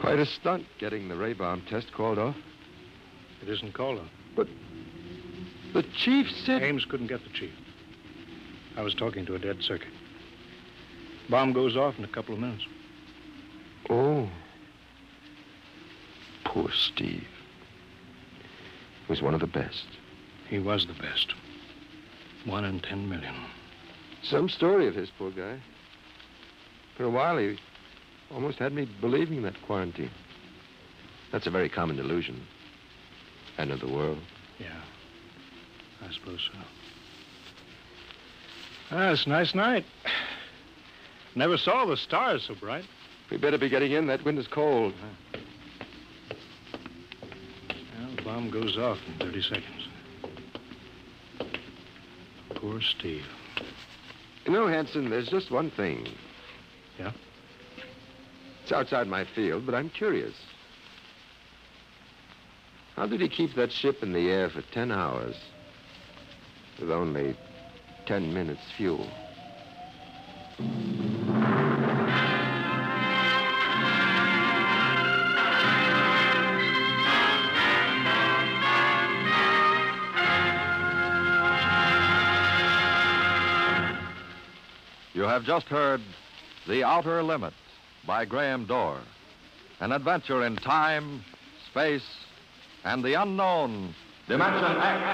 [0.00, 2.36] Quite a stunt getting the ray bomb test called off.
[3.42, 4.08] It isn't called off.
[4.34, 4.48] But
[5.74, 6.62] the chief said.
[6.62, 7.52] Ames couldn't get the chief.
[8.78, 9.92] I was talking to a dead circuit.
[11.28, 12.64] Bomb goes off in a couple of minutes.
[13.90, 14.26] Oh.
[16.46, 17.28] Poor Steve.
[19.06, 19.86] He was one of the best.
[20.48, 21.34] He was the best.
[22.48, 23.34] One in ten million.
[24.22, 25.60] Some story of his, poor guy.
[26.96, 27.58] For a while, he
[28.32, 30.10] almost had me believing that quarantine.
[31.30, 32.46] That's a very common delusion.
[33.58, 34.18] End of the world.
[34.58, 34.80] Yeah.
[36.00, 36.58] I suppose so.
[38.92, 39.84] Ah, it's a nice night.
[41.34, 42.86] Never saw the stars so bright.
[43.30, 44.06] We better be getting in.
[44.06, 44.94] That wind is cold.
[47.98, 49.77] Well, the bomb goes off in 30 seconds.
[52.60, 53.24] Poor Steve.
[54.44, 56.08] You know, Hanson, there's just one thing.
[56.98, 57.12] Yeah?
[58.62, 60.34] It's outside my field, but I'm curious.
[62.96, 65.36] How did he keep that ship in the air for 10 hours
[66.80, 67.36] with only
[68.06, 69.08] 10 minutes fuel?
[85.28, 86.00] Have just heard
[86.66, 87.52] The Outer Limit
[88.06, 88.98] by Graham Doar,
[89.78, 91.22] an adventure in time,
[91.70, 92.24] space,
[92.82, 93.94] and the unknown
[94.26, 95.04] Dimension X.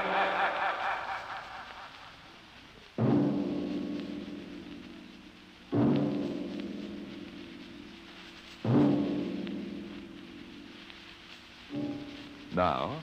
[12.55, 13.03] Now,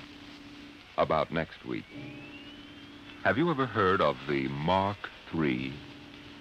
[0.98, 1.84] about next week.
[3.26, 5.74] Have you ever heard of the Mark III?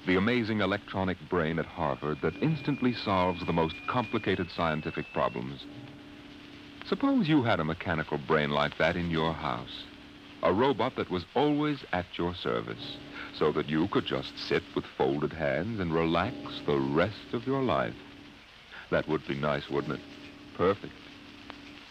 [0.07, 5.65] The amazing electronic brain at Harvard that instantly solves the most complicated scientific problems.
[6.87, 9.85] Suppose you had a mechanical brain like that in your house.
[10.43, 12.97] A robot that was always at your service,
[13.39, 16.35] so that you could just sit with folded hands and relax
[16.67, 17.95] the rest of your life.
[18.91, 20.01] That would be nice, wouldn't it?
[20.57, 20.95] Perfect.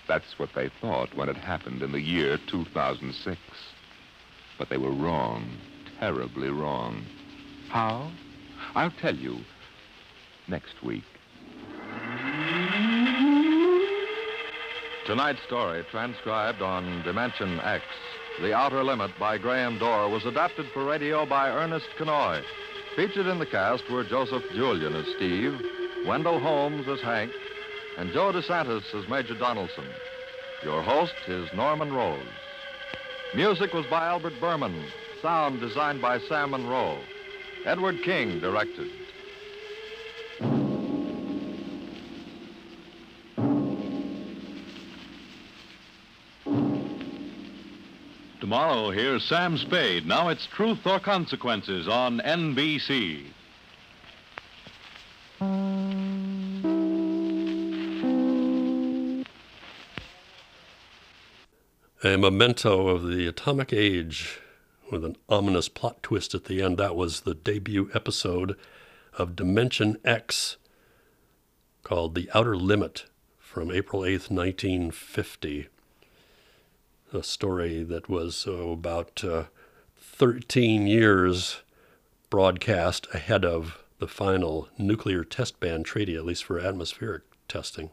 [0.07, 3.39] That's what they thought when it happened in the year 2006.
[4.57, 5.47] But they were wrong,
[5.99, 7.05] terribly wrong.
[7.69, 8.11] How?
[8.75, 9.37] I'll tell you
[10.47, 11.03] next week.
[15.05, 17.83] Tonight's story, transcribed on Dimension X,
[18.41, 22.43] The Outer Limit by Graham Doar, was adapted for radio by Ernest Kinoy.
[22.95, 25.59] Featured in the cast were Joseph Julian as Steve,
[26.05, 27.31] Wendell Holmes as Hank,
[27.97, 29.85] and Joe DeSantis as Major Donaldson.
[30.63, 32.19] Your host is Norman Rose.
[33.35, 34.85] Music was by Albert Berman.
[35.21, 36.99] Sound designed by Sam Monroe.
[37.65, 38.89] Edward King directed.
[48.39, 50.07] Tomorrow, here's Sam Spade.
[50.07, 53.25] Now it's Truth or Consequences on NBC.
[62.01, 64.39] A memento of the atomic age
[64.91, 66.77] with an ominous plot twist at the end.
[66.77, 68.57] That was the debut episode
[69.17, 70.57] of Dimension X
[71.83, 73.05] called The Outer Limit
[73.37, 75.67] from April 8th, 1950.
[77.11, 79.45] A story that was oh, about uh,
[79.99, 81.61] 13 years
[82.29, 87.89] broadcast ahead of the final nuclear test ban treaty, at least for atmospheric testing.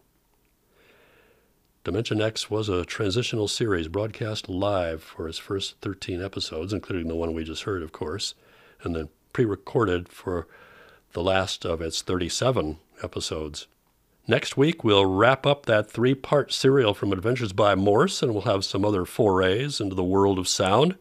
[1.86, 7.14] Dimension X was a transitional series broadcast live for its first 13 episodes, including the
[7.14, 8.34] one we just heard, of course,
[8.82, 10.48] and then pre recorded for
[11.12, 13.68] the last of its 37 episodes.
[14.26, 18.42] Next week, we'll wrap up that three part serial from Adventures by Morse, and we'll
[18.42, 20.96] have some other forays into the world of sound.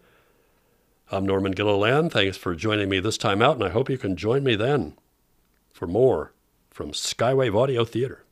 [1.12, 2.12] I'm Norman Gilliland.
[2.12, 4.96] Thanks for joining me this time out, and I hope you can join me then
[5.74, 6.34] for more
[6.70, 8.25] from Skywave Audio Theater.